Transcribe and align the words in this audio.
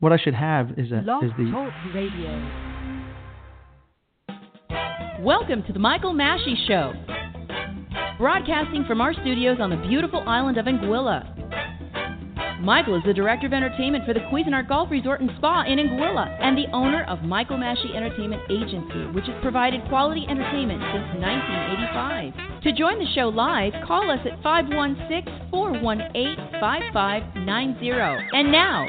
What 0.00 0.12
I 0.12 0.16
should 0.16 0.34
have 0.34 0.78
is 0.78 0.92
a 0.92 1.02
Blog 1.02 1.24
is 1.24 1.32
the 1.36 1.50
Talk 1.50 1.72
Radio. 1.92 2.30
Welcome 5.20 5.64
to 5.64 5.72
the 5.72 5.80
Michael 5.80 6.14
Masci 6.14 6.54
Show, 6.68 6.92
broadcasting 8.16 8.84
from 8.86 9.00
our 9.00 9.12
studios 9.12 9.58
on 9.60 9.70
the 9.70 9.76
beautiful 9.88 10.22
island 10.24 10.56
of 10.56 10.66
Anguilla. 10.66 11.34
Michael 12.60 12.94
is 12.94 13.02
the 13.06 13.12
director 13.12 13.48
of 13.48 13.52
entertainment 13.52 14.06
for 14.06 14.14
the 14.14 14.20
Cuisinart 14.30 14.68
Golf 14.68 14.88
Resort 14.88 15.20
and 15.20 15.30
Spa 15.38 15.64
in 15.66 15.80
Anguilla 15.80 16.28
and 16.40 16.56
the 16.56 16.70
owner 16.72 17.02
of 17.08 17.24
Michael 17.24 17.56
Masci 17.56 17.96
Entertainment 17.96 18.42
Agency, 18.48 19.10
which 19.12 19.26
has 19.26 19.34
provided 19.42 19.80
quality 19.88 20.24
entertainment 20.28 20.80
since 20.94 21.10
1985. 21.18 22.62
To 22.62 22.72
join 22.72 23.00
the 23.00 23.10
show 23.16 23.30
live, 23.30 23.72
call 23.84 24.08
us 24.12 24.20
at 24.24 24.40
516 24.44 25.50
418 25.50 26.36
5590. 26.60 27.90
And 28.32 28.52
now, 28.52 28.86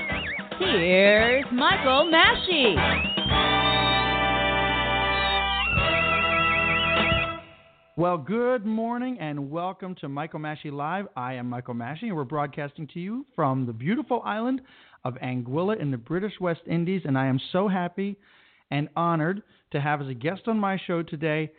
here's 0.59 1.45
Michael 1.53 2.11
Masci. 2.11 2.75
Well, 7.95 8.17
good 8.17 8.65
morning 8.65 9.17
and 9.19 9.49
welcome 9.49 9.95
to 9.95 10.09
Michael 10.09 10.39
Masci 10.39 10.71
Live. 10.71 11.07
I 11.15 11.33
am 11.33 11.49
Michael 11.49 11.73
Masci 11.75 12.03
and 12.03 12.15
we're 12.15 12.23
broadcasting 12.23 12.87
to 12.93 12.99
you 12.99 13.25
from 13.35 13.65
the 13.65 13.73
beautiful 13.73 14.21
island 14.25 14.61
of 15.05 15.15
Anguilla 15.15 15.79
in 15.79 15.91
the 15.91 15.97
British 15.97 16.33
West 16.41 16.61
Indies. 16.65 17.01
And 17.05 17.17
I 17.17 17.27
am 17.27 17.39
so 17.51 17.67
happy 17.67 18.17
and 18.71 18.89
honored 18.95 19.41
to 19.71 19.81
have 19.81 20.01
as 20.01 20.07
a 20.07 20.13
guest 20.13 20.41
on 20.47 20.59
my 20.59 20.79
show 20.87 21.03
today 21.03 21.51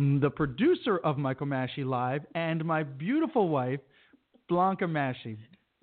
mm, 0.00 0.20
the 0.20 0.30
producer 0.30 0.98
of 0.98 1.16
Michael 1.18 1.46
Masci 1.46 1.84
Live 1.84 2.22
and 2.34 2.64
my 2.64 2.82
beautiful 2.82 3.48
wife, 3.48 3.80
Blanca 4.48 4.84
Masci. 4.84 5.38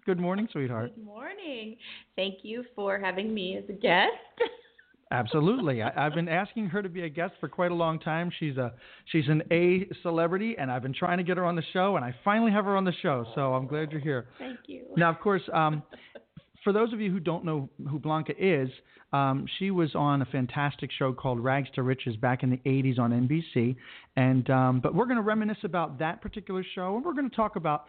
Good 0.09 0.19
morning, 0.19 0.49
sweetheart. 0.51 0.95
Good 0.95 1.05
morning. 1.05 1.77
Thank 2.15 2.37
you 2.41 2.65
for 2.75 2.97
having 2.97 3.31
me 3.31 3.57
as 3.57 3.63
a 3.69 3.73
guest. 3.73 4.09
Absolutely. 5.11 5.83
I, 5.83 6.07
I've 6.07 6.15
been 6.15 6.27
asking 6.27 6.65
her 6.65 6.81
to 6.81 6.89
be 6.89 7.03
a 7.03 7.09
guest 7.09 7.33
for 7.39 7.47
quite 7.47 7.69
a 7.69 7.75
long 7.75 7.99
time. 7.99 8.31
She's 8.39 8.57
a 8.57 8.73
she's 9.11 9.27
an 9.27 9.43
A 9.51 9.87
celebrity, 10.01 10.55
and 10.57 10.71
I've 10.71 10.81
been 10.81 10.95
trying 10.95 11.19
to 11.19 11.23
get 11.23 11.37
her 11.37 11.45
on 11.45 11.55
the 11.55 11.61
show, 11.73 11.95
and 11.95 12.03
I 12.03 12.15
finally 12.23 12.51
have 12.51 12.65
her 12.65 12.75
on 12.75 12.85
the 12.85 12.93
show. 13.03 13.23
So 13.35 13.53
I'm 13.53 13.67
glad 13.67 13.91
you're 13.91 14.01
here. 14.01 14.29
Thank 14.39 14.61
you. 14.65 14.85
Now, 14.97 15.11
of 15.11 15.19
course, 15.19 15.43
um, 15.53 15.83
for 16.63 16.73
those 16.73 16.91
of 16.91 16.99
you 16.99 17.11
who 17.11 17.19
don't 17.19 17.45
know 17.45 17.69
who 17.87 17.99
Blanca 17.99 18.33
is, 18.39 18.67
um, 19.13 19.45
she 19.59 19.69
was 19.69 19.93
on 19.93 20.23
a 20.23 20.25
fantastic 20.25 20.89
show 20.91 21.13
called 21.13 21.39
Rags 21.39 21.69
to 21.75 21.83
Riches 21.83 22.15
back 22.15 22.41
in 22.41 22.49
the 22.49 22.57
80s 22.65 22.97
on 22.97 23.11
NBC, 23.11 23.75
and 24.15 24.49
um, 24.49 24.79
but 24.79 24.95
we're 24.95 25.05
going 25.05 25.17
to 25.17 25.21
reminisce 25.21 25.63
about 25.63 25.99
that 25.99 26.19
particular 26.19 26.65
show, 26.73 26.95
and 26.95 27.05
we're 27.05 27.13
going 27.13 27.29
to 27.29 27.35
talk 27.35 27.57
about 27.57 27.85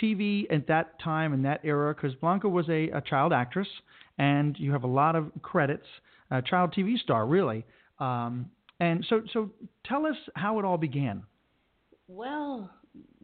TV 0.00 0.46
at 0.52 0.66
that 0.68 1.00
time 1.00 1.32
and 1.32 1.44
that 1.44 1.60
era 1.64 1.94
because 1.94 2.14
Blanca 2.16 2.48
was 2.48 2.68
a, 2.68 2.90
a 2.90 3.00
child 3.00 3.32
actress, 3.32 3.68
and 4.18 4.56
you 4.58 4.72
have 4.72 4.84
a 4.84 4.88
lot 4.88 5.16
of 5.16 5.30
credits, 5.42 5.86
a 6.30 6.42
child 6.42 6.74
TV 6.76 6.98
star, 6.98 7.26
really. 7.26 7.64
Um, 7.98 8.50
and 8.80 9.04
so, 9.08 9.22
so 9.32 9.50
tell 9.84 10.06
us 10.06 10.16
how 10.34 10.58
it 10.58 10.64
all 10.64 10.78
began. 10.78 11.22
Well, 12.06 12.70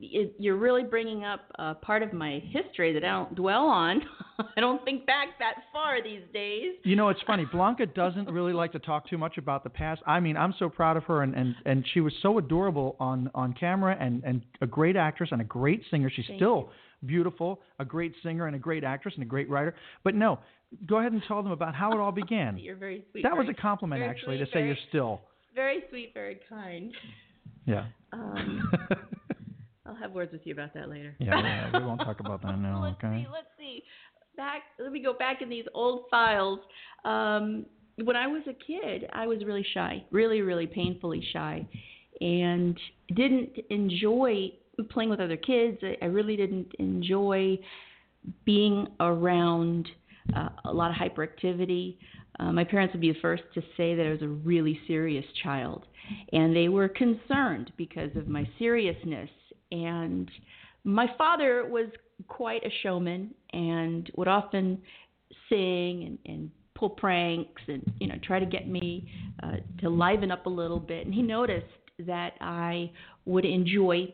it, 0.01 0.35
you're 0.39 0.57
really 0.57 0.83
bringing 0.83 1.25
up 1.25 1.41
a 1.59 1.75
part 1.75 2.03
of 2.03 2.13
my 2.13 2.43
history 2.51 2.93
that 2.93 3.05
I 3.05 3.09
don't 3.09 3.35
dwell 3.35 3.67
on. 3.67 4.03
I 4.57 4.61
don't 4.61 4.85
think 4.85 5.07
back 5.07 5.29
that 5.39 5.55
far 5.73 6.03
these 6.03 6.23
days. 6.33 6.73
You 6.83 6.97
know, 6.97 7.09
it's 7.09 7.21
funny. 7.27 7.47
Blanca 7.51 7.87
doesn't 7.87 8.29
really 8.29 8.53
like 8.53 8.73
to 8.73 8.79
talk 8.79 9.09
too 9.09 9.19
much 9.19 9.39
about 9.39 9.63
the 9.65 9.71
past. 9.71 10.03
I 10.07 10.21
mean, 10.21 10.37
I'm 10.37 10.55
so 10.59 10.69
proud 10.69 10.97
of 10.97 11.05
her, 11.05 11.23
and, 11.23 11.35
and, 11.35 11.55
and 11.65 11.85
she 11.95 12.01
was 12.01 12.13
so 12.23 12.39
adorable 12.39 12.97
on, 12.99 13.31
on 13.35 13.53
camera, 13.55 13.97
and, 13.99 14.23
and 14.25 14.43
a 14.61 14.67
great 14.67 14.97
actress 14.97 15.31
and 15.33 15.41
a 15.41 15.45
great 15.45 15.83
singer. 15.91 16.11
She's 16.15 16.27
Thank 16.27 16.39
still 16.39 16.71
beautiful, 17.07 17.61
a 17.79 17.85
great 17.85 18.15
singer 18.23 18.47
and 18.47 18.57
a 18.57 18.59
great 18.59 18.83
actress 18.83 19.15
and 19.15 19.23
a 19.23 19.27
great 19.27 19.49
writer. 19.49 19.75
But 20.03 20.15
no, 20.15 20.39
go 20.87 20.99
ahead 20.99 21.13
and 21.13 21.23
tell 21.29 21.43
them 21.43 21.53
about 21.53 21.75
how 21.75 21.93
it 21.93 22.01
all 22.01 22.13
began. 22.13 22.59
You're 22.59 22.77
very 22.77 23.05
sweet. 23.13 23.23
that 23.23 23.37
was 23.37 23.47
a 23.49 23.55
compliment, 23.55 24.03
actually, 24.03 24.39
sweet, 24.39 24.47
to 24.47 24.47
say 24.47 24.53
very- 24.55 24.67
you're 24.69 24.77
still. 24.89 25.21
very 25.55 25.85
sweet, 25.91 26.13
very 26.15 26.41
kind. 26.49 26.93
Yeah. 27.67 27.87
Um, 28.13 28.71
I'll 29.87 29.95
have 29.95 30.13
words 30.13 30.33
with 30.33 30.43
you 30.45 30.55
about 30.55 30.73
that 30.75 30.89
later. 30.89 31.15
yeah, 31.19 31.41
yeah, 31.41 31.79
we 31.79 31.85
won't 31.85 32.01
talk 32.01 32.21
about 32.21 32.43
that 32.43 32.59
now. 32.59 32.83
let's 32.83 32.97
okay. 33.05 33.23
see. 33.23 33.29
Let's 33.31 33.47
see. 33.59 33.83
Back. 34.37 34.63
Let 34.79 34.93
me 34.93 35.03
go 35.03 35.13
back 35.13 35.43
in 35.43 35.49
these 35.49 35.67
old 35.75 36.05
files. 36.11 36.59
Um, 37.05 37.67
when 38.03 38.17
I 38.17 38.27
was 38.27 38.43
a 38.49 38.55
kid, 38.55 39.09
I 39.13 39.27
was 39.27 39.45
really 39.45 39.65
shy, 39.75 40.05
really, 40.11 40.41
really 40.41 40.67
painfully 40.67 41.25
shy, 41.33 41.67
and 42.21 42.77
didn't 43.15 43.51
enjoy 43.71 44.51
playing 44.91 45.11
with 45.11 45.21
other 45.21 45.37
kids. 45.37 45.79
I, 45.83 45.97
I 46.03 46.07
really 46.07 46.37
didn't 46.37 46.73
enjoy 46.79 47.59
being 48.45 48.89
around 49.01 49.89
uh, 50.35 50.49
a 50.65 50.73
lot 50.73 50.91
of 50.91 50.97
hyperactivity. 50.97 51.97
Uh, 52.41 52.51
my 52.53 52.65
parents 52.65 52.93
would 52.93 53.01
be 53.01 53.13
the 53.13 53.19
first 53.21 53.45
to 53.55 53.61
say 53.77 53.95
that 53.95 54.07
I 54.07 54.11
was 54.11 54.23
a 54.23 54.29
really 54.29 54.81
serious 54.87 55.25
child, 55.43 55.85
and 56.33 56.57
they 56.57 56.69
were 56.69 56.89
concerned 56.89 57.73
because 57.77 58.11
of 58.17 58.27
my 58.27 58.49
seriousness. 58.59 59.31
And 59.75 60.31
my 60.85 61.07
father 61.19 61.67
was 61.69 61.89
quite 62.29 62.65
a 62.65 62.71
showman 62.83 63.35
and 63.53 64.11
would 64.17 64.29
often 64.29 64.81
sing 65.49 66.05
and, 66.05 66.19
and 66.27 66.51
pull 66.75 66.91
pranks 66.91 67.63
and 67.69 67.83
you 68.01 68.07
know 68.07 68.17
try 68.23 68.39
to 68.39 68.47
get 68.47 68.69
me 68.69 69.09
uh, 69.43 69.57
to 69.81 69.89
liven 69.89 70.31
up 70.31 70.47
a 70.47 70.51
little 70.51 70.81
bit. 70.81 71.07
And 71.07 71.15
he 71.15 71.23
noticed 71.23 71.67
that 72.07 72.35
I 72.41 72.91
would 73.25 73.45
enjoy 73.45 74.13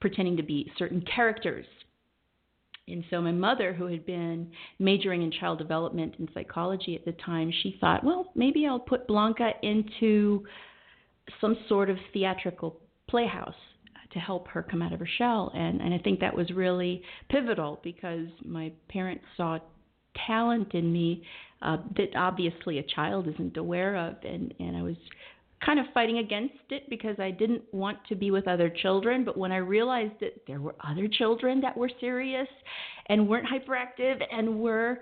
pretending 0.00 0.36
to 0.36 0.42
be 0.42 0.70
certain 0.78 1.02
characters 1.14 1.66
and 2.88 3.04
so 3.10 3.20
my 3.20 3.32
mother, 3.32 3.72
who 3.72 3.86
had 3.86 4.04
been 4.04 4.50
majoring 4.78 5.22
in 5.22 5.30
child 5.30 5.58
development 5.58 6.14
and 6.18 6.28
psychology 6.34 6.96
at 6.96 7.04
the 7.04 7.12
time, 7.24 7.52
she 7.62 7.76
thought, 7.80 8.02
well, 8.02 8.32
maybe 8.34 8.66
I'll 8.66 8.80
put 8.80 9.06
Blanca 9.06 9.52
into 9.62 10.44
some 11.40 11.56
sort 11.68 11.88
of 11.88 11.96
theatrical 12.12 12.80
playhouse 13.08 13.54
to 14.12 14.18
help 14.18 14.48
her 14.48 14.62
come 14.62 14.82
out 14.82 14.92
of 14.92 15.00
her 15.00 15.08
shell. 15.18 15.50
And, 15.54 15.80
and 15.80 15.94
I 15.94 15.98
think 15.98 16.20
that 16.20 16.36
was 16.36 16.50
really 16.50 17.02
pivotal 17.30 17.80
because 17.82 18.26
my 18.44 18.72
parents 18.88 19.24
saw 19.36 19.58
talent 20.26 20.74
in 20.74 20.92
me 20.92 21.22
uh, 21.62 21.78
that 21.96 22.14
obviously 22.16 22.78
a 22.78 22.82
child 22.82 23.28
isn't 23.28 23.56
aware 23.56 23.96
of. 23.96 24.16
And, 24.24 24.52
and 24.58 24.76
I 24.76 24.82
was 24.82 24.96
kind 25.64 25.78
of 25.78 25.86
fighting 25.94 26.18
against 26.18 26.54
it 26.70 26.88
because 26.90 27.16
I 27.18 27.30
didn't 27.30 27.62
want 27.72 27.98
to 28.08 28.14
be 28.14 28.30
with 28.30 28.48
other 28.48 28.68
children. 28.68 29.24
But 29.24 29.36
when 29.36 29.52
I 29.52 29.58
realized 29.58 30.14
that 30.20 30.42
there 30.46 30.60
were 30.60 30.74
other 30.86 31.08
children 31.08 31.60
that 31.60 31.76
were 31.76 31.90
serious 32.00 32.48
and 33.06 33.28
weren't 33.28 33.46
hyperactive 33.46 34.22
and 34.30 34.58
were 34.58 35.00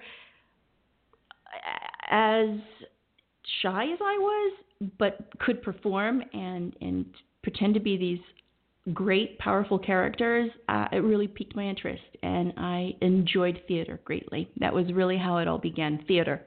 as 2.10 2.48
shy 3.62 3.84
as 3.84 3.98
I 4.00 4.18
was, 4.18 4.52
but 4.98 5.18
could 5.40 5.62
perform 5.62 6.22
and 6.32 6.74
and 6.80 7.06
pretend 7.42 7.74
to 7.74 7.80
be 7.80 7.96
these 7.96 8.20
great, 8.92 9.38
powerful 9.38 9.78
characters, 9.78 10.50
uh, 10.68 10.86
it 10.92 10.98
really 10.98 11.28
piqued 11.28 11.54
my 11.54 11.64
interest, 11.64 12.02
and 12.22 12.52
I 12.56 12.94
enjoyed 13.00 13.60
theater 13.68 14.00
greatly. 14.04 14.50
That 14.58 14.72
was 14.72 14.92
really 14.92 15.18
how 15.18 15.38
it 15.38 15.48
all 15.48 15.58
began. 15.58 16.04
Theater. 16.06 16.42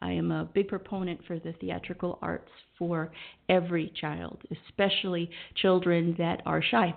I 0.00 0.12
am 0.12 0.30
a 0.30 0.44
big 0.44 0.68
proponent 0.68 1.20
for 1.26 1.38
the 1.38 1.52
theatrical 1.60 2.18
arts 2.22 2.50
for 2.78 3.10
every 3.48 3.92
child, 4.00 4.40
especially 4.68 5.28
children 5.56 6.14
that 6.18 6.40
are 6.46 6.62
shy. 6.62 6.94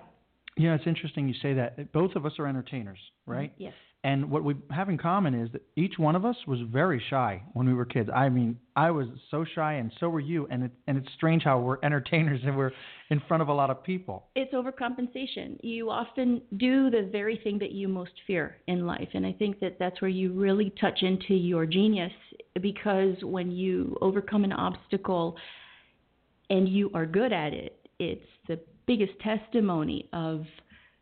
Yeah, 0.58 0.76
it's 0.76 0.86
interesting 0.86 1.28
you 1.28 1.34
say 1.42 1.54
that. 1.54 1.92
Both 1.94 2.16
of 2.16 2.26
us 2.26 2.34
are 2.38 2.46
entertainers, 2.46 3.00
right? 3.26 3.54
Yes. 3.58 3.74
And 4.04 4.32
what 4.32 4.44
we 4.44 4.56
have 4.72 4.90
in 4.90 4.98
common 4.98 5.36
is 5.36 5.52
that 5.52 5.62
each 5.76 6.00
one 6.00 6.16
of 6.16 6.26
us 6.26 6.36
was 6.48 6.60
very 6.62 7.02
shy 7.12 7.44
when 7.54 7.68
we 7.68 7.74
were 7.76 7.86
kids. 7.86 8.10
I 8.14 8.30
mean, 8.30 8.58
I 8.76 8.90
was 8.90 9.08
so 9.30 9.46
shy, 9.46 9.74
and 9.74 9.92
so 10.00 10.10
were 10.10 10.20
you. 10.20 10.48
And 10.50 10.64
it, 10.64 10.72
and 10.88 10.98
it's 10.98 11.14
strange 11.14 11.44
how 11.44 11.60
we're 11.60 11.78
entertainers 11.84 12.42
and 12.44 12.58
we're 12.58 12.72
in 13.12 13.22
front 13.28 13.44
of 13.44 13.50
a 13.50 13.54
lot 13.54 13.70
of 13.70 13.84
people. 13.84 14.26
It's 14.36 14.56
overcompensation. 14.56 15.58
You 15.62 15.92
often 15.92 16.42
do 16.58 16.90
the 16.90 17.10
very 17.12 17.40
thing 17.44 17.60
that 17.60 17.74
you 17.74 17.88
most 17.88 18.14
fear 18.26 18.58
in 18.68 18.88
life. 18.88 19.10
And 19.14 19.24
I 19.24 19.34
think 19.34 19.60
that 19.60 19.78
that's 19.78 20.02
where 20.02 20.10
you 20.10 20.34
really 20.34 20.74
touch 20.82 21.04
into 21.04 21.36
your 21.36 21.68
genius 21.68 22.14
because 22.60 23.16
when 23.22 23.52
you 23.52 23.96
overcome 24.02 24.44
an 24.44 24.54
obstacle 24.54 25.38
and 26.50 26.68
you 26.68 26.90
are 26.96 27.06
good 27.06 27.32
at 27.32 27.54
it, 27.54 27.88
it's 28.00 28.26
the 28.48 28.60
biggest 28.88 29.14
testimony 29.20 30.10
of, 30.12 30.46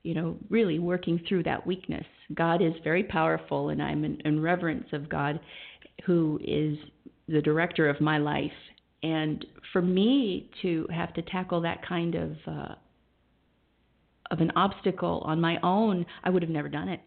you 0.04 0.14
know, 0.14 0.36
really 0.50 0.80
working 0.80 1.22
through 1.30 1.44
that 1.44 1.66
weakness. 1.66 2.06
God 2.34 2.62
is 2.62 2.74
very 2.84 3.04
powerful, 3.04 3.70
and 3.70 3.82
I'm 3.82 4.04
in, 4.06 4.22
in 4.26 4.42
reverence 4.42 4.88
of 4.94 5.10
God, 5.10 5.40
who 6.06 6.40
is 6.44 6.78
the 7.28 7.42
director 7.42 7.90
of 7.90 8.00
my 8.02 8.18
life. 8.18 8.52
And 9.04 9.46
for 9.74 9.82
me 9.82 10.50
to 10.62 10.88
have 10.94 11.14
to 11.14 11.22
tackle 11.22 11.62
that 11.62 11.86
kind 11.88 12.16
of 12.16 12.32
uh, 12.48 12.76
of 14.32 14.42
an 14.42 14.52
obstacle 14.56 15.24
on 15.26 15.42
my 15.42 15.58
own, 15.64 16.06
I 16.24 16.30
would 16.30 16.44
have 16.44 16.52
never 16.52 16.70
done 16.70 16.90
it. 16.90 17.02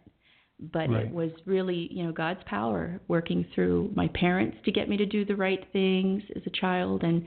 But 0.73 0.91
Right. 0.91 1.07
it 1.07 1.13
was 1.13 1.31
really, 1.45 1.89
you 1.91 2.05
know, 2.05 2.13
God's 2.13 2.43
power 2.47 3.01
working 3.09 3.45
through 3.55 3.91
my 3.95 4.09
parents 4.09 4.59
to 4.65 4.71
get 4.71 4.89
me 4.89 4.97
to 4.97 5.07
do 5.07 5.25
the 5.25 5.35
right 5.35 5.65
things 5.73 6.23
as 6.37 6.43
a 6.47 6.51
child, 6.51 7.03
and 7.03 7.25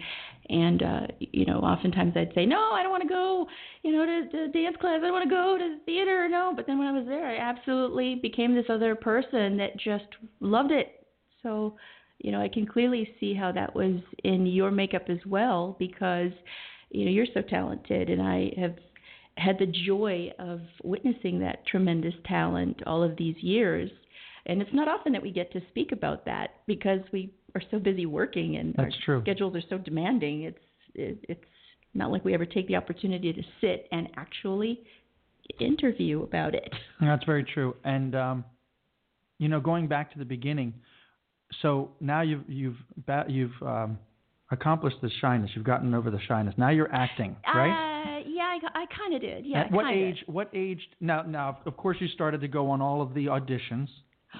and 0.49 0.83
uh, 0.83 1.07
you 1.19 1.45
know, 1.45 1.59
oftentimes 1.59 2.13
I'd 2.15 2.33
say, 2.33 2.45
no, 2.45 2.71
I 2.71 2.83
don't 2.83 2.91
want 2.91 3.03
to 3.03 3.09
go, 3.09 3.47
you 3.81 3.91
know, 3.91 4.05
to, 4.05 4.29
to 4.29 4.47
dance 4.49 4.77
class. 4.79 4.99
I 4.99 5.07
don't 5.07 5.11
want 5.11 5.27
to 5.27 5.35
go 5.35 5.57
to 5.57 5.77
the 5.77 5.83
theater. 5.85 6.29
No, 6.29 6.53
but 6.55 6.67
then 6.67 6.77
when 6.77 6.87
I 6.87 6.91
was 6.91 7.07
there, 7.07 7.27
I 7.27 7.37
absolutely 7.37 8.15
became 8.15 8.55
this 8.55 8.69
other 8.69 8.95
person 8.95 9.57
that 9.57 9.77
just 9.77 10.05
loved 10.39 10.71
it. 10.71 11.05
So 11.43 11.75
you 12.19 12.31
know, 12.31 12.41
I 12.41 12.47
can 12.47 12.65
clearly 12.65 13.09
see 13.19 13.33
how 13.33 13.51
that 13.51 13.75
was 13.75 13.99
in 14.23 14.45
your 14.45 14.71
makeup 14.71 15.03
as 15.09 15.19
well 15.25 15.75
because, 15.77 16.31
you 16.89 17.05
know, 17.05 17.11
you're 17.11 17.27
so 17.33 17.41
talented, 17.41 18.09
and 18.09 18.21
I 18.21 18.51
have 18.57 18.75
had 19.37 19.59
the 19.59 19.65
joy 19.65 20.31
of 20.39 20.61
witnessing 20.83 21.39
that 21.39 21.65
tremendous 21.67 22.13
talent 22.25 22.81
all 22.85 23.03
of 23.03 23.17
these 23.17 23.35
years. 23.41 23.89
And 24.45 24.61
it's 24.61 24.73
not 24.73 24.87
often 24.87 25.11
that 25.13 25.21
we 25.21 25.31
get 25.31 25.51
to 25.53 25.61
speak 25.69 25.91
about 25.91 26.25
that 26.25 26.51
because 26.67 26.99
we 27.11 27.33
are 27.55 27.61
so 27.71 27.79
busy 27.79 28.05
working 28.05 28.57
and 28.57 28.73
That's 28.77 28.93
our 28.93 29.01
true. 29.03 29.21
schedules 29.21 29.55
are 29.55 29.63
so 29.69 29.77
demanding. 29.77 30.43
It's 30.43 30.57
it, 30.93 31.25
it's 31.27 31.43
not 31.93 32.11
like 32.11 32.23
we 32.23 32.33
ever 32.33 32.45
take 32.45 32.67
the 32.67 32.75
opportunity 32.75 33.33
to 33.33 33.41
sit 33.59 33.87
and 33.91 34.07
actually 34.15 34.81
interview 35.59 36.23
about 36.23 36.55
it. 36.55 36.73
That's 37.01 37.23
very 37.25 37.43
true. 37.43 37.75
And 37.83 38.15
um, 38.15 38.45
you 39.39 39.49
know, 39.49 39.59
going 39.59 39.87
back 39.87 40.11
to 40.13 40.19
the 40.19 40.25
beginning, 40.25 40.73
so 41.61 41.91
now 41.99 42.21
you've 42.21 42.43
you've 42.47 42.77
you've 43.27 43.61
um, 43.61 43.97
accomplished 44.51 44.97
the 45.01 45.09
shyness. 45.21 45.49
You've 45.55 45.65
gotten 45.65 45.93
over 45.93 46.11
the 46.11 46.19
shyness. 46.27 46.53
Now 46.57 46.69
you're 46.69 46.91
acting, 46.93 47.35
right? 47.53 47.69
Uh, 48.19 48.23
yeah, 48.27 48.43
I, 48.43 48.59
I 48.81 48.85
kind 48.97 49.13
of 49.15 49.21
did. 49.21 49.45
Yeah. 49.45 49.61
At 49.61 49.71
what 49.71 49.85
kinda. 49.85 50.07
age? 50.07 50.23
What 50.27 50.49
age? 50.53 50.81
Now, 51.01 51.23
now, 51.23 51.57
of 51.65 51.75
course, 51.77 51.97
you 51.99 52.07
started 52.09 52.41
to 52.41 52.47
go 52.47 52.69
on 52.69 52.81
all 52.81 53.01
of 53.01 53.13
the 53.13 53.25
auditions. 53.27 53.87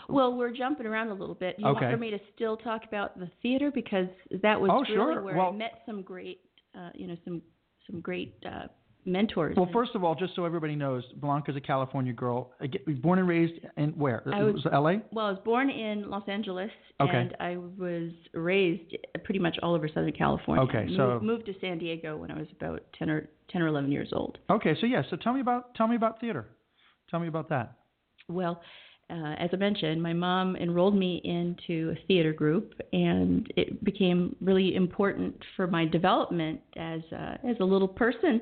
Well, 0.09 0.35
we're 0.35 0.51
jumping 0.51 0.85
around 0.85 1.07
a 1.09 1.13
little 1.13 1.35
bit. 1.35 1.55
You 1.57 1.67
Okay. 1.67 1.85
want 1.85 1.93
for 1.93 1.97
me 1.99 2.11
to 2.11 2.19
still 2.35 2.57
talk 2.57 2.83
about 2.85 3.17
the 3.17 3.29
theater 3.41 3.71
because 3.73 4.07
that 4.43 4.59
was 4.59 4.69
Oh, 4.71 4.81
really 4.81 4.87
sure. 4.93 5.21
where 5.21 5.35
Well- 5.37 5.49
I 5.53 5.55
met 5.55 5.81
some 5.85 6.01
great, 6.01 6.41
uh, 6.77 6.89
you 6.93 7.07
know, 7.07 7.15
some 7.23 7.41
some 7.89 8.01
great 8.01 8.33
uh, 8.45 8.67
mentors. 9.05 9.55
Well, 9.55 9.69
first 9.71 9.91
of 9.95 10.03
all, 10.03 10.15
just 10.15 10.35
so 10.35 10.45
everybody 10.45 10.75
knows, 10.75 11.03
Blanca's 11.17 11.55
a 11.55 11.61
California 11.61 12.13
girl, 12.13 12.51
born 13.01 13.19
and 13.19 13.27
raised 13.27 13.53
in 13.77 13.89
where? 13.91 14.23
Was- 14.25 14.63
was 14.63 14.67
L.A. 14.71 15.01
Well, 15.11 15.27
I 15.27 15.31
was 15.31 15.39
born 15.45 15.69
in 15.69 16.09
Los 16.09 16.27
Angeles, 16.27 16.71
Okay. 17.01 17.15
and 17.15 17.35
I 17.39 17.57
was 17.57 18.11
raised 18.33 18.95
pretty 19.23 19.39
much 19.39 19.57
all 19.61 19.73
over 19.75 19.87
Southern 19.87 20.11
California. 20.13 20.63
Okay, 20.63 20.85
moved, 20.85 20.97
so- 20.97 21.19
moved 21.21 21.45
to 21.47 21.53
San 21.61 21.77
Diego 21.77 22.17
when 22.17 22.31
I 22.31 22.37
was 22.37 22.47
about 22.59 22.81
ten 22.97 23.09
or 23.09 23.29
ten 23.49 23.61
or 23.61 23.67
eleven 23.67 23.91
years 23.91 24.09
old. 24.13 24.37
Okay, 24.49 24.75
so 24.79 24.85
yeah, 24.87 25.03
so 25.09 25.15
tell 25.15 25.33
me 25.33 25.41
about 25.41 25.75
tell 25.75 25.87
me 25.87 25.95
about 25.95 26.19
theater. 26.19 26.47
Tell 27.09 27.19
me 27.19 27.27
about 27.27 27.49
that. 27.49 27.73
Well, 28.27 28.61
uh, 29.07 29.35
as 29.37 29.51
I 29.53 29.57
mentioned, 29.57 30.01
my 30.01 30.13
mom 30.13 30.55
enrolled 30.55 30.95
me 30.95 31.21
into 31.23 31.91
a 31.95 32.05
theater 32.07 32.33
group, 32.33 32.73
and 32.91 33.47
it 33.55 33.83
became 33.83 34.35
really 34.41 34.73
important 34.75 35.35
for 35.55 35.67
my 35.67 35.85
development 35.85 36.59
as 36.75 37.01
a, 37.11 37.37
as 37.47 37.55
a 37.59 37.63
little 37.63 37.87
person, 37.87 38.41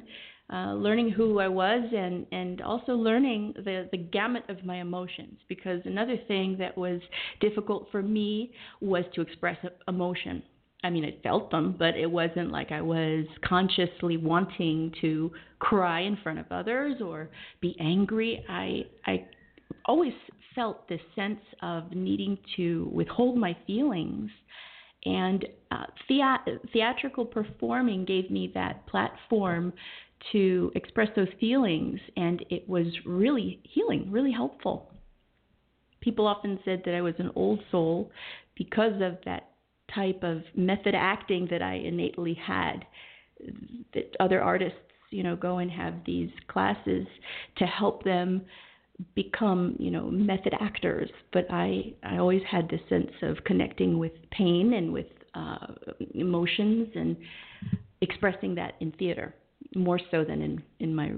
uh, 0.54 0.74
learning 0.74 1.10
who 1.10 1.40
I 1.40 1.48
was, 1.48 1.84
and 1.96 2.26
and 2.32 2.62
also 2.62 2.94
learning 2.94 3.54
the 3.58 3.90
the 3.92 3.98
gamut 3.98 4.44
of 4.50 4.64
my 4.64 4.82
emotions. 4.82 5.40
Because 5.50 5.82
another 5.86 6.18
thing 6.28 6.58
that 6.60 6.78
was 6.78 7.02
difficult 7.40 7.88
for 7.92 8.02
me 8.04 8.54
was 8.80 9.04
to 9.16 9.22
express 9.22 9.58
emotion. 9.88 10.44
I 10.86 10.90
mean, 10.90 11.06
I 11.06 11.16
felt 11.24 11.50
them, 11.50 11.76
but 11.80 11.96
it 11.96 12.12
wasn't 12.12 12.52
like 12.52 12.72
I 12.72 12.82
was 12.82 13.26
consciously 13.44 14.18
wanting 14.18 14.94
to 15.02 15.32
cry 15.60 16.02
in 16.02 16.18
front 16.18 16.40
of 16.40 16.46
others 16.52 17.02
or 17.02 17.30
be 17.62 17.76
angry. 17.80 18.46
I 18.50 18.86
I 19.06 19.26
always 19.86 20.14
felt 20.54 20.88
this 20.88 21.02
sense 21.16 21.40
of 21.62 21.92
needing 21.92 22.38
to 22.58 22.90
withhold 22.94 23.38
my 23.38 23.58
feelings. 23.66 24.30
And 25.06 25.46
uh, 25.72 25.86
thea- 26.08 26.44
theatrical 26.72 27.26
performing 27.26 28.06
gave 28.06 28.32
me 28.32 28.52
that 28.54 28.86
platform 28.88 29.74
to 30.31 30.72
express 30.75 31.10
those 31.16 31.28
feelings, 31.40 32.00
and 32.16 32.44
it 32.50 32.68
was 32.68 32.88
really 33.06 33.60
healing, 33.64 34.12
really 34.12 34.31
helpful. 34.31 34.92
People 36.02 36.28
often 36.28 36.60
said 36.66 36.81
that 36.86 36.96
I 36.96 37.02
was 37.02 37.16
an 37.18 37.31
old 37.36 37.60
soul 37.72 38.12
because 38.56 38.94
of 39.02 39.18
that 39.25 39.52
type 39.94 40.24
of 40.24 40.42
method 40.56 40.96
acting 40.96 41.48
that 41.52 41.62
I 41.62 41.75
innately 41.75 42.34
had. 42.34 42.86
That 43.94 44.16
other 44.20 44.42
artists, 44.42 44.80
you 45.10 45.24
know, 45.24 45.36
go 45.36 45.58
and 45.58 45.70
have 45.72 45.96
these 46.06 46.30
classes 46.48 47.06
to 47.58 47.66
help 47.66 48.04
them 48.04 48.44
become 49.16 49.76
you 49.80 49.90
know 49.90 50.10
method 50.10 50.54
actors 50.62 51.10
but 51.31 51.46
i 51.50 51.94
i 52.04 52.18
always 52.18 52.42
had 52.50 52.69
this 52.69 52.80
sense 52.90 53.12
of 53.24 53.38
connecting 53.44 53.98
with 53.98 54.12
pain 54.31 54.74
and 54.74 54.94
with 54.94 55.08
uh 55.34 55.68
emotions 56.14 56.88
and 56.96 57.18
expressing 58.02 58.54
that 58.54 58.76
in 58.81 58.92
theater 58.94 59.34
more 59.75 60.00
so 60.12 60.24
than 60.24 60.42
in 60.42 60.64
in 60.80 60.96
my 60.96 61.12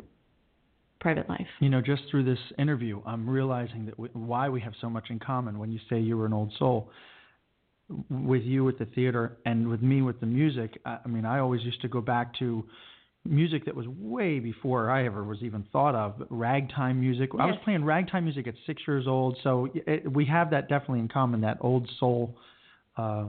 private 1.00 1.30
life 1.30 1.48
You 1.60 1.70
know, 1.70 1.82
just 1.82 2.04
through 2.10 2.24
this 2.24 2.40
interview, 2.58 3.02
I'm 3.06 3.30
realizing 3.30 3.86
that 3.86 4.00
we, 4.00 4.08
why 4.14 4.50
we 4.50 4.60
have 4.62 4.74
so 4.82 4.90
much 4.90 5.12
in 5.12 5.20
common. 5.20 5.60
When 5.60 5.72
you 5.72 5.80
say 5.90 6.00
you 6.00 6.18
were 6.18 6.26
an 6.26 6.34
old 6.34 6.52
soul, 6.58 6.90
with 8.10 8.42
you 8.42 8.64
with 8.64 8.80
the 8.80 8.86
theater 8.86 9.38
and 9.46 9.68
with 9.68 9.82
me 9.82 10.02
with 10.02 10.20
the 10.20 10.26
music, 10.26 10.80
I, 10.86 10.98
I 11.06 11.08
mean, 11.08 11.26
I 11.26 11.40
always 11.40 11.62
used 11.62 11.82
to 11.82 11.88
go 11.88 12.02
back 12.02 12.38
to 12.40 12.66
music 13.24 13.66
that 13.66 13.76
was 13.76 13.88
way 13.88 14.40
before 14.40 14.90
I 14.90 15.06
ever 15.06 15.24
was 15.24 15.40
even 15.42 15.66
thought 15.72 15.96
of. 15.96 16.16
Ragtime 16.30 17.00
music. 17.00 17.30
I 17.38 17.46
was 17.46 17.58
playing 17.64 17.84
ragtime 17.84 18.24
music 18.24 18.48
at 18.48 18.56
six 18.66 18.82
years 18.88 19.08
old, 19.08 19.38
so 19.44 19.70
it, 19.74 20.12
we 20.12 20.26
have 20.26 20.50
that 20.52 20.70
definitely 20.70 21.00
in 21.00 21.08
common. 21.08 21.42
That 21.42 21.58
old 21.62 21.90
soul. 22.00 22.36
Uh, 22.98 23.26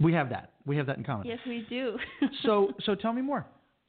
we 0.00 0.12
have 0.12 0.30
that. 0.30 0.52
We 0.64 0.76
have 0.76 0.86
that 0.86 0.96
in 0.96 1.04
common. 1.04 1.26
yes 1.26 1.38
we 1.46 1.66
do 1.68 1.96
So, 2.44 2.72
so 2.84 2.94
tell 2.94 3.12
me 3.12 3.22
more. 3.22 3.46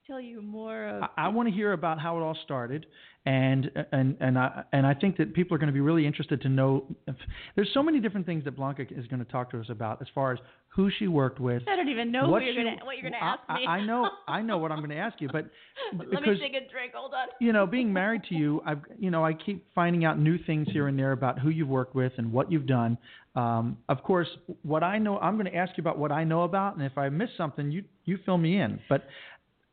Tell 0.07 0.19
you 0.19 0.41
more 0.41 0.87
of 0.87 1.03
I, 1.03 1.25
I 1.25 1.27
want 1.29 1.47
to 1.49 1.55
hear 1.55 1.73
about 1.73 1.99
how 1.99 2.17
it 2.17 2.21
all 2.21 2.37
started, 2.43 2.85
and 3.25 3.71
and 3.91 4.17
and 4.19 4.37
I 4.37 4.63
and 4.71 4.85
I 4.85 4.93
think 4.93 5.17
that 5.17 5.33
people 5.33 5.55
are 5.55 5.57
going 5.57 5.67
to 5.67 5.73
be 5.73 5.79
really 5.79 6.05
interested 6.05 6.41
to 6.41 6.49
know. 6.49 6.85
If, 7.07 7.15
there's 7.55 7.69
so 7.73 7.81
many 7.81 7.99
different 7.99 8.25
things 8.25 8.43
that 8.45 8.55
Blanca 8.55 8.83
is 8.83 9.07
going 9.07 9.23
to 9.23 9.31
talk 9.31 9.51
to 9.51 9.59
us 9.59 9.67
about, 9.69 10.01
as 10.01 10.07
far 10.13 10.33
as 10.33 10.39
who 10.75 10.89
she 10.97 11.07
worked 11.07 11.39
with. 11.39 11.61
i 11.67 11.75
don't 11.75 11.89
even 11.89 12.11
know 12.11 12.27
what 12.27 12.43
you're 12.43 12.55
gonna 12.55 12.83
what 12.83 12.97
you're 12.97 13.09
gonna 13.09 13.23
I- 13.23 13.33
ask 13.33 13.61
me 13.61 13.67
I, 13.67 13.71
I 13.73 13.85
know, 13.85 14.09
I 14.27 14.41
know 14.41 14.57
what 14.57 14.71
I'm 14.71 14.79
going 14.79 14.89
to 14.89 14.97
ask 14.97 15.21
you, 15.21 15.29
but 15.31 15.45
let 15.97 16.09
because 16.09 16.25
me 16.25 16.39
take 16.39 16.53
a 16.53 16.69
drink 16.71 16.93
hold 16.95 17.13
on 17.13 17.27
you 17.39 17.53
know, 17.53 17.67
being 17.67 17.93
married 17.93 18.23
to 18.29 18.35
you, 18.35 18.61
I've 18.65 18.81
you 18.97 19.11
know, 19.11 19.23
I 19.23 19.33
keep 19.33 19.65
finding 19.75 20.05
out 20.05 20.17
new 20.17 20.37
things 20.37 20.67
here 20.71 20.87
and 20.87 20.97
there 20.97 21.11
about 21.11 21.39
who 21.39 21.49
you've 21.49 21.67
worked 21.67 21.95
with 21.95 22.13
and 22.17 22.31
what 22.31 22.51
you've 22.51 22.65
done. 22.65 22.97
Um, 23.35 23.77
of 23.89 24.03
course, 24.03 24.27
what 24.61 24.83
I 24.83 24.99
know, 24.99 25.17
I'm 25.17 25.35
going 25.35 25.51
to 25.51 25.55
ask 25.55 25.75
you 25.77 25.81
about 25.81 25.97
what 25.97 26.11
I 26.11 26.23
know 26.23 26.43
about, 26.43 26.75
and 26.75 26.85
if 26.85 26.97
I 26.97 27.09
miss 27.09 27.29
something, 27.37 27.71
you 27.71 27.83
you 28.05 28.17
fill 28.25 28.37
me 28.37 28.59
in. 28.59 28.79
But 28.89 29.05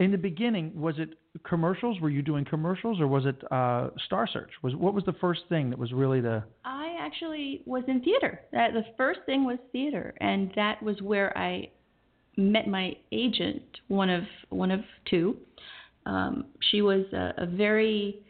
in 0.01 0.11
the 0.11 0.19
beginning, 0.19 0.73
was 0.75 0.95
it 0.99 1.11
commercials? 1.45 2.01
Were 2.01 2.09
you 2.09 2.23
doing 2.23 2.47
commercials, 2.47 3.01
or 3.01 3.07
was 3.07 3.27
it 3.27 3.37
uh, 3.53 3.91
Star 4.07 4.27
Search? 4.27 4.51
Was 4.63 4.75
what 4.75 4.95
was 4.95 5.05
the 5.05 5.13
first 5.21 5.43
thing 5.51 5.69
that 5.71 5.79
was 5.79 5.93
really 5.93 6.23
the 6.23 6.43
I 6.65 6.97
actually 6.99 7.63
was 7.67 7.85
in 7.87 8.03
theater. 8.03 8.41
That 8.51 8.73
the 8.73 8.85
first 8.97 9.21
thing 9.27 9.45
was 9.45 9.59
theater, 9.73 10.15
and 10.21 10.51
that 10.57 10.83
was 10.83 11.01
where 11.03 11.37
I 11.37 11.69
met 12.39 12.67
my 12.67 12.97
agent, 13.13 13.63
one 13.89 14.09
of 14.09 14.25
one 14.49 14.71
of 14.71 14.81
two. 15.09 15.37
Um, 16.07 16.47
she 16.71 16.81
was 16.81 17.05
a, 17.13 17.35
a 17.37 17.47
very 17.47 18.21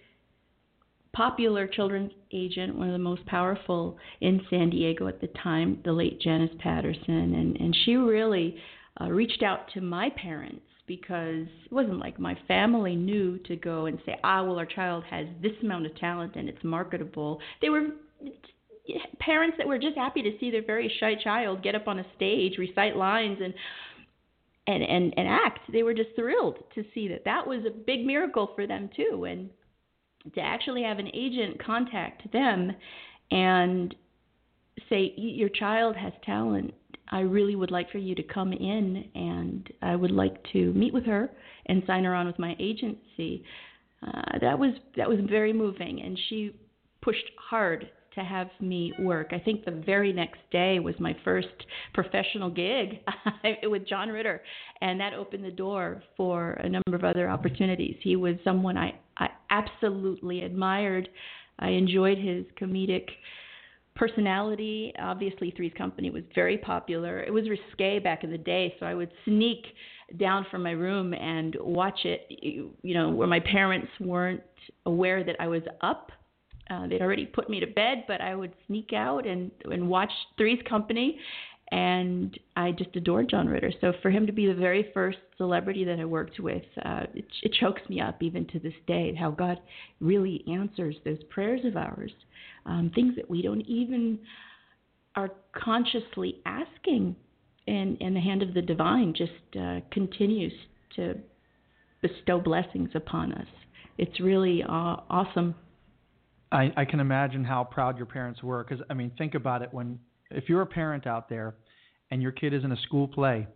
popular 1.12 1.68
children's 1.68 2.12
agent, 2.32 2.74
one 2.74 2.88
of 2.88 2.92
the 2.92 2.98
most 2.98 3.24
powerful 3.26 3.96
in 4.20 4.40
San 4.50 4.70
Diego 4.70 5.06
at 5.06 5.20
the 5.20 5.28
time, 5.42 5.78
the 5.84 5.92
late 5.92 6.20
Janice 6.20 6.54
Patterson, 6.58 7.34
and 7.34 7.56
and 7.56 7.76
she 7.84 7.94
really 7.94 8.56
uh, 9.00 9.08
reached 9.08 9.44
out 9.44 9.70
to 9.74 9.80
my 9.80 10.10
parents 10.16 10.62
because 10.86 11.46
it 11.64 11.72
wasn't 11.72 11.98
like 11.98 12.18
my 12.18 12.36
family 12.48 12.96
knew 12.96 13.38
to 13.46 13.56
go 13.56 13.86
and 13.86 13.98
say, 14.04 14.16
ah, 14.24 14.42
well, 14.42 14.58
our 14.58 14.66
child 14.66 15.04
has 15.10 15.26
this 15.42 15.52
amount 15.62 15.86
of 15.86 15.96
talent 15.96 16.36
and 16.36 16.48
it's 16.48 16.62
marketable. 16.64 17.40
They 17.60 17.70
were 17.70 17.88
parents 19.18 19.56
that 19.58 19.66
were 19.66 19.78
just 19.78 19.96
happy 19.96 20.22
to 20.22 20.36
see 20.38 20.50
their 20.50 20.64
very 20.64 20.92
shy 21.00 21.14
child 21.22 21.62
get 21.62 21.74
up 21.74 21.88
on 21.88 21.98
a 21.98 22.06
stage, 22.16 22.58
recite 22.58 22.96
lines, 22.96 23.38
and 23.42 23.54
and 24.66 24.82
and, 24.82 25.14
and 25.16 25.28
act. 25.28 25.60
They 25.72 25.82
were 25.82 25.94
just 25.94 26.10
thrilled 26.16 26.58
to 26.74 26.84
see 26.94 27.08
that. 27.08 27.24
That 27.24 27.46
was 27.46 27.64
a 27.66 27.70
big 27.70 28.04
miracle 28.04 28.50
for 28.54 28.66
them 28.66 28.90
too, 28.94 29.24
and 29.24 29.50
to 30.34 30.40
actually 30.40 30.82
have 30.82 30.98
an 30.98 31.08
agent 31.14 31.62
contact 31.64 32.30
them 32.32 32.72
and 33.30 33.94
say, 34.88 35.14
"Your 35.16 35.48
child 35.48 35.96
has 35.96 36.12
talent. 36.24 36.74
I 37.10 37.20
really 37.20 37.56
would 37.56 37.70
like 37.70 37.90
for 37.90 37.98
you 37.98 38.14
to 38.14 38.22
come 38.22 38.52
in, 38.52 39.04
and 39.14 39.68
I 39.82 39.96
would 39.96 40.12
like 40.12 40.42
to 40.52 40.72
meet 40.74 40.94
with 40.94 41.04
her 41.06 41.30
and 41.66 41.82
sign 41.86 42.04
her 42.04 42.14
on 42.14 42.26
with 42.26 42.38
my 42.38 42.56
agency." 42.58 43.44
Uh, 44.02 44.38
that 44.40 44.58
was 44.58 44.74
that 44.96 45.08
was 45.08 45.18
very 45.28 45.52
moving, 45.52 46.00
and 46.02 46.18
she 46.28 46.54
pushed 47.02 47.30
hard 47.36 47.90
to 48.14 48.24
have 48.24 48.48
me 48.60 48.92
work. 48.98 49.28
I 49.32 49.38
think 49.38 49.64
the 49.64 49.70
very 49.70 50.12
next 50.12 50.40
day 50.50 50.78
was 50.80 50.94
my 50.98 51.16
first 51.24 51.48
professional 51.94 52.50
gig 52.50 53.00
with 53.62 53.86
John 53.86 54.08
Ritter, 54.08 54.42
and 54.80 54.98
that 55.00 55.14
opened 55.14 55.44
the 55.44 55.50
door 55.50 56.02
for 56.16 56.52
a 56.52 56.68
number 56.68 56.94
of 56.94 57.04
other 57.04 57.28
opportunities. 57.28 57.96
He 58.02 58.16
was 58.16 58.34
someone 58.42 58.76
I, 58.76 58.94
I 59.18 59.28
absolutely 59.50 60.42
admired. 60.42 61.08
I 61.58 61.70
enjoyed 61.70 62.18
his 62.18 62.44
comedic 62.60 63.06
personality. 63.94 64.92
Obviously, 64.98 65.52
Three's 65.56 65.72
Company 65.76 66.10
was 66.10 66.22
very 66.34 66.58
popular. 66.58 67.20
It 67.22 67.32
was 67.32 67.48
risque 67.48 67.98
back 67.98 68.24
in 68.24 68.30
the 68.30 68.38
day, 68.38 68.74
so 68.78 68.86
I 68.86 68.94
would 68.94 69.10
sneak 69.24 69.64
down 70.18 70.46
from 70.50 70.62
my 70.62 70.72
room 70.72 71.14
and 71.14 71.56
watch 71.60 72.00
it, 72.04 72.26
you 72.82 72.94
know, 72.94 73.10
where 73.10 73.28
my 73.28 73.40
parents 73.40 73.88
weren't 74.00 74.42
aware 74.86 75.22
that 75.24 75.36
I 75.38 75.48
was 75.48 75.62
up 75.82 76.12
Uh, 76.70 76.86
they'd 76.86 77.02
already 77.02 77.26
put 77.26 77.50
me 77.50 77.58
to 77.58 77.66
bed, 77.66 78.04
but 78.06 78.20
I 78.20 78.34
would 78.34 78.52
sneak 78.66 78.92
out 78.92 79.26
and 79.26 79.50
and 79.64 79.88
watch 79.88 80.12
Three's 80.36 80.62
Company, 80.68 81.18
and 81.72 82.36
I 82.56 82.72
just 82.72 82.96
adored 82.96 83.28
John 83.30 83.48
Ritter. 83.48 83.72
So 83.80 83.92
for 84.02 84.10
him 84.10 84.26
to 84.26 84.32
be 84.32 84.46
the 84.46 84.54
very 84.54 84.90
first 84.92 85.18
celebrity 85.36 85.84
that 85.84 86.00
I 86.00 86.04
worked 86.04 86.40
with, 86.40 86.64
uh, 86.84 87.04
it, 87.14 87.24
it 87.42 87.52
chokes 87.60 87.82
me 87.88 88.00
up 88.00 88.22
even 88.22 88.46
to 88.48 88.58
this 88.58 88.74
day. 88.86 89.14
How 89.14 89.30
God 89.30 89.60
really 90.00 90.44
answers 90.50 90.96
those 91.04 91.22
prayers 91.30 91.60
of 91.64 91.76
ours, 91.76 92.10
um, 92.66 92.90
things 92.94 93.14
that 93.16 93.30
we 93.30 93.42
don't 93.42 93.62
even 93.62 94.18
are 95.14 95.30
consciously 95.52 96.40
asking, 96.44 97.14
and 97.66 97.96
and 98.00 98.16
the 98.16 98.20
hand 98.20 98.42
of 98.42 98.54
the 98.54 98.62
divine 98.62 99.14
just 99.16 99.32
uh, 99.60 99.80
continues 99.92 100.52
to 100.96 101.14
bestow 102.02 102.40
blessings 102.40 102.90
upon 102.94 103.32
us. 103.32 103.46
It's 103.98 104.18
really 104.18 104.62
uh, 104.62 104.96
awesome. 105.08 105.54
I, 106.52 106.72
I 106.76 106.84
can 106.84 106.98
imagine 106.98 107.44
how 107.44 107.62
proud 107.62 107.96
your 107.96 108.06
parents 108.06 108.42
were 108.42 108.64
because 108.64 108.84
I 108.90 108.94
mean, 108.94 109.12
think 109.16 109.34
about 109.36 109.62
it. 109.62 109.68
When 109.72 110.00
if 110.30 110.48
you're 110.48 110.62
a 110.62 110.66
parent 110.66 111.06
out 111.06 111.28
there 111.28 111.54
and 112.10 112.22
your 112.22 112.32
kid 112.32 112.52
is 112.54 112.64
in 112.64 112.72
a 112.72 112.80
school 112.82 113.08
play, 113.08 113.46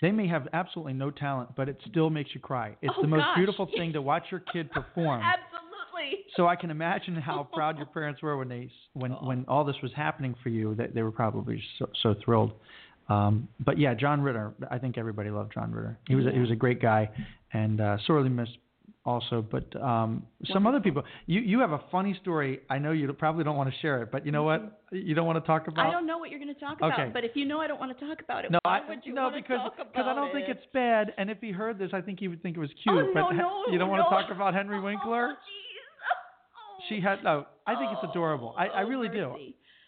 they 0.00 0.10
may 0.10 0.26
have 0.28 0.48
absolutely 0.52 0.94
no 0.94 1.10
talent, 1.10 1.50
but 1.56 1.68
it 1.68 1.78
still 1.88 2.10
makes 2.10 2.30
you 2.34 2.40
cry. 2.40 2.76
It's 2.82 2.94
oh, 2.96 3.02
the 3.02 3.08
most 3.08 3.20
gosh. 3.20 3.36
beautiful 3.36 3.68
thing 3.76 3.92
to 3.92 4.02
watch 4.02 4.24
your 4.30 4.40
kid 4.40 4.70
perform. 4.70 5.20
Absolutely. 5.22 6.24
So 6.36 6.46
I 6.46 6.56
can 6.56 6.70
imagine 6.70 7.14
how 7.16 7.48
proud 7.52 7.76
your 7.76 7.86
parents 7.86 8.22
were 8.22 8.36
when 8.36 8.48
they 8.48 8.70
when 8.94 9.12
Oh. 9.12 9.26
when 9.26 9.44
all 9.48 9.64
this 9.64 9.76
was 9.82 9.92
happening 9.94 10.34
for 10.42 10.48
you. 10.48 10.74
That 10.76 10.94
they 10.94 11.02
were 11.02 11.10
probably 11.10 11.62
so, 11.78 11.88
so 12.02 12.14
thrilled. 12.24 12.52
Um, 13.08 13.48
but 13.64 13.76
yeah, 13.78 13.92
John 13.94 14.20
Ritter. 14.22 14.54
I 14.70 14.78
think 14.78 14.96
everybody 14.96 15.30
loved 15.30 15.52
John 15.52 15.72
Ritter. 15.72 15.98
He 16.08 16.14
was 16.14 16.26
a, 16.26 16.30
he 16.30 16.38
was 16.38 16.50
a 16.50 16.54
great 16.56 16.80
guy, 16.80 17.10
and 17.52 17.80
uh, 17.80 17.98
sorely 18.06 18.28
missed 18.28 18.56
also. 19.04 19.42
But 19.42 19.74
um, 19.80 20.24
some 20.52 20.66
other 20.66 20.80
people. 20.80 21.02
You 21.26 21.40
you 21.40 21.60
have 21.60 21.72
a 21.72 21.80
funny 21.90 22.18
story. 22.22 22.60
I 22.68 22.78
know 22.78 22.92
you 22.92 23.10
probably 23.12 23.44
don't 23.44 23.56
want 23.56 23.70
to 23.72 23.76
share 23.80 24.02
it, 24.02 24.10
but 24.12 24.24
you 24.26 24.32
know 24.32 24.42
what? 24.42 24.80
You 24.92 25.14
don't 25.14 25.26
want 25.26 25.42
to 25.42 25.46
talk 25.46 25.68
about. 25.68 25.86
I 25.86 25.90
don't 25.90 26.06
know 26.06 26.18
what 26.18 26.30
you're 26.30 26.38
going 26.40 26.52
to 26.54 26.60
talk 26.60 26.76
about, 26.78 26.92
Okay. 26.98 27.10
but 27.12 27.24
if 27.24 27.32
you 27.34 27.44
know 27.46 27.60
I 27.60 27.66
don't 27.66 27.80
want 27.80 27.96
to 27.98 28.06
talk 28.06 28.20
about 28.22 28.44
it, 28.44 28.50
No, 28.50 28.58
why 28.62 28.80
I, 28.80 28.88
would 28.88 29.00
you 29.04 29.14
no, 29.14 29.22
want 29.24 29.34
because 29.36 29.58
to 29.58 29.62
talk 29.70 29.74
about 29.74 29.92
because 29.92 30.06
I 30.08 30.14
don't 30.14 30.32
think 30.32 30.48
it's 30.48 30.66
bad. 30.72 31.12
And 31.18 31.30
if 31.30 31.38
he 31.40 31.50
heard 31.50 31.78
this, 31.78 31.90
I 31.92 32.00
think 32.00 32.20
he 32.20 32.28
would 32.28 32.42
think 32.42 32.56
it 32.56 32.60
was 32.60 32.70
cute. 32.82 32.94
Oh, 32.96 33.10
but 33.14 33.20
no, 33.20 33.30
no, 33.66 33.72
you 33.72 33.78
don't 33.78 33.90
want 33.90 34.02
to 34.04 34.10
talk 34.10 34.30
about 34.34 34.54
Henry 34.54 34.80
Winkler. 34.88 35.30
Oh, 35.30 35.32
jeez. 35.32 36.86
She 36.88 37.00
had 37.00 37.22
no. 37.22 37.46
I 37.66 37.76
think 37.76 37.92
it's 37.92 38.10
adorable. 38.10 38.54
I, 38.58 38.66
I 38.68 38.82
Oh, 38.82 38.88
really 38.88 39.08
do. 39.08 39.34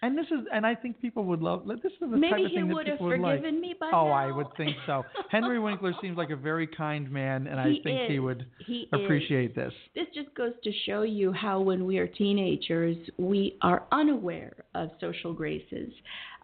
And 0.05 0.19
this 0.19 0.27
is, 0.27 0.41
and 0.53 0.67
I 0.67 0.75
think 0.75 1.01
people 1.01 1.25
would 1.27 1.41
love. 1.41 1.65
This 1.67 1.79
is 1.85 1.93
the 2.01 2.07
type 2.09 2.19
Maybe 2.19 2.45
of 2.45 2.51
he 2.51 2.57
thing 2.57 2.69
that 2.69 2.75
would 2.75 2.87
have 2.89 2.99
people 2.99 3.07
would 3.07 3.21
like. 3.21 3.39
forgiven 3.39 3.61
me 3.61 3.75
by 3.79 3.91
Oh, 3.95 4.07
now. 4.07 4.13
I 4.13 4.33
would 4.33 4.49
think 4.57 4.77
so. 4.85 5.05
Henry 5.31 5.61
Winkler 5.61 5.93
seems 6.03 6.17
like 6.17 6.31
a 6.31 6.37
very 6.37 6.67
kind 6.67 7.09
man, 7.11 7.47
and 7.47 7.61
I 7.61 7.69
He 7.71 7.81
think 7.85 8.11
he 8.11 8.19
would 8.19 8.45
He 8.67 8.89
appreciate 8.93 9.55
this. 9.55 9.73
This 9.95 10.07
just 10.13 10.35
goes 10.35 10.53
to 10.65 10.73
show 10.87 11.03
you 11.03 11.33
how, 11.33 11.61
when 11.61 11.87
we 11.87 11.99
are 11.99 12.09
teenagers, 12.09 12.97
we 13.17 13.57
are 13.63 13.85
unaware 13.93 14.53
of 14.75 14.91
social 15.01 15.33
graces. 15.33 15.93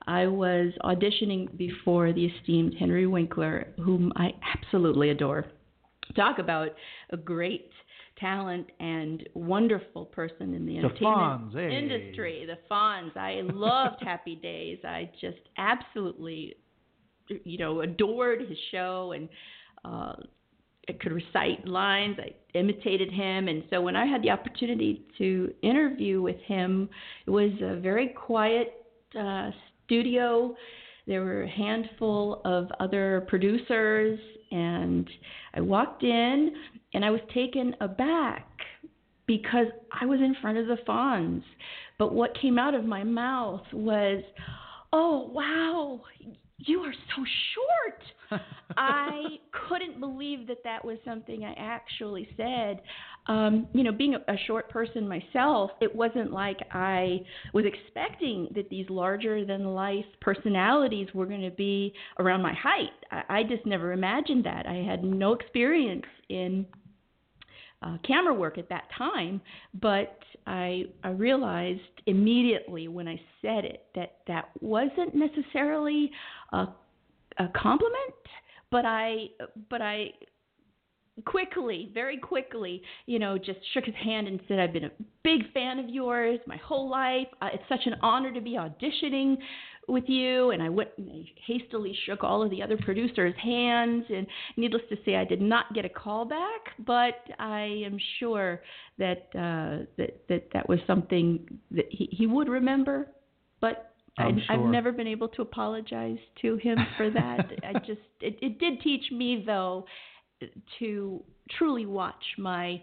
I 0.07 0.27
was 0.29 0.73
auditioning 0.85 1.55
before 1.59 2.13
the 2.13 2.27
esteemed 2.27 2.75
Henry 2.79 3.07
Winkler, 3.09 3.67
whom 3.77 4.13
I 4.17 4.31
absolutely 4.57 5.11
adore. 5.11 5.47
Talk 6.17 6.39
about 6.39 6.69
a 7.11 7.17
great 7.17 7.71
talent 8.21 8.67
and 8.81 9.29
wonderful 9.35 10.07
person 10.07 10.55
in 10.55 10.67
the, 10.67 10.75
The 10.75 10.79
entertainment 10.79 11.53
Fonz, 11.53 11.55
hey. 11.55 11.77
industry. 11.77 12.47
The 12.47 12.59
Fonz. 12.71 13.17
I 13.17 13.41
loved 13.43 14.03
Happy 14.03 14.37
Days. 14.37 14.79
I 14.85 15.11
just 15.21 15.39
absolutely, 15.57 16.57
you 17.45 17.59
know, 17.59 17.81
adored 17.81 18.41
his 18.41 18.59
show 18.71 19.13
and 19.15 19.29
uh, 19.85 20.15
I 20.89 20.93
could 21.01 21.13
recite 21.13 21.67
lines. 21.67 22.17
I 22.19 22.33
imitated 22.59 23.13
him, 23.13 23.49
and 23.49 23.63
so 23.71 23.81
when 23.81 23.95
I 23.95 24.07
had 24.07 24.23
the 24.23 24.31
opportunity 24.31 25.07
to 25.19 25.53
interview 25.63 26.23
with 26.23 26.41
him, 26.47 26.89
it 27.27 27.31
was 27.31 27.51
a 27.61 27.77
very 27.77 28.09
quiet 28.09 28.87
uh, 29.19 29.51
studio. 29.85 30.57
There 31.07 31.25
were 31.25 31.43
a 31.43 31.49
handful 31.51 32.41
of 32.45 32.69
other 32.81 33.27
producers, 33.29 34.19
and 34.51 35.09
I 35.55 35.61
walked 35.61 36.03
in, 36.03 36.53
and 36.95 37.05
I 37.05 37.11
was 37.11 37.21
taken 37.35 37.75
aback 37.81 38.47
because 39.27 39.67
I 40.01 40.07
was 40.07 40.21
in 40.21 40.35
front 40.41 40.59
of 40.59 40.67
the 40.67 40.79
Fonz. 40.89 41.43
But 41.99 42.15
what 42.15 42.39
came 42.41 42.59
out 42.59 42.75
of 42.75 42.85
my 42.85 43.05
mouth 43.05 43.65
was, 43.73 44.23
"Oh 44.93 45.31
wow, 45.33 46.01
you 46.59 46.81
are 46.81 46.93
so 46.93 47.25
short." 47.55 48.03
I 48.77 49.39
couldn't 49.69 50.01
believe 50.01 50.47
that 50.49 50.63
that 50.65 50.85
was 50.85 50.99
something 51.05 51.45
I 51.45 51.55
actually 51.57 52.29
said. 52.37 52.81
Um, 53.27 53.67
you 53.75 53.83
know, 53.83 53.93
being 53.93 54.15
a, 54.15 54.33
a 54.33 54.37
short 54.47 54.71
person 54.71 55.09
myself, 55.09 55.71
it 55.81 55.95
wasn't 55.95 56.33
like 56.33 56.59
I 56.73 57.21
was 57.53 57.65
expecting 57.67 58.49
that 58.55 58.69
these 58.71 58.89
larger 58.89 59.45
than 59.45 59.75
life 59.75 60.05
personalities 60.21 61.09
were 61.15 61.27
going 61.27 61.43
to 61.43 61.51
be 61.51 61.93
around 62.19 62.43
my 62.43 62.55
height. 62.55 62.91
I, 63.11 63.41
I 63.41 63.43
just 63.43 63.67
never 63.67 63.93
imagined 63.93 64.45
that. 64.45 64.67
I 64.67 64.77
had 64.77 65.05
no 65.05 65.35
experience 65.35 66.07
in 66.29 66.67
uh, 67.83 67.97
camera 68.07 68.35
work 68.35 68.59
at 68.59 68.69
that 68.69 68.85
time, 68.97 69.41
but 69.81 70.19
I, 70.47 70.87
I 71.05 71.11
realized 71.11 71.81
immediately 72.07 72.89
when 72.89 73.07
I 73.07 73.21
said 73.41 73.65
it 73.65 73.87
that 73.95 74.17
that 74.27 74.51
wasn't 74.61 75.15
necessarily 75.15 76.11
a, 76.53 76.67
a 77.39 77.49
compliment, 77.55 78.15
but 78.71 78.85
I 78.85 79.29
but 79.71 79.81
I 79.81 80.11
quickly, 81.25 81.91
very 81.95 82.17
quickly, 82.17 82.83
you 83.07 83.19
know, 83.19 83.39
just 83.39 83.59
shook 83.75 83.85
his 83.85 83.95
hand 83.95 84.27
and 84.27 84.41
said, 84.49 84.59
"I've 84.59 84.73
been 84.73 84.85
a 84.85 84.91
big 85.23 85.53
fan 85.53 85.79
of 85.79 85.89
yours 85.89 86.41
my 86.47 86.57
whole 86.57 86.89
life. 86.89 87.29
Uh, 87.41 87.49
it's 87.53 87.63
such 87.69 87.87
an 87.87 87.95
honor 88.03 88.33
to 88.33 88.41
be 88.41 88.53
auditioning 88.53 89.37
with 89.89 90.05
you." 90.09 90.51
And 90.51 90.63
I 90.63 90.69
went 90.69 90.91
and 90.99 91.11
I 91.11 91.25
hastily 91.47 91.97
shook 92.07 92.23
all 92.23 92.43
of 92.43 92.51
the 92.51 92.63
other 92.63 92.77
producers' 92.77 93.35
hands. 93.43 94.05
And 94.15 94.27
needless 94.57 94.83
to 94.91 94.97
say, 95.05 95.17
I 95.17 95.25
did 95.25 95.41
not 95.41 95.73
get 95.75 95.85
a 95.85 95.89
call 95.89 96.25
back, 96.25 96.61
but 96.87 97.21
I 97.39 97.83
am 97.85 97.99
sure 98.19 98.63
that 98.99 99.29
uh, 99.35 99.87
that 99.97 100.23
that 100.29 100.49
that 100.53 100.69
was 100.69 100.79
something 100.87 101.59
that 101.71 101.87
he, 101.91 102.09
he 102.13 102.27
would 102.27 102.49
remember. 102.49 103.09
But 103.61 103.93
I, 104.19 104.31
I've 104.49 104.61
never 104.61 104.93
been 104.93 105.07
able 105.07 105.29
to 105.29 105.43
apologize 105.43 106.19
to 106.43 106.57
him 106.57 106.79
for 106.97 107.11
that. 107.11 107.51
I 107.65 107.79
just 107.81 108.01
it, 108.21 108.37
it 108.43 108.59
did 108.59 108.81
teach 108.83 109.11
me 109.13 109.45
though 109.47 109.87
to 110.79 111.23
truly 111.57 111.87
watch 111.87 112.25
my 112.37 112.83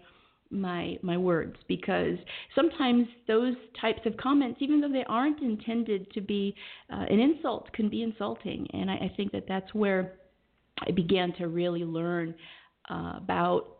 my 0.50 0.98
my 1.02 1.16
words 1.16 1.56
because 1.68 2.16
sometimes 2.54 3.06
those 3.26 3.54
types 3.80 4.00
of 4.06 4.16
comments 4.16 4.58
even 4.60 4.80
though 4.80 4.92
they 4.92 5.04
aren't 5.08 5.40
intended 5.42 6.10
to 6.12 6.20
be 6.20 6.54
uh, 6.92 7.04
an 7.08 7.18
insult 7.18 7.72
can 7.72 7.88
be 7.88 8.02
insulting. 8.02 8.66
And 8.72 8.90
I, 8.90 8.94
I 8.94 9.12
think 9.16 9.32
that 9.32 9.44
that's 9.48 9.72
where 9.74 10.14
I 10.86 10.90
began 10.92 11.32
to 11.34 11.48
really 11.48 11.84
learn 11.84 12.34
uh, 12.90 13.14
about 13.16 13.78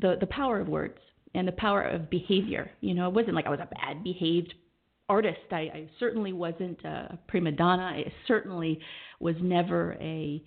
the 0.00 0.16
the 0.20 0.26
power 0.26 0.60
of 0.60 0.68
words 0.68 0.98
and 1.34 1.48
the 1.48 1.52
power 1.52 1.82
of 1.82 2.10
behavior. 2.10 2.70
You 2.80 2.94
know 2.94 3.08
it 3.08 3.14
wasn't 3.14 3.34
like 3.34 3.46
I 3.46 3.50
was 3.50 3.60
a 3.60 3.68
bad 3.74 4.04
behaved 4.04 4.54
artist. 5.08 5.40
I, 5.50 5.56
I 5.56 5.88
certainly 5.98 6.32
wasn't 6.32 6.82
a 6.84 7.18
prima 7.28 7.52
donna. 7.52 7.82
I 7.82 8.12
certainly 8.26 8.78
was 9.20 9.34
never 9.40 9.96
a 10.00 10.42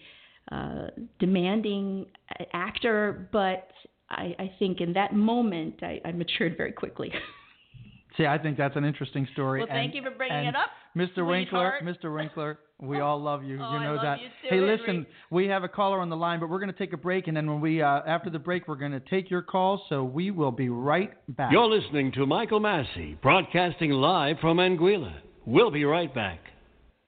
uh, 0.52 0.88
demanding 1.20 2.06
actor, 2.54 3.28
but 3.32 3.70
I, 4.10 4.36
I 4.40 4.52
think 4.60 4.82
in 4.82 4.94
that 4.94 5.14
moment 5.14 5.76
I, 5.84 6.00
I 6.06 6.12
matured 6.12 6.56
very 6.58 6.72
quickly. 6.72 7.12
See, 8.18 8.26
I 8.26 8.38
think 8.40 8.58
that's 8.58 8.76
an 8.76 8.84
interesting 8.84 9.28
story. 9.34 9.60
well, 9.60 9.68
thank 9.70 9.94
and- 9.94 10.04
you 10.04 10.10
for 10.10 10.16
bringing 10.18 10.38
and 10.38 10.48
it 10.50 10.56
up. 10.56 10.70
Mr. 10.96 11.28
Winkler. 11.28 11.74
Mr. 11.84 12.12
Winkler, 12.16 12.58
we 12.82 13.00
all 13.02 13.22
love 13.22 13.44
you. 13.44 13.58
Oh, 13.62 13.72
you 13.74 13.78
I 13.78 13.84
know 13.84 13.94
love 13.94 14.02
that. 14.04 14.20
you 14.20 14.28
too, 14.28 14.34
hey, 14.50 14.56
Henry. 14.56 14.78
listen, 14.78 15.06
we 15.30 15.46
have 15.48 15.64
a 15.64 15.68
caller 15.68 16.00
on 16.00 16.10
the 16.10 16.16
line, 16.16 16.40
but 16.40 16.50
we're 16.50 16.58
going 16.60 16.74
to 16.74 16.78
take 16.78 16.94
a 16.94 16.98
break, 16.98 17.28
and 17.28 17.38
then 17.38 17.46
when 17.48 17.62
we 17.62 17.84
uh, 17.84 18.02
after 18.08 18.32
the 18.32 18.40
break, 18.40 18.68
we're 18.68 18.76
going 18.76 18.94
to 18.94 19.00
take 19.02 19.30
your 19.30 19.44
calls. 19.44 19.82
So 19.90 20.04
we 20.04 20.32
will 20.32 20.52
be 20.52 20.70
right 20.70 21.12
back. 21.36 21.52
You're 21.52 21.68
listening 21.68 22.12
to 22.14 22.26
Michael 22.26 22.60
Masci, 22.60 23.22
broadcasting 23.22 23.92
live 23.92 24.38
from 24.40 24.58
Anguilla. 24.58 25.14
We'll 25.46 25.70
be 25.72 25.86
right 25.86 26.14
back. 26.14 26.40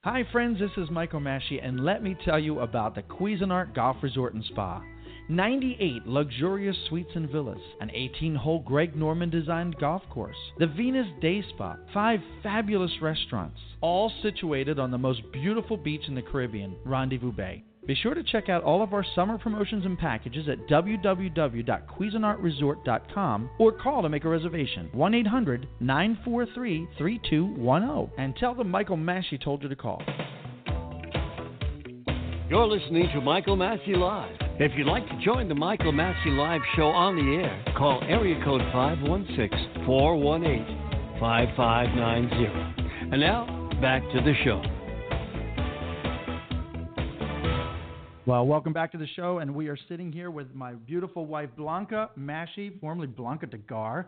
Hi, 0.04 0.24
friends. 0.32 0.60
This 0.60 0.70
is 0.78 0.92
Michael 0.92 1.20
Masci, 1.22 1.60
and 1.62 1.84
let 1.84 2.04
me 2.04 2.16
tell 2.24 2.38
you 2.40 2.60
about 2.60 2.94
the 2.94 3.02
Cuisinart 3.02 3.74
Golf 3.74 3.98
Resort 4.04 4.36
and 4.36 4.44
Spa. 4.46 4.82
98 5.30 6.06
luxurious 6.08 6.76
suites 6.88 7.12
and 7.14 7.30
villas, 7.30 7.62
an 7.82 7.92
18 7.94 8.34
hole 8.34 8.64
Greg 8.66 8.96
Norman 8.96 9.30
designed 9.30 9.78
golf 9.78 10.02
course, 10.10 10.36
the 10.58 10.66
Venus 10.66 11.06
Day 11.22 11.44
Spa, 11.54 11.78
five 11.94 12.20
fabulous 12.42 12.90
restaurants, 13.00 13.60
all 13.80 14.12
situated 14.24 14.80
on 14.80 14.90
the 14.90 14.98
most 14.98 15.22
beautiful 15.32 15.78
beach 15.78 16.02
in 16.08 16.16
the 16.16 16.24
Caribbean, 16.24 16.76
Rendezvous 16.84 17.32
Bay. 17.32 17.64
Be 17.86 17.94
sure 17.94 18.16
to 18.16 18.24
check 18.24 18.50
out 18.50 18.64
all 18.64 18.82
of 18.82 18.92
our 18.94 19.06
summer 19.16 19.38
promotions 19.38 19.86
and 19.86 20.00
packages 20.00 20.50
at 20.50 20.68
www.cuisinartresort.com 20.68 23.50
or 23.60 23.72
call 23.72 24.02
to 24.02 24.10
make 24.10 24.26
a 24.26 24.30
reservation 24.30 24.90
1 24.94 25.14
800 25.14 25.68
943 25.80 26.88
3210 26.98 28.12
and 28.18 28.36
tell 28.36 28.56
them 28.56 28.72
Michael 28.72 28.98
Masci 28.98 29.40
told 29.40 29.62
you 29.62 29.70
to 29.70 29.76
call. 29.76 30.02
You're 32.50 32.66
listening 32.66 33.10
to 33.14 33.22
Michael 33.22 33.56
Masci 33.56 33.96
Live. 33.96 34.49
If 34.62 34.74
you'd 34.76 34.88
like 34.88 35.08
to 35.08 35.18
join 35.24 35.48
the 35.48 35.56
Michael 35.56 35.94
Masci 35.94 36.36
Live 36.36 36.60
show 36.76 36.88
on 36.88 37.16
the 37.16 37.42
air, 37.42 37.64
call 37.78 38.04
area 38.04 38.44
code 38.44 38.60
516 38.74 39.86
418 39.86 41.18
5590. 41.18 43.14
And 43.14 43.22
now, 43.22 43.70
back 43.80 44.02
to 44.12 44.20
the 44.20 44.34
show. 44.44 44.62
Well, 48.26 48.46
welcome 48.46 48.74
back 48.74 48.92
to 48.92 48.98
the 48.98 49.08
show, 49.16 49.38
and 49.38 49.56
we 49.56 49.70
are 49.70 49.78
sitting 49.88 50.12
here 50.12 50.30
with 50.30 50.54
my 50.54 50.74
beautiful 50.74 51.26
wife 51.26 51.52
Blanca 51.56 52.10
Masci, 52.20 52.78
formerly 52.82 53.08
Blanca 53.08 53.48
DeGarr, 53.48 54.08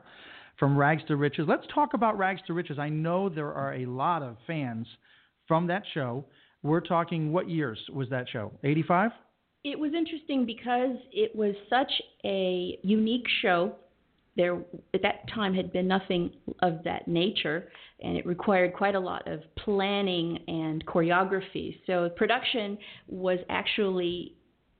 from 0.60 0.78
Rags 0.78 1.04
to 1.08 1.16
Riches. 1.16 1.46
Let's 1.48 1.66
talk 1.74 1.94
about 1.94 2.18
Rags 2.18 2.42
to 2.48 2.54
Riches. 2.54 2.78
I 2.78 2.90
know 2.90 3.30
there 3.30 3.54
are 3.54 3.76
a 3.76 3.86
lot 3.86 4.22
of 4.22 4.36
fans 4.46 4.86
from 5.48 5.68
that 5.68 5.84
show. 5.94 6.26
We're 6.62 6.82
talking 6.82 7.32
what 7.32 7.50
years 7.50 7.80
was 7.94 8.10
that 8.10 8.28
show? 8.28 8.52
85? 8.66 9.12
It 9.64 9.78
was 9.78 9.94
interesting 9.94 10.44
because 10.46 10.96
it 11.12 11.36
was 11.36 11.54
such 11.70 11.92
a 12.26 12.80
unique 12.82 13.28
show. 13.42 13.76
There, 14.38 14.64
at 14.94 15.02
that 15.04 15.30
time, 15.34 15.54
had 15.54 15.74
been 15.74 15.88
nothing 15.88 16.32
of 16.62 16.84
that 16.86 17.08
nature, 17.08 17.70
and 18.02 18.18
it 18.18 18.26
required 18.26 18.74
quite 18.74 18.96
a 18.96 19.00
lot 19.00 19.28
of 19.28 19.42
planning 19.58 20.40
and 20.48 20.84
choreography. 20.86 21.78
So 21.86 22.10
production 22.16 22.78
was 23.08 23.40
actually 23.50 24.36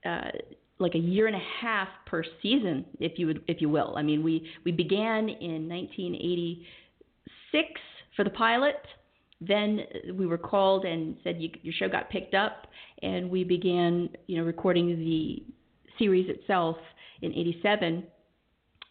uh, 0.06 0.32
like 0.80 0.96
a 0.96 1.00
year 1.00 1.28
and 1.28 1.36
a 1.36 1.46
half 1.62 1.90
per 2.08 2.24
season, 2.42 2.86
if 3.00 3.20
you 3.20 3.28
would, 3.28 3.44
if 3.48 3.62
you 3.62 3.70
will. 3.70 3.94
I 3.98 4.02
mean, 4.02 4.24
we 4.24 4.50
we 4.66 4.72
began 4.72 5.30
in 5.30 5.70
1986 5.70 7.70
for 8.16 8.24
the 8.24 8.32
pilot. 8.32 8.78
Then 9.42 9.82
we 10.14 10.28
were 10.28 10.38
called 10.38 10.86
and 10.86 11.18
said 11.24 11.42
you, 11.42 11.50
your 11.64 11.74
show 11.74 11.90
got 11.90 12.10
picked 12.10 12.36
up, 12.36 12.68
and 13.02 13.30
we 13.30 13.44
began, 13.44 14.10
you 14.28 14.38
know, 14.38 14.44
recording 14.44 14.88
the 15.00 15.44
series 15.98 16.30
itself 16.30 16.78
in 17.22 17.34
'87 17.34 18.04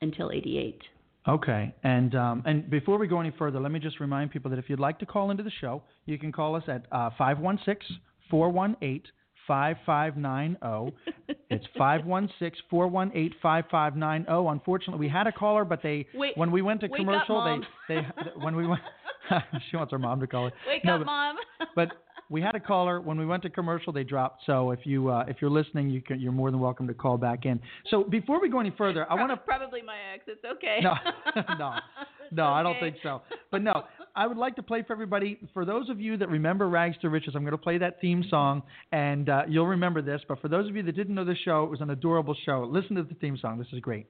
until 0.03 0.31
'88. 0.33 0.83
Okay, 1.29 1.75
and 1.85 2.15
um, 2.15 2.43
and 2.47 2.69
before 2.69 2.99
we 2.99 3.07
go 3.07 3.21
any 3.21 3.31
further, 3.39 3.61
let 3.61 3.71
me 3.71 3.79
just 3.79 4.01
remind 4.01 4.31
people 4.31 4.51
that 4.51 4.59
if 4.59 4.69
you'd 4.69 4.81
like 4.81 4.99
to 4.99 5.07
call 5.07 5.31
into 5.31 5.43
the 5.43 5.53
show, 5.61 5.83
you 6.07 6.19
can 6.19 6.33
call 6.33 6.57
us 6.57 6.65
at 6.67 6.87
uh, 6.91 7.11
516 7.17 7.99
418 8.31 9.03
5590. 9.51 10.97
It's 11.53 11.67
516 11.77 12.63
418 12.71 13.35
5590. 13.43 14.49
Unfortunately, 14.53 15.01
we 15.01 15.09
had 15.09 15.27
a 15.27 15.33
caller, 15.33 15.65
but 15.65 15.83
they 15.83 16.07
Wait, 16.15 16.37
when 16.39 16.53
we 16.53 16.63
went 16.63 16.81
to 16.83 16.89
commercial, 16.89 17.39
up, 17.39 17.61
they 17.89 17.97
they 17.97 18.03
when 18.45 18.55
we 18.55 18.69
went 18.69 18.81
she 19.71 19.77
wants 19.77 19.91
her 19.91 19.99
mom 19.99 20.21
to 20.21 20.29
call 20.29 20.45
her. 20.47 20.53
Wake 20.69 20.85
No, 20.85 20.95
up, 20.95 21.01
but- 21.01 21.07
mom. 21.07 21.37
but 21.75 21.89
we 22.29 22.41
had 22.41 22.55
a 22.55 22.61
caller 22.61 23.01
when 23.01 23.19
we 23.19 23.27
went 23.27 23.43
to 23.43 23.51
commercial. 23.51 23.93
They 23.93 24.05
dropped. 24.05 24.43
So 24.47 24.71
if 24.71 24.87
you 24.87 25.09
uh, 25.11 25.25
if 25.27 25.39
you're 25.41 25.51
listening, 25.51 25.91
you 25.91 26.01
can, 26.01 26.21
you're 26.21 26.31
more 26.31 26.53
than 26.53 26.61
welcome 26.61 26.87
to 26.87 26.95
call 26.95 27.19
back 27.19 27.45
in. 27.47 27.59
So 27.91 28.05
before 28.05 28.41
we 28.41 28.49
go 28.49 28.61
any 28.61 28.71
further, 28.79 29.11
I 29.11 29.15
want 29.17 29.33
to 29.33 29.37
probably 29.37 29.83
my 29.83 29.97
ex. 30.15 30.23
It's 30.29 30.45
okay. 30.45 30.79
No, 30.81 30.95
no, 31.59 31.75
no, 32.31 32.45
I 32.47 32.63
don't 32.63 32.79
think 32.79 32.97
so. 33.03 33.23
But 33.51 33.63
no, 33.63 33.83
I 34.15 34.27
would 34.27 34.37
like 34.37 34.57
to 34.57 34.63
play 34.63 34.83
for 34.83 34.93
everybody. 34.93 35.39
For 35.55 35.65
those 35.65 35.89
of 35.89 36.01
you 36.01 36.17
that 36.19 36.29
remember 36.29 36.69
Rags 36.69 36.97
to 37.03 37.09
Riches, 37.09 37.35
I'm 37.35 37.43
going 37.43 37.53
to 37.53 37.59
play 37.59 37.79
that 37.79 38.01
theme 38.01 38.25
song, 38.29 38.63
and 38.93 39.29
uh, 39.29 39.43
you'll 39.49 39.67
remember 39.67 40.03
this. 40.03 40.21
But 40.29 40.41
for 40.41 40.49
those 40.49 40.69
of 40.69 40.77
you 40.77 40.83
that 40.83 40.97
didn't 40.97 41.15
know 41.15 41.25
the 41.25 41.37
show, 41.45 41.65
it 41.65 41.71
was 41.71 41.81
an 41.81 41.91
adorable 41.91 42.37
show. 42.45 42.69
Listen 42.71 42.97
to 42.97 43.03
the 43.03 43.15
theme 43.15 43.37
song. 43.37 43.59
This 43.59 43.69
is 43.73 43.81
great. 43.81 44.07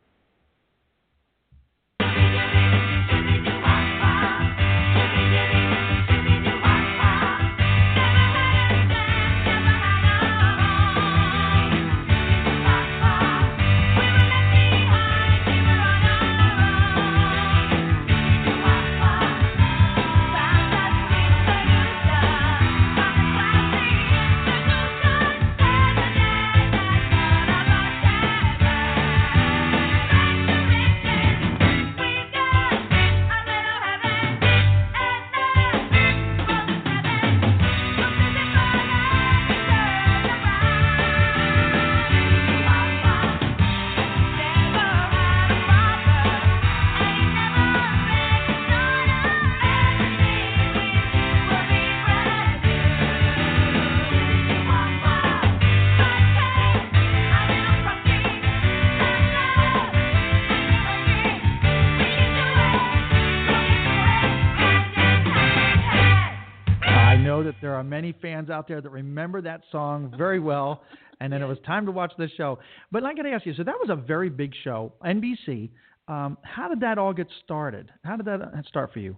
Are 67.80 67.84
many 67.84 68.14
fans 68.22 68.50
out 68.50 68.68
there 68.68 68.80
that 68.80 68.90
remember 68.90 69.40
that 69.42 69.62
song 69.72 70.14
very 70.16 70.38
well, 70.38 70.82
and 71.20 71.32
then 71.32 71.42
it 71.42 71.46
was 71.46 71.58
time 71.66 71.86
to 71.86 71.92
watch 71.92 72.12
this 72.18 72.30
show. 72.36 72.58
But 72.92 73.04
I 73.04 73.14
got 73.14 73.22
to 73.22 73.30
ask 73.30 73.44
you, 73.46 73.54
so 73.54 73.64
that 73.64 73.74
was 73.80 73.90
a 73.90 73.96
very 73.96 74.30
big 74.30 74.52
show, 74.62 74.92
NBC. 75.04 75.70
Um, 76.08 76.38
how 76.42 76.68
did 76.68 76.80
that 76.80 76.98
all 76.98 77.12
get 77.12 77.26
started? 77.44 77.90
How 78.04 78.16
did 78.16 78.26
that 78.26 78.64
start 78.68 78.92
for 78.92 78.98
you? 79.00 79.16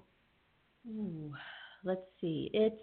Ooh, 0.88 1.32
let's 1.84 2.00
see. 2.20 2.50
It's 2.52 2.76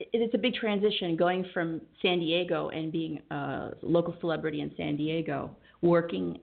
it- 0.00 0.08
it's 0.12 0.34
a 0.34 0.38
big 0.38 0.54
transition 0.54 1.14
going 1.14 1.44
from 1.54 1.80
San 2.02 2.18
Diego 2.18 2.68
and 2.70 2.90
being 2.90 3.22
a 3.30 3.70
local 3.82 4.16
celebrity 4.20 4.60
in 4.60 4.74
San 4.76 4.96
Diego, 4.96 5.54
working 5.82 6.40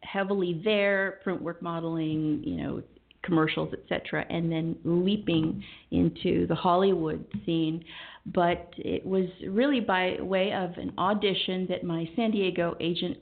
heavily 0.00 0.62
there, 0.64 1.20
print 1.22 1.42
work 1.42 1.60
modeling, 1.60 2.42
you 2.44 2.56
know, 2.56 2.82
commercials, 3.24 3.72
etc., 3.72 4.24
and 4.30 4.50
then 4.52 4.76
leaping 4.84 5.62
into 5.90 6.46
the 6.46 6.54
Hollywood 6.54 7.24
scene. 7.44 7.84
But 8.26 8.72
it 8.78 9.04
was 9.04 9.26
really 9.48 9.80
by 9.80 10.16
way 10.20 10.52
of 10.52 10.70
an 10.78 10.92
audition 10.98 11.66
that 11.68 11.84
my 11.84 12.08
San 12.16 12.30
Diego 12.30 12.76
agent 12.80 13.18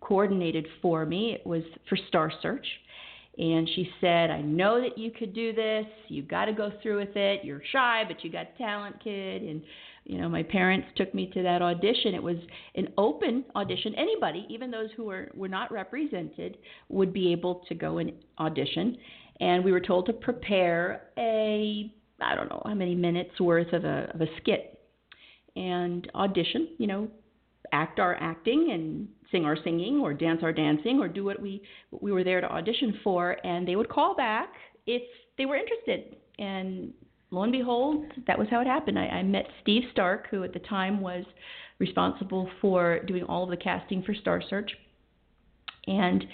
coordinated 0.00 0.66
for 0.82 1.06
me. 1.06 1.32
It 1.32 1.46
was 1.46 1.62
for 1.88 1.96
Star 2.08 2.32
Search. 2.42 2.66
And 3.38 3.68
she 3.76 3.88
said, 4.00 4.30
I 4.30 4.40
know 4.40 4.80
that 4.80 4.98
you 4.98 5.12
could 5.12 5.32
do 5.32 5.52
this. 5.52 5.86
You've 6.08 6.26
got 6.26 6.46
to 6.46 6.52
go 6.52 6.72
through 6.82 6.98
with 6.98 7.16
it. 7.16 7.44
You're 7.44 7.62
shy, 7.70 8.02
but 8.08 8.24
you 8.24 8.32
got 8.32 8.56
talent, 8.58 9.02
kid. 9.02 9.42
And, 9.42 9.62
you 10.08 10.18
know, 10.18 10.28
my 10.28 10.42
parents 10.42 10.88
took 10.96 11.14
me 11.14 11.30
to 11.34 11.42
that 11.42 11.60
audition. 11.60 12.14
It 12.14 12.22
was 12.22 12.38
an 12.76 12.88
open 12.96 13.44
audition. 13.54 13.94
Anybody, 13.94 14.46
even 14.48 14.70
those 14.70 14.88
who 14.96 15.04
were, 15.04 15.30
were 15.34 15.48
not 15.48 15.70
represented, 15.70 16.56
would 16.88 17.12
be 17.12 17.30
able 17.30 17.62
to 17.68 17.74
go 17.74 17.98
and 17.98 18.12
audition. 18.38 18.96
And 19.40 19.62
we 19.62 19.70
were 19.70 19.80
told 19.80 20.06
to 20.06 20.14
prepare 20.14 21.10
a, 21.18 21.92
I 22.22 22.34
don't 22.34 22.48
know 22.48 22.62
how 22.64 22.72
many 22.72 22.94
minutes 22.94 23.38
worth 23.38 23.70
of 23.74 23.84
a, 23.84 24.10
of 24.14 24.22
a 24.22 24.26
skit 24.40 24.80
and 25.56 26.10
audition, 26.14 26.68
you 26.78 26.86
know, 26.86 27.08
act 27.72 28.00
our 28.00 28.14
acting 28.14 28.70
and 28.72 29.08
sing 29.30 29.44
our 29.44 29.58
singing 29.62 30.00
or 30.00 30.14
dance 30.14 30.40
our 30.42 30.54
dancing 30.54 31.00
or 31.00 31.06
do 31.06 31.22
what 31.22 31.38
we 31.38 31.60
what 31.90 32.02
we 32.02 32.12
were 32.12 32.24
there 32.24 32.40
to 32.40 32.50
audition 32.50 32.98
for 33.04 33.36
and 33.44 33.68
they 33.68 33.76
would 33.76 33.90
call 33.90 34.16
back 34.16 34.54
if 34.86 35.02
they 35.36 35.44
were 35.44 35.54
interested 35.56 36.16
and 36.38 36.94
lo 37.30 37.42
and 37.42 37.52
behold 37.52 38.04
that 38.26 38.38
was 38.38 38.48
how 38.50 38.60
it 38.60 38.66
happened. 38.66 38.98
I, 38.98 39.06
I 39.06 39.22
met 39.22 39.46
Steve 39.62 39.82
Stark 39.92 40.28
who 40.30 40.44
at 40.44 40.52
the 40.52 40.58
time 40.60 41.00
was 41.00 41.24
responsible 41.78 42.50
for 42.60 43.00
doing 43.04 43.24
all 43.24 43.44
of 43.44 43.50
the 43.50 43.56
casting 43.56 44.02
for 44.02 44.14
Star 44.14 44.42
Search. 44.48 44.70
And 45.86 46.24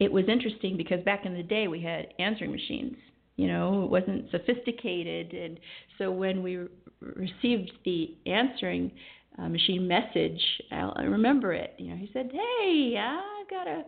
it 0.00 0.10
was 0.10 0.24
interesting 0.28 0.76
because 0.76 1.02
back 1.04 1.26
in 1.26 1.34
the 1.34 1.42
day 1.42 1.68
we 1.68 1.82
had 1.82 2.14
answering 2.18 2.50
machines. 2.50 2.96
You 3.36 3.48
know 3.48 3.84
it 3.84 3.90
wasn't 3.90 4.30
sophisticated. 4.30 5.32
And 5.32 5.60
so 5.98 6.10
when 6.10 6.42
we 6.42 6.56
re- 6.56 6.68
received 7.00 7.72
the 7.84 8.16
answering 8.26 8.90
uh, 9.38 9.48
machine 9.48 9.86
message 9.86 10.40
I, 10.72 10.90
I 10.96 11.02
remember 11.02 11.52
it. 11.52 11.74
You 11.78 11.90
know 11.90 11.96
he 11.96 12.10
said 12.12 12.30
hey 12.32 12.96
i've 12.98 13.50
got 13.50 13.66
a 13.66 13.84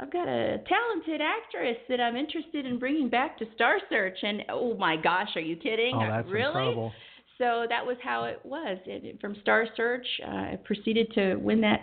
i've 0.00 0.12
got 0.12 0.26
a 0.28 0.58
talented 0.68 1.20
actress 1.20 1.76
that 1.88 2.00
i'm 2.00 2.16
interested 2.16 2.66
in 2.66 2.78
bringing 2.78 3.08
back 3.08 3.38
to 3.38 3.44
star 3.54 3.78
search 3.88 4.16
and 4.22 4.42
oh 4.48 4.74
my 4.76 4.96
gosh 4.96 5.28
are 5.36 5.40
you 5.40 5.56
kidding 5.56 5.94
Oh, 5.94 6.00
that's 6.08 6.28
really 6.28 6.46
incredible. 6.46 6.92
so 7.38 7.66
that 7.68 7.84
was 7.86 7.96
how 8.02 8.24
it 8.24 8.40
was. 8.44 8.78
It, 8.86 9.18
from 9.20 9.34
Star 9.42 9.66
Search, 9.76 10.06
uh, 10.26 10.30
I 10.30 10.58
proceeded 10.64 11.10
to 11.14 11.36
win 11.36 11.60
that 11.62 11.80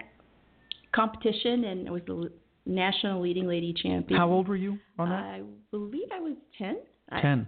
competition, 0.94 1.64
and 1.66 1.88
I 1.88 1.92
was 1.92 2.02
the 2.08 2.32
national 2.66 3.22
leading 3.22 3.48
lady 3.48 3.74
champion. 3.74 4.20
How 4.20 4.30
old 4.30 4.48
were 4.48 4.56
you 4.56 4.78
on 5.00 5.10
that? 5.10 5.16
I 5.24 5.42
believe 5.72 6.08
I 6.14 6.20
was 6.20 6.36
ten. 6.58 6.78
I- 7.12 7.22
Ten. 7.22 7.48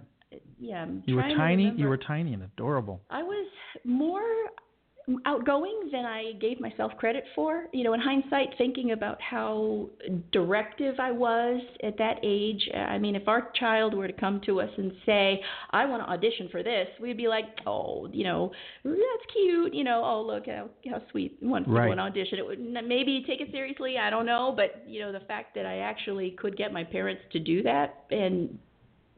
yeah, 0.58 0.82
I'm 0.82 1.02
You 1.06 1.16
were 1.16 1.22
tiny. 1.22 1.72
You 1.76 1.86
were 1.88 1.96
tiny 1.96 2.34
and 2.34 2.42
adorable. 2.42 3.00
I 3.10 3.22
was 3.22 3.46
more. 3.84 4.22
Outgoing 5.24 5.88
than 5.92 6.04
I 6.04 6.32
gave 6.40 6.60
myself 6.60 6.92
credit 6.98 7.24
for. 7.34 7.66
You 7.72 7.84
know, 7.84 7.94
in 7.94 8.00
hindsight, 8.00 8.50
thinking 8.58 8.92
about 8.92 9.20
how 9.20 9.88
directive 10.32 11.00
I 11.00 11.10
was 11.10 11.60
at 11.82 11.96
that 11.98 12.18
age. 12.22 12.68
I 12.74 12.98
mean, 12.98 13.16
if 13.16 13.26
our 13.26 13.50
child 13.58 13.94
were 13.94 14.06
to 14.06 14.12
come 14.12 14.40
to 14.46 14.60
us 14.60 14.70
and 14.76 14.92
say, 15.06 15.42
"I 15.70 15.84
want 15.86 16.02
to 16.02 16.10
audition 16.10 16.48
for 16.48 16.62
this," 16.62 16.88
we'd 17.00 17.16
be 17.16 17.28
like, 17.28 17.46
"Oh, 17.66 18.08
you 18.12 18.24
know, 18.24 18.52
that's 18.84 19.26
cute. 19.32 19.74
You 19.74 19.84
know, 19.84 20.02
oh 20.04 20.22
look 20.22 20.46
how 20.46 20.68
how 20.88 21.02
sweet 21.10 21.40
to 21.40 21.46
Right. 21.66 21.98
audition." 21.98 22.38
It 22.38 22.46
would 22.46 22.60
maybe 22.60 23.24
take 23.26 23.40
it 23.40 23.50
seriously. 23.50 23.98
I 23.98 24.10
don't 24.10 24.26
know, 24.26 24.52
but 24.54 24.84
you 24.86 25.00
know, 25.00 25.12
the 25.12 25.20
fact 25.20 25.54
that 25.54 25.66
I 25.66 25.78
actually 25.78 26.32
could 26.32 26.56
get 26.56 26.72
my 26.72 26.84
parents 26.84 27.22
to 27.32 27.38
do 27.38 27.62
that 27.62 28.04
and 28.10 28.58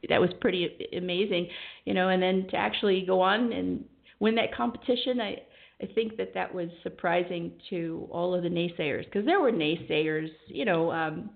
that 0.08 0.20
was 0.20 0.30
pretty 0.40 0.88
amazing, 0.96 1.48
you 1.84 1.94
know. 1.94 2.08
And 2.08 2.22
then 2.22 2.46
to 2.48 2.56
actually 2.56 3.02
go 3.02 3.20
on 3.20 3.52
and 3.52 3.84
win 4.20 4.34
that 4.36 4.54
competition, 4.54 5.20
I 5.20 5.42
I 5.82 5.92
think 5.94 6.16
that 6.16 6.32
that 6.34 6.54
was 6.54 6.68
surprising 6.82 7.52
to 7.70 8.06
all 8.10 8.34
of 8.34 8.42
the 8.42 8.48
naysayers 8.48 9.04
because 9.06 9.24
there 9.24 9.40
were 9.40 9.52
naysayers, 9.52 10.28
you 10.46 10.64
know, 10.64 10.92
um, 10.92 11.30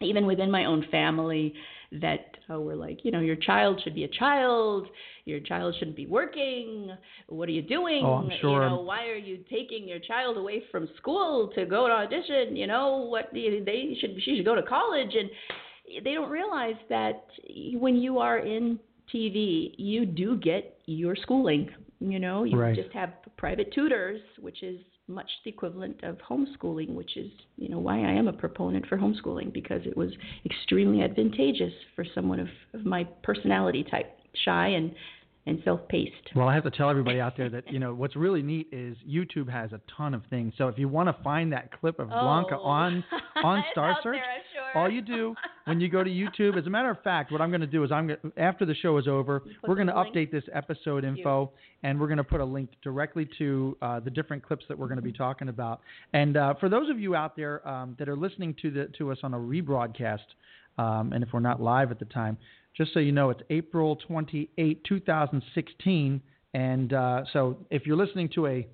even 0.00 0.26
within 0.26 0.50
my 0.50 0.64
own 0.64 0.84
family 0.90 1.54
that 2.00 2.36
uh, 2.50 2.58
were 2.58 2.74
like, 2.74 3.04
you 3.04 3.10
know, 3.10 3.20
your 3.20 3.36
child 3.36 3.80
should 3.84 3.94
be 3.94 4.04
a 4.04 4.08
child, 4.08 4.88
your 5.24 5.40
child 5.40 5.74
shouldn't 5.78 5.96
be 5.96 6.06
working. 6.06 6.90
What 7.28 7.48
are 7.48 7.52
you 7.52 7.62
doing? 7.62 8.02
Oh, 8.04 8.14
I'm 8.14 8.30
sure. 8.40 8.64
You 8.64 8.70
know, 8.70 8.80
why 8.80 9.06
are 9.06 9.16
you 9.16 9.44
taking 9.50 9.86
your 9.86 9.98
child 9.98 10.36
away 10.36 10.64
from 10.70 10.88
school 10.96 11.52
to 11.54 11.66
go 11.66 11.86
to 11.86 11.92
audition? 11.92 12.56
You 12.56 12.66
know, 12.66 13.06
what 13.08 13.28
they 13.32 13.96
should 14.00 14.16
she 14.24 14.36
should 14.36 14.44
go 14.44 14.54
to 14.54 14.62
college 14.62 15.14
and 15.14 15.30
they 16.04 16.14
don't 16.14 16.30
realize 16.30 16.76
that 16.88 17.26
when 17.74 17.96
you 17.96 18.18
are 18.18 18.38
in 18.38 18.78
TV, 19.14 19.74
you 19.76 20.06
do 20.06 20.36
get 20.36 20.78
your 20.86 21.14
schooling. 21.16 21.70
You 22.10 22.18
know, 22.18 22.44
you 22.44 22.58
Right. 22.58 22.74
just 22.74 22.92
have 22.92 23.10
private 23.36 23.72
tutors, 23.72 24.20
which 24.40 24.62
is 24.62 24.80
much 25.08 25.30
the 25.44 25.50
equivalent 25.50 26.02
of 26.02 26.18
homeschooling, 26.18 26.94
which 26.94 27.16
is, 27.16 27.30
you 27.56 27.68
know, 27.68 27.78
why 27.78 27.98
I 27.98 28.12
am 28.12 28.28
a 28.28 28.32
proponent 28.32 28.86
for 28.86 28.96
homeschooling 28.96 29.52
because 29.52 29.82
it 29.86 29.96
was 29.96 30.10
extremely 30.44 31.02
advantageous 31.02 31.72
for 31.94 32.04
someone 32.14 32.40
of, 32.40 32.48
of 32.74 32.84
my 32.84 33.04
personality 33.22 33.84
type, 33.84 34.10
shy 34.44 34.68
and 34.68 34.92
and 35.44 35.58
self-paced. 35.64 36.30
Well, 36.36 36.46
I 36.48 36.54
have 36.54 36.62
to 36.64 36.70
tell 36.70 36.88
everybody 36.88 37.20
out 37.20 37.36
there 37.36 37.50
that 37.50 37.64
you 37.72 37.78
know 37.78 37.94
what's 37.94 38.14
really 38.14 38.42
neat 38.42 38.68
is 38.70 38.96
YouTube 39.08 39.48
has 39.50 39.72
a 39.72 39.80
ton 39.96 40.14
of 40.14 40.22
things. 40.30 40.54
So 40.56 40.68
if 40.68 40.78
you 40.78 40.88
want 40.88 41.08
to 41.14 41.22
find 41.22 41.52
that 41.52 41.70
clip 41.80 41.98
of 41.98 42.08
Blanca 42.08 42.56
Oh. 42.58 42.64
on 42.64 43.04
on 43.42 43.64
Star 43.72 43.96
Search, 44.02 44.16
there, 44.16 44.24
sure. 44.72 44.82
all 44.82 44.90
you 44.90 45.02
do 45.02 45.34
when 45.64 45.80
you 45.80 45.88
go 45.88 46.04
to 46.04 46.10
YouTube, 46.10 46.56
as 46.58 46.66
a 46.66 46.70
matter 46.70 46.90
of 46.90 47.02
fact, 47.02 47.32
what 47.32 47.40
I'm 47.40 47.50
going 47.50 47.60
to 47.60 47.66
do 47.66 47.82
is 47.84 47.90
I'm 47.90 48.06
going 48.08 48.18
after 48.36 48.64
the 48.64 48.74
show 48.74 48.98
is 48.98 49.08
over, 49.08 49.40
put 49.40 49.68
we're 49.68 49.74
going 49.74 49.86
to 49.88 49.92
update 49.94 50.30
this 50.30 50.44
episode 50.52 51.04
info, 51.04 51.50
and 51.82 51.98
we're 52.00 52.08
going 52.08 52.18
to 52.18 52.24
put 52.24 52.40
a 52.40 52.44
link 52.44 52.70
directly 52.82 53.28
to 53.38 53.76
uh, 53.82 54.00
the 54.00 54.10
different 54.10 54.44
clips 54.46 54.64
that 54.68 54.78
we're 54.78 54.88
going 54.88 54.96
to 54.96 55.02
be 55.02 55.12
talking 55.12 55.48
about. 55.48 55.80
And 56.12 56.36
uh, 56.36 56.54
for 56.60 56.68
those 56.68 56.88
of 56.88 57.00
you 57.00 57.14
out 57.16 57.36
there 57.36 57.66
um, 57.66 57.96
that 57.98 58.08
are 58.08 58.16
listening 58.16 58.54
to 58.62 58.70
the 58.70 58.84
to 58.98 59.10
us 59.10 59.18
on 59.22 59.34
a 59.34 59.38
rebroadcast, 59.38 60.18
um, 60.78 61.12
and 61.12 61.22
if 61.22 61.30
we're 61.32 61.40
not 61.40 61.60
live 61.60 61.90
at 61.90 61.98
the 61.98 62.04
time, 62.06 62.38
just 62.76 62.92
so 62.94 63.00
you 63.00 63.12
know, 63.12 63.30
it's 63.30 63.42
April 63.50 63.96
28, 63.96 64.82
2016. 64.84 66.22
And 66.54 66.92
uh, 66.92 67.22
so 67.32 67.58
if 67.70 67.86
you're 67.86 67.96
listening 67.96 68.28
to 68.34 68.46
a 68.46 68.66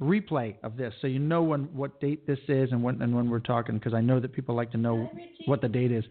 replay 0.00 0.54
of 0.62 0.76
this, 0.76 0.94
so 1.00 1.06
you 1.06 1.18
know 1.18 1.42
when 1.42 1.64
what 1.74 2.00
date 2.00 2.26
this 2.26 2.38
is 2.48 2.72
and 2.72 2.82
when 2.82 3.00
and 3.02 3.14
when 3.14 3.28
we're 3.30 3.38
talking, 3.40 3.76
because 3.76 3.94
I 3.94 4.00
know 4.00 4.20
that 4.20 4.32
people 4.32 4.54
like 4.54 4.70
to 4.72 4.78
know 4.78 5.10
what 5.46 5.60
the 5.60 5.68
date 5.68 5.92
is. 5.92 6.04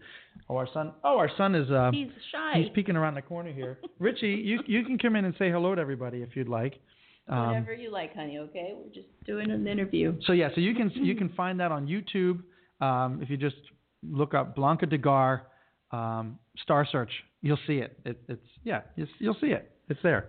Oh, 0.48 0.56
our 0.56 0.68
son. 0.72 0.92
Oh, 1.04 1.18
our 1.18 1.30
son 1.36 1.54
is. 1.54 1.70
Uh, 1.70 1.90
He's 1.92 2.08
shy. 2.32 2.60
he's 2.60 2.68
peeking 2.74 2.96
around 2.96 3.14
the 3.14 3.22
corner 3.22 3.52
here. 3.52 3.78
Richie, 3.98 4.28
you 4.44 4.60
you 4.66 4.84
can 4.84 4.98
come 4.98 5.16
in 5.16 5.24
and 5.24 5.34
say 5.38 5.50
hello 5.50 5.74
to 5.74 5.80
everybody 5.80 6.22
if 6.22 6.34
you'd 6.36 6.48
like. 6.48 6.74
Um, 7.28 7.46
Whatever 7.48 7.74
you 7.74 7.90
like, 7.92 8.14
honey. 8.14 8.38
Okay, 8.38 8.74
we're 8.76 8.92
just 8.92 9.06
doing 9.24 9.50
an 9.50 9.66
interview. 9.66 10.16
so 10.26 10.32
yeah, 10.32 10.48
so 10.54 10.60
you 10.60 10.74
can 10.74 10.90
you 10.90 11.14
can 11.14 11.28
find 11.30 11.60
that 11.60 11.70
on 11.72 11.86
YouTube. 11.86 12.42
Um, 12.84 13.20
if 13.22 13.30
you 13.30 13.36
just 13.36 13.56
look 14.08 14.34
up 14.34 14.56
Blanca 14.56 14.86
DeGarr 14.86 15.42
um, 15.92 16.38
Star 16.62 16.86
Search, 16.90 17.10
you'll 17.42 17.58
see 17.66 17.78
it. 17.78 17.98
it 18.04 18.20
it's 18.28 18.46
yeah, 18.64 18.82
you'll, 18.96 19.08
you'll 19.18 19.36
see 19.40 19.48
it. 19.48 19.70
It's 19.88 20.00
there. 20.02 20.28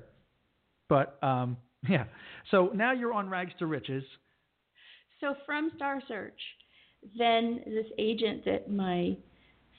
But 0.90 1.18
um, 1.24 1.58
yeah, 1.90 2.06
so 2.50 2.72
now 2.74 2.92
you're 2.92 3.14
on 3.14 3.30
Rags 3.30 3.54
to 3.60 3.66
Riches. 3.66 4.04
So 5.20 5.36
from 5.46 5.72
Star 5.76 6.02
Search, 6.08 6.40
then 7.18 7.62
this 7.66 7.86
agent 7.98 8.46
that 8.46 8.72
my 8.72 9.16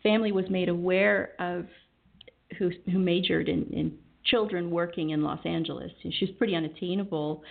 family 0.02 0.32
was 0.32 0.44
made 0.50 0.68
aware 0.68 1.32
of, 1.38 1.66
who 2.58 2.70
who 2.90 2.98
majored 2.98 3.48
in, 3.48 3.64
in 3.72 3.98
children 4.24 4.70
working 4.70 5.10
in 5.10 5.22
Los 5.22 5.44
Angeles, 5.44 5.92
and 6.04 6.12
she 6.14 6.26
was 6.26 6.34
pretty 6.36 6.54
unattainable. 6.54 7.42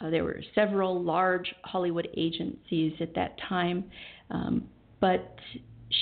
Uh, 0.00 0.10
there 0.10 0.24
were 0.24 0.40
several 0.54 1.02
large 1.02 1.52
Hollywood 1.62 2.08
agencies 2.16 2.92
at 3.00 3.14
that 3.14 3.36
time, 3.48 3.84
um, 4.30 4.68
but 5.00 5.36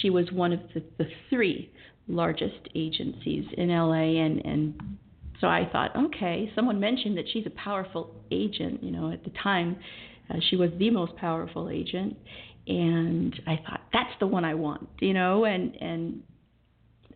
she 0.00 0.10
was 0.10 0.30
one 0.32 0.52
of 0.52 0.60
the, 0.74 0.82
the 0.98 1.08
three 1.30 1.70
largest 2.06 2.68
agencies 2.74 3.44
in 3.56 3.68
LA, 3.68 4.22
and 4.22 4.44
and 4.44 4.98
so 5.40 5.46
I 5.46 5.68
thought, 5.70 5.96
okay, 5.96 6.50
someone 6.54 6.80
mentioned 6.80 7.16
that 7.18 7.24
she's 7.32 7.46
a 7.46 7.50
powerful 7.50 8.14
agent. 8.30 8.82
You 8.82 8.90
know, 8.90 9.12
at 9.12 9.24
the 9.24 9.30
time, 9.42 9.76
uh, 10.30 10.36
she 10.48 10.56
was 10.56 10.70
the 10.78 10.90
most 10.90 11.16
powerful 11.16 11.68
agent, 11.70 12.16
and 12.66 13.38
I 13.46 13.56
thought 13.56 13.82
that's 13.92 14.12
the 14.20 14.26
one 14.26 14.44
I 14.44 14.54
want. 14.54 14.88
You 15.00 15.14
know, 15.14 15.44
and 15.44 15.74
and 15.76 16.22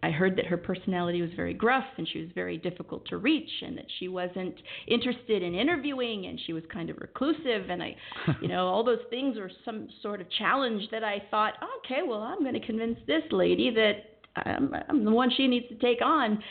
I 0.02 0.10
heard 0.10 0.36
that 0.36 0.46
her 0.46 0.56
personality 0.56 1.22
was 1.22 1.30
very 1.36 1.54
gruff 1.54 1.84
and 1.96 2.08
she 2.12 2.20
was 2.20 2.28
very 2.34 2.56
difficult 2.56 3.06
to 3.06 3.18
reach, 3.18 3.50
and 3.62 3.78
that 3.78 3.86
she 3.98 4.08
wasn't 4.08 4.54
interested 4.88 5.42
in 5.42 5.54
interviewing, 5.54 6.26
and 6.26 6.40
she 6.44 6.52
was 6.52 6.64
kind 6.72 6.90
of 6.90 6.96
reclusive, 6.98 7.70
and 7.70 7.82
I, 7.82 7.96
you 8.42 8.48
know, 8.48 8.66
all 8.66 8.82
those 8.82 9.02
things 9.10 9.38
were 9.38 9.50
some 9.64 9.88
sort 10.02 10.20
of 10.20 10.26
challenge 10.38 10.82
that 10.90 11.04
I 11.04 11.22
thought, 11.30 11.54
okay, 11.78 12.00
well, 12.06 12.20
I'm 12.20 12.40
going 12.40 12.54
to 12.54 12.66
convince 12.66 12.98
this 13.06 13.22
lady 13.30 13.70
that 13.70 14.46
I'm, 14.46 14.74
I'm 14.88 15.04
the 15.04 15.10
one 15.10 15.30
she 15.36 15.46
needs 15.46 15.68
to 15.68 15.76
take 15.76 16.02
on. 16.02 16.42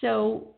So 0.00 0.48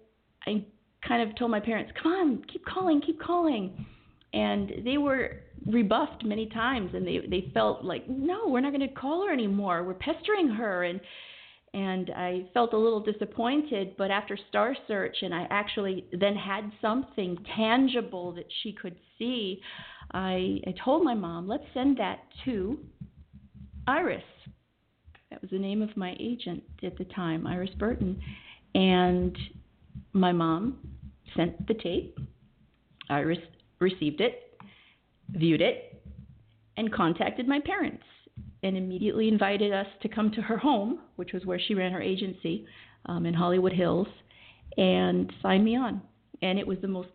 I 0.46 0.64
kind 1.06 1.28
of 1.28 1.36
told 1.36 1.50
my 1.50 1.60
parents, 1.60 1.92
come 2.02 2.12
on, 2.12 2.42
keep 2.50 2.64
calling, 2.64 3.02
keep 3.02 3.20
calling. 3.20 3.86
And 4.32 4.72
they 4.84 4.96
were 4.98 5.42
rebuffed 5.66 6.24
many 6.24 6.46
times 6.46 6.90
and 6.94 7.06
they, 7.06 7.20
they 7.28 7.50
felt 7.54 7.84
like, 7.84 8.08
no, 8.08 8.48
we're 8.48 8.60
not 8.60 8.72
going 8.72 8.88
to 8.88 8.94
call 8.94 9.26
her 9.26 9.32
anymore. 9.32 9.84
We're 9.84 9.94
pestering 9.94 10.48
her. 10.48 10.84
And, 10.84 11.00
and 11.74 12.10
I 12.10 12.46
felt 12.54 12.72
a 12.72 12.78
little 12.78 13.00
disappointed, 13.00 13.96
but 13.98 14.10
after 14.12 14.38
Star 14.48 14.76
Search 14.86 15.16
and 15.22 15.34
I 15.34 15.48
actually 15.50 16.06
then 16.12 16.36
had 16.36 16.70
something 16.80 17.36
tangible 17.56 18.32
that 18.32 18.46
she 18.62 18.72
could 18.72 18.94
see, 19.18 19.60
I, 20.12 20.60
I 20.68 20.74
told 20.84 21.02
my 21.02 21.14
mom, 21.14 21.48
let's 21.48 21.64
send 21.74 21.96
that 21.96 22.20
to 22.44 22.78
Iris. 23.88 24.22
That 25.30 25.42
was 25.42 25.50
the 25.50 25.58
name 25.58 25.82
of 25.82 25.96
my 25.96 26.14
agent 26.20 26.62
at 26.84 26.96
the 26.96 27.06
time, 27.06 27.44
Iris 27.44 27.74
Burton. 27.76 28.20
And 28.76 29.36
my 30.12 30.30
mom 30.30 30.78
sent 31.36 31.66
the 31.66 31.74
tape. 31.74 32.16
Iris 33.10 33.38
received 33.80 34.20
it, 34.20 34.58
viewed 35.30 35.60
it, 35.60 36.04
and 36.76 36.92
contacted 36.92 37.48
my 37.48 37.58
parents 37.58 38.04
and 38.64 38.76
immediately 38.76 39.28
invited 39.28 39.72
us 39.72 39.86
to 40.02 40.08
come 40.08 40.30
to 40.32 40.40
her 40.40 40.56
home, 40.56 41.00
which 41.16 41.32
was 41.32 41.44
where 41.44 41.60
she 41.60 41.74
ran 41.74 41.92
her 41.92 42.00
agency 42.02 42.66
um, 43.06 43.26
in 43.26 43.34
Hollywood 43.34 43.72
Hills, 43.72 44.08
and 44.76 45.32
sign 45.42 45.62
me 45.62 45.76
on. 45.76 46.00
And 46.42 46.58
it 46.58 46.66
was 46.66 46.78
the 46.80 46.88
most 46.88 47.10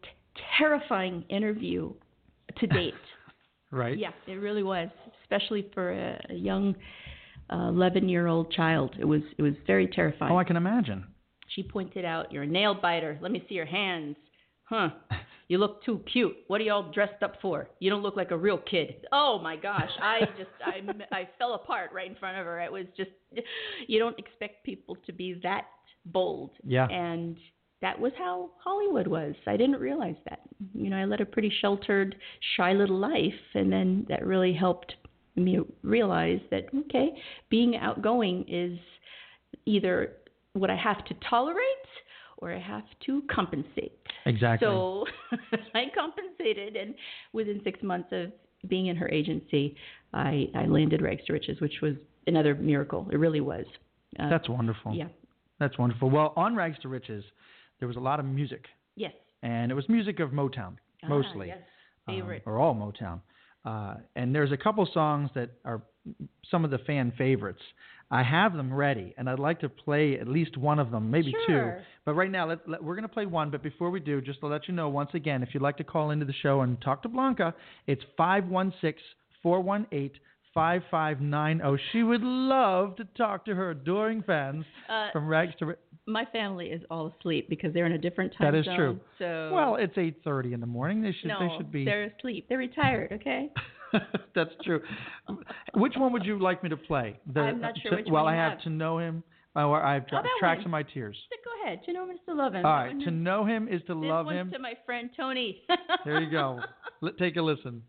terrifying 0.58 1.26
interview 1.28 1.92
to 2.60 2.68
date. 2.80 2.94
Right. 3.72 3.98
Yeah, 3.98 4.12
it 4.28 4.34
really 4.36 4.64
was, 4.64 4.90
especially 5.24 5.70
for 5.74 5.92
a, 5.92 6.26
a 6.30 6.36
young 6.36 6.76
11 7.52 8.08
year 8.08 8.28
old 8.28 8.52
child. 8.52 8.96
It 9.00 9.06
was 9.06 9.22
it 9.38 9.42
was 9.42 9.54
very 9.66 9.88
terrifying. 9.88 10.32
Oh, 10.32 10.38
I 10.38 10.44
can 10.44 10.56
imagine. 10.56 11.06
She 11.56 11.64
pointed 11.64 12.06
out, 12.06 12.32
"You're 12.32 12.44
a 12.44 12.48
nail 12.48 12.76
biter. 12.80 13.18
Let 13.22 13.32
me 13.32 13.44
see 13.50 13.56
your 13.56 13.66
hands." 13.66 14.16
Huh. 14.66 14.90
You 15.50 15.58
look 15.58 15.84
too 15.84 16.02
cute. 16.12 16.38
What 16.48 16.62
are 16.62 16.64
you 16.64 16.72
all 16.72 16.92
dressed 16.92 17.24
up 17.24 17.34
for? 17.42 17.68
You 17.80 17.90
don't 17.90 18.04
look 18.04 18.16
like 18.16 18.30
a 18.30 18.38
real 18.38 18.60
kid. 18.60 19.08
Oh 19.12 19.40
my 19.42 19.56
gosh, 19.58 19.90
I 20.00 20.20
just 20.38 20.52
I 20.64 20.82
I 21.16 21.30
fell 21.38 21.56
apart 21.56 21.90
right 21.92 22.10
in 22.10 22.16
front 22.16 22.38
of 22.38 22.46
her. 22.46 22.62
It 22.62 22.72
was 22.72 22.86
just 22.96 23.10
you 23.88 24.00
don't 24.00 24.18
expect 24.18 24.64
people 24.64 24.96
to 25.08 25.12
be 25.12 25.40
that 25.44 25.66
bold. 26.06 26.52
Yeah. 26.64 26.88
And 26.88 27.36
that 27.82 28.00
was 28.00 28.12
how 28.18 28.52
Hollywood 28.64 29.08
was. 29.08 29.34
I 29.48 29.58
didn't 29.58 29.80
realize 29.80 30.18
that. 30.30 30.42
You 30.76 30.92
know, 30.92 30.98
I 30.98 31.06
led 31.06 31.20
a 31.20 31.26
pretty 31.26 31.52
sheltered, 31.62 32.16
shy 32.56 32.74
little 32.74 33.00
life, 33.00 33.34
and 33.56 33.72
then 33.72 34.06
that 34.08 34.26
really 34.26 34.54
helped 34.54 34.94
me 35.36 35.60
realize 35.82 36.42
that 36.52 36.66
okay, 36.76 37.10
being 37.50 37.76
outgoing 37.76 38.46
is 38.48 38.78
either 39.66 40.14
what 40.54 40.70
I 40.70 40.76
have 40.76 41.04
to 41.06 41.16
tolerate 41.28 41.58
or 42.38 42.54
I 42.54 42.60
have 42.60 42.86
to 43.06 43.24
compensate. 43.32 43.98
Exactly. 44.26 44.68
So 44.68 45.06
I 45.76 45.86
compensated, 45.96 46.76
and 46.76 46.94
within 47.34 47.62
six 47.64 47.82
months 47.84 48.10
of 48.12 48.32
being 48.68 48.88
in 48.88 48.96
her 48.96 49.08
agency, 49.10 49.76
I, 50.14 50.50
I 50.56 50.66
landed 50.66 51.02
Rags 51.02 51.24
to 51.28 51.34
Riches, 51.34 51.60
which 51.62 51.76
was 51.82 51.94
another 52.28 52.56
miracle. 52.56 53.08
It 53.12 53.18
really 53.18 53.42
was. 53.42 53.66
Uh, 54.20 54.30
That's 54.30 54.50
wonderful. 54.50 54.94
yeah. 54.94 55.08
That's 55.60 55.78
wonderful. 55.78 56.10
Well, 56.10 56.34
on 56.36 56.56
Rags 56.56 56.78
to 56.84 56.88
Riches, 56.88 57.24
there 57.80 57.88
was 57.88 57.98
a 57.98 58.02
lot 58.02 58.20
of 58.20 58.26
music, 58.26 58.66
Yes. 58.96 59.14
and 59.44 59.72
it 59.72 59.76
was 59.76 59.88
music 59.90 60.20
of 60.20 60.32
Motown 60.32 60.76
Ah, 61.04 61.08
mostly. 61.08 61.48
yes. 61.48 61.60
um, 62.08 62.16
Favorite. 62.16 62.44
or 62.46 62.60
all 62.60 62.74
Motown. 62.76 63.20
Uh, 63.66 63.96
and 64.16 64.34
there's 64.34 64.52
a 64.52 64.58
couple 64.58 64.88
songs 64.94 65.30
that 65.36 65.50
are 65.66 65.82
some 66.50 66.64
of 66.66 66.72
the 66.72 66.78
fan 66.80 67.12
favorites. 67.18 67.62
I 68.12 68.24
have 68.24 68.56
them 68.56 68.74
ready, 68.74 69.14
and 69.18 69.30
I'd 69.30 69.38
like 69.40 69.60
to 69.60 69.70
play 69.70 70.18
at 70.20 70.28
least 70.28 70.58
one 70.58 70.80
of 70.80 70.90
them, 70.90 71.12
maybe 71.12 71.32
Sure. 71.46 71.76
two. 71.78 71.84
But 72.06 72.14
right 72.16 72.32
now, 72.32 72.48
let, 72.48 72.68
let, 72.68 72.84
we're 72.84 72.96
going 72.96 73.08
to 73.08 73.14
play 73.14 73.28
one. 73.28 73.52
But 73.52 73.62
before 73.62 73.92
we 73.92 74.00
do, 74.00 74.20
just 74.20 74.40
to 74.40 74.48
let 74.48 74.68
you 74.68 74.74
know, 74.74 74.90
once 74.90 75.12
again, 75.14 75.44
if 75.44 75.50
you'd 75.54 75.62
like 75.62 75.78
to 75.78 75.84
call 75.84 76.10
into 76.10 76.26
the 76.26 76.34
show 76.34 76.62
and 76.62 76.82
talk 76.82 77.04
to 77.04 77.10
Blanca, 77.10 77.54
it's 77.86 78.02
516 78.18 79.04
418 79.44 80.20
5590. 80.56 81.84
She 81.92 82.04
would 82.04 82.24
love 82.24 82.96
to 82.96 83.06
talk 83.16 83.46
to 83.46 83.54
her 83.56 83.72
adoring 83.72 84.24
fans 84.24 84.66
Uh, 84.90 85.12
from 85.12 85.28
Rags 85.28 85.54
to 85.60 85.68
Ri- 85.68 85.76
my 86.08 86.26
family 86.26 86.68
is 86.72 86.82
all 86.90 87.14
asleep 87.20 87.48
because 87.50 87.72
they're 87.74 87.86
in 87.86 87.92
a 87.92 87.98
different 88.00 88.34
time 88.34 88.46
zone. 88.48 88.52
That 88.54 88.58
is 88.60 88.66
zone. 88.66 88.76
true. 88.76 89.00
So 89.20 89.52
Well, 89.54 89.76
it's 89.76 89.96
8:30 89.96 90.54
in 90.54 90.60
the 90.60 90.66
morning. 90.66 91.02
They 91.04 91.12
should 91.12 91.28
no, 91.28 91.40
they 91.40 91.56
should 91.58 91.72
be 91.72 91.86
they're 91.86 92.06
asleep. 92.06 92.48
They're 92.50 92.58
retired. 92.58 93.12
Okay. 93.14 93.52
That's 94.36 94.52
true. 94.64 94.82
Which 95.76 95.94
one 95.98 96.14
would 96.14 96.26
you 96.26 96.40
like 96.40 96.64
me 96.64 96.70
to 96.70 96.78
play? 96.78 97.20
The, 97.34 97.42
I'm 97.42 97.62
not 97.62 97.74
sure 97.82 97.92
to- 97.92 97.98
which 97.98 98.08
well, 98.10 98.26
one 98.26 98.34
I 98.34 98.38
have 98.38 98.54
have. 98.54 98.62
to 98.64 98.70
know 98.70 99.00
him. 99.00 99.24
Oh, 99.56 99.74
I 99.74 99.96
have 99.96 100.06
Oh, 100.14 100.22
tracks 100.40 100.64
of 100.64 100.72
my 100.72 100.84
tears. 100.84 101.18
Go 101.44 101.68
ahead. 101.68 101.82
To 101.86 101.92
know 101.94 102.04
him 102.06 102.12
is 102.12 102.20
to 102.28 102.34
love 102.36 102.54
him. 102.54 102.66
All 102.66 102.72
right, 102.72 103.00
to 103.02 103.12
know 103.12 103.46
him 103.46 103.68
is 103.68 103.82
to 103.88 103.96
this 103.96 104.10
love 104.10 104.28
one's 104.28 104.38
him. 104.38 104.52
to 104.52 104.60
my 104.60 104.74
friend 104.86 105.10
Tony. 105.18 105.64
There 106.06 106.22
you 106.22 106.30
go. 106.30 106.60
Let, 107.02 107.18
take 107.18 107.36
a 107.36 107.42
listen. 107.42 107.82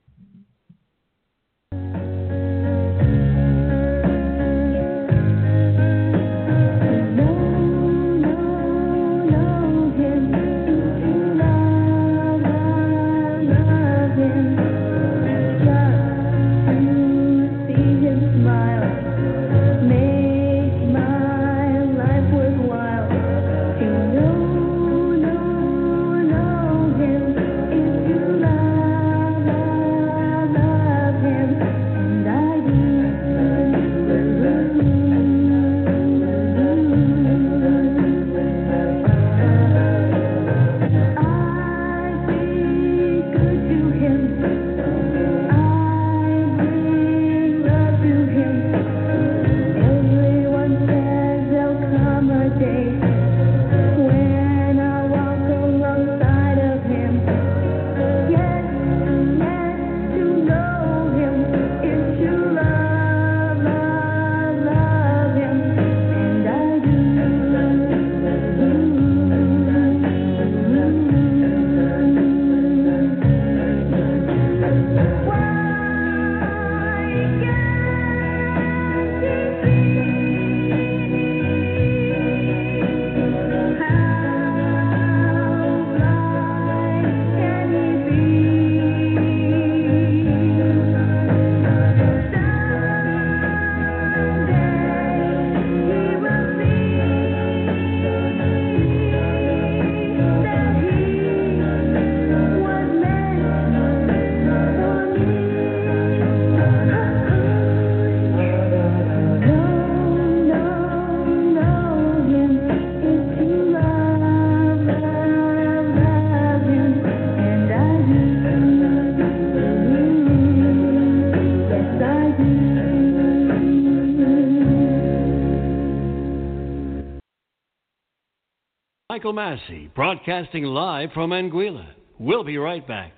Michael 129.32 129.58
Masci, 129.58 129.94
broadcasting 129.94 130.64
live 130.64 131.12
from 131.12 131.30
Anguilla. 131.30 131.86
We'll 132.18 132.42
be 132.42 132.58
right 132.58 132.86
back. 132.86 133.12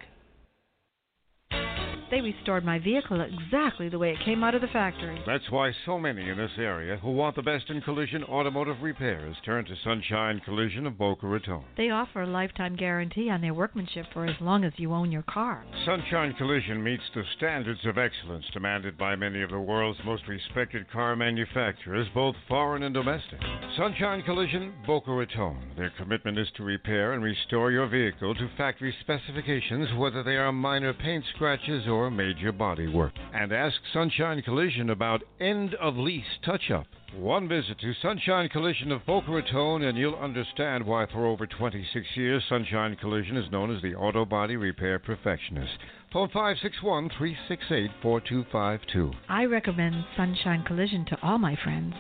They 2.13 2.21
restored 2.21 2.63
my 2.63 2.79
vehicle 2.79 3.23
exactly 3.23 3.89
the 3.89 3.99
way 3.99 4.11
it 4.11 4.23
came 4.23 4.45
out 4.45 4.55
of 4.55 4.61
the 4.61 4.67
factory. 4.69 5.19
That's 5.27 5.51
why 5.51 5.73
so 5.87 5.99
many 5.99 6.29
in 6.29 6.37
this 6.37 6.51
area 6.59 6.99
who 6.99 7.11
want 7.11 7.37
the 7.37 7.43
best 7.43 7.71
in 7.71 7.81
collision 7.81 8.23
automotive 8.25 8.83
repairs 8.83 9.35
turn 9.47 9.65
to 9.65 9.75
Sunshine 9.83 10.39
Collision 10.45 10.87
of 10.87 10.99
Boca 10.99 11.27
Raton. 11.27 11.65
They 11.79 11.89
offer 11.89 12.21
a 12.21 12.27
lifetime 12.27 12.77
guarantee 12.77 13.31
on 13.31 13.41
their 13.41 13.55
workmanship 13.55 14.05
for 14.13 14.27
as 14.27 14.37
long 14.43 14.63
as 14.63 14.75
you 14.77 14.93
own 14.93 15.11
your 15.11 15.23
car. 15.23 15.65
Sunshine 15.87 16.35
Collision 16.35 16.85
meets 16.85 17.03
the 17.15 17.23
standards 17.39 17.81
of 17.87 17.97
excellence 17.97 18.45
demanded 18.53 18.99
by 18.99 19.17
many 19.17 19.41
of 19.41 19.49
the 19.49 19.59
world's 19.59 19.99
most 20.05 20.29
respected 20.29 20.91
car 20.93 21.17
manufacturers, 21.17 22.09
both 22.13 22.37
foreign 22.47 22.83
and 22.83 22.93
domestic. 22.93 23.41
Sunshine 23.79 24.21
Collision, 24.25 24.75
Boca 24.87 25.11
Raton. 25.11 25.57
Their 25.79 25.95
commitment 25.97 26.39
is 26.39 26.49
to 26.59 26.63
repair 26.63 27.15
and 27.15 27.25
restore 27.25 27.73
your 27.73 27.87
vehicle 27.87 28.35
to 28.35 28.51
factory 28.59 28.95
specifications, 29.01 29.89
whether 29.97 30.23
they 30.23 30.37
are 30.37 30.53
minor 30.53 30.93
paint 30.93 31.25
scratches 31.35 31.87
or 31.89 32.02
major 32.11 32.53
body 32.53 32.89
work. 32.89 33.13
And 33.35 33.53
ask 33.53 33.77
Sunshine 33.93 34.43
Collision 34.43 34.91
about 34.91 35.23
end 35.41 35.75
of 35.75 35.97
lease 35.97 36.25
touch 36.45 36.71
up. 36.71 36.87
One 37.17 37.47
visit 37.49 37.79
to 37.81 37.93
Sunshine 38.01 38.49
Collision 38.49 38.91
of 38.91 39.05
Boca 39.05 39.31
Raton, 39.31 39.83
and 39.83 39.99
you'll 39.99 40.15
understand 40.15 40.87
why 40.87 41.07
for 41.13 41.27
over 41.27 41.47
26 41.47 42.07
years 42.15 42.43
Sunshine 42.49 42.97
Collision 42.97 43.37
is 43.37 43.51
known 43.51 43.75
as 43.75 43.83
the 43.83 43.95
auto 43.95 44.25
body 44.25 44.57
repair 44.57 44.99
perfectionist. 44.99 45.79
Phone 46.13 46.29
561 46.29 47.11
368 47.17 47.91
4252. 48.01 49.13
I 49.29 49.45
recommend 49.45 50.05
Sunshine 50.17 50.65
Collision 50.67 51.05
to 51.07 51.19
all 51.23 51.39
my 51.39 51.57
friends. 51.63 51.95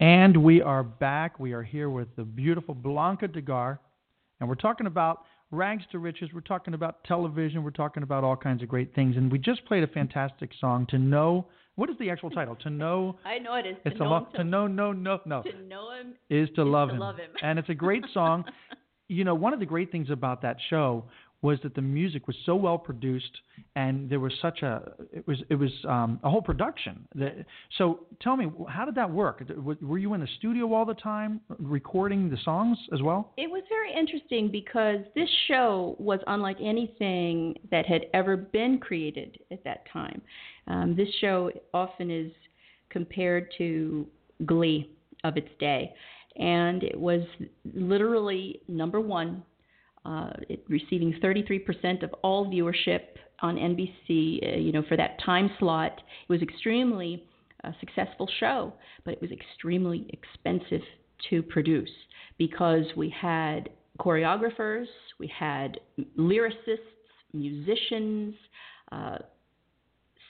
And 0.00 0.42
we 0.42 0.60
are 0.60 0.82
back. 0.82 1.38
We 1.38 1.52
are 1.52 1.62
here 1.62 1.88
with 1.88 2.08
the 2.16 2.24
beautiful 2.24 2.74
Blanca 2.74 3.28
DeGarr, 3.28 3.78
and 4.40 4.48
we're 4.48 4.56
talking 4.56 4.88
about 4.88 5.20
rags 5.52 5.84
to 5.92 5.98
riches. 5.98 6.30
We're 6.34 6.40
talking 6.40 6.74
about 6.74 7.04
television. 7.04 7.62
We're 7.62 7.70
talking 7.70 8.02
about 8.02 8.24
all 8.24 8.36
kinds 8.36 8.62
of 8.62 8.68
great 8.68 8.94
things. 8.94 9.16
And 9.16 9.30
we 9.30 9.38
just 9.38 9.64
played 9.66 9.84
a 9.84 9.86
fantastic 9.86 10.50
song 10.60 10.86
to 10.90 10.98
know. 10.98 11.46
What 11.76 11.88
is 11.88 11.96
the 11.98 12.10
actual 12.10 12.30
title? 12.30 12.56
To 12.56 12.70
know. 12.70 13.18
I 13.24 13.38
know 13.38 13.54
it 13.54 13.66
is. 13.66 13.76
It's 13.84 13.96
to 13.98 14.02
a 14.02 14.04
know 14.04 14.10
lo- 14.10 14.18
him, 14.18 14.26
to 14.34 14.44
know, 14.44 14.66
no, 14.66 14.92
no, 14.92 15.20
no. 15.24 15.42
to 15.42 15.62
know 15.68 15.92
him 15.92 16.14
Is 16.28 16.48
to 16.56 16.62
is 16.62 16.66
love 16.68 16.88
to 16.88 16.94
him. 16.94 17.00
love 17.00 17.16
him. 17.16 17.30
and 17.42 17.58
it's 17.58 17.68
a 17.68 17.74
great 17.74 18.04
song. 18.12 18.44
you 19.08 19.24
know, 19.24 19.34
one 19.34 19.52
of 19.52 19.60
the 19.60 19.66
great 19.66 19.92
things 19.92 20.08
about 20.10 20.42
that 20.42 20.56
show 20.70 21.04
was 21.42 21.58
that 21.64 21.74
the 21.74 21.82
music 21.82 22.28
was 22.28 22.36
so 22.46 22.54
well 22.54 22.78
produced, 22.78 23.32
and 23.74 24.08
there 24.08 24.20
was 24.20 24.32
such 24.40 24.62
a 24.62 24.92
it 25.12 25.26
was 25.26 25.38
it 25.50 25.56
was 25.56 25.72
um, 25.88 26.20
a 26.22 26.30
whole 26.30 26.40
production. 26.40 27.06
That, 27.16 27.44
so 27.76 28.06
tell 28.20 28.36
me, 28.36 28.46
how 28.68 28.84
did 28.84 28.94
that 28.94 29.10
work? 29.10 29.42
Were 29.82 29.98
you 29.98 30.14
in 30.14 30.20
the 30.20 30.28
studio 30.38 30.72
all 30.72 30.84
the 30.84 30.94
time 30.94 31.40
recording 31.58 32.30
the 32.30 32.38
songs 32.44 32.78
as 32.94 33.02
well? 33.02 33.32
It 33.36 33.50
was 33.50 33.64
very 33.68 33.92
interesting 33.92 34.50
because 34.50 35.00
this 35.16 35.28
show 35.48 35.96
was 35.98 36.20
unlike 36.28 36.58
anything 36.62 37.56
that 37.72 37.86
had 37.86 38.06
ever 38.14 38.36
been 38.36 38.78
created 38.78 39.38
at 39.50 39.64
that 39.64 39.84
time. 39.92 40.22
Um, 40.68 40.94
this 40.96 41.08
show 41.20 41.50
often 41.74 42.10
is 42.10 42.30
compared 42.88 43.48
to 43.58 44.06
Glee 44.46 44.90
of 45.24 45.36
its 45.36 45.48
day, 45.58 45.92
and 46.36 46.84
it 46.84 46.98
was 46.98 47.22
literally 47.74 48.60
number 48.68 49.00
one, 49.00 49.42
uh, 50.04 50.30
it, 50.48 50.64
receiving 50.68 51.14
33% 51.22 52.02
of 52.02 52.12
all 52.22 52.46
viewership 52.46 53.00
on 53.40 53.56
NBC. 53.56 54.54
Uh, 54.54 54.58
you 54.58 54.72
know, 54.72 54.82
for 54.88 54.96
that 54.96 55.18
time 55.24 55.50
slot, 55.58 55.92
it 56.28 56.32
was 56.32 56.42
extremely 56.42 57.24
a 57.64 57.74
successful 57.80 58.28
show, 58.40 58.72
but 59.04 59.14
it 59.14 59.20
was 59.20 59.30
extremely 59.30 60.06
expensive 60.10 60.82
to 61.30 61.42
produce 61.42 61.90
because 62.38 62.84
we 62.96 63.08
had 63.08 63.70
choreographers, 64.00 64.86
we 65.20 65.30
had 65.38 65.78
lyricists, 66.18 66.78
musicians, 67.32 68.34
uh, 68.90 69.18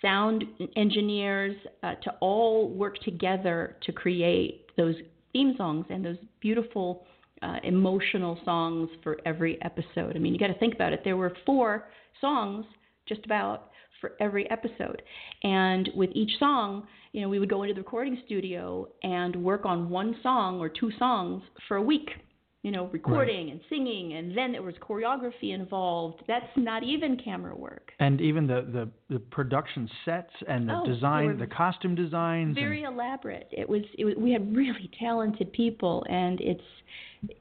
sound 0.03 0.45
engineers 0.77 1.57
uh, 1.83 1.95
to 2.03 2.13
all 2.21 2.69
work 2.69 2.99
together 2.99 3.77
to 3.83 3.93
create 3.93 4.67
those 4.77 4.97
theme 5.33 5.55
songs 5.57 5.87
and 5.89 6.05
those 6.05 6.17
beautiful 6.41 7.07
uh, 7.43 7.57
emotional 7.65 8.39
songs 8.45 8.89
for 9.03 9.19
every 9.27 9.61
episode. 9.63 10.17
I 10.17 10.19
mean, 10.19 10.33
you 10.33 10.39
got 10.39 10.49
to 10.49 10.59
think 10.59 10.75
about 10.75 10.93
it. 10.93 11.01
There 11.05 11.17
were 11.17 11.37
four 11.45 11.89
songs 12.21 12.65
just 13.09 13.25
about 13.25 13.71
for 14.01 14.13
every 14.21 14.51
episode. 14.51 15.03
And 15.43 15.89
with 15.95 16.11
each 16.15 16.39
song, 16.39 16.87
you 17.13 17.21
know, 17.21 17.29
we 17.29 17.39
would 17.39 17.51
go 17.51 17.63
into 17.63 17.75
the 17.75 17.81
recording 17.81 18.21
studio 18.27 18.89
and 19.03 19.37
work 19.37 19.65
on 19.65 19.91
one 19.91 20.17
song 20.23 20.61
or 20.61 20.69
two 20.69 20.91
songs 20.99 21.43
for 21.69 21.77
a 21.77 21.83
week 21.83 22.09
you 22.63 22.71
know, 22.71 22.87
recording 22.93 23.47
right. 23.47 23.53
and 23.53 23.61
singing, 23.69 24.13
and 24.13 24.39
then 24.39 24.53
there 24.53 24.63
was 24.63 24.75
choreography 24.81 25.53
involved. 25.53 26.23
That's 26.29 26.47
not 26.57 26.85
even 26.85 27.17
camera 27.17 27.57
work. 27.57 27.91
And 27.99 28.21
even 28.21 28.47
the 28.47 28.89
the, 29.09 29.15
the 29.15 29.19
production 29.19 29.91
sets 30.05 30.31
and 30.47 30.69
the 30.69 30.75
oh, 30.75 30.87
design, 30.87 31.39
the 31.39 31.47
costume 31.49 31.97
designs. 31.97 32.55
Very 32.55 32.85
and... 32.85 32.95
elaborate. 32.95 33.49
It 33.51 33.69
was, 33.69 33.83
it 33.99 34.05
was. 34.05 34.15
We 34.17 34.31
had 34.31 34.55
really 34.55 34.89
talented 35.01 35.53
people, 35.53 36.07
and 36.09 36.41
it's, 36.41 36.63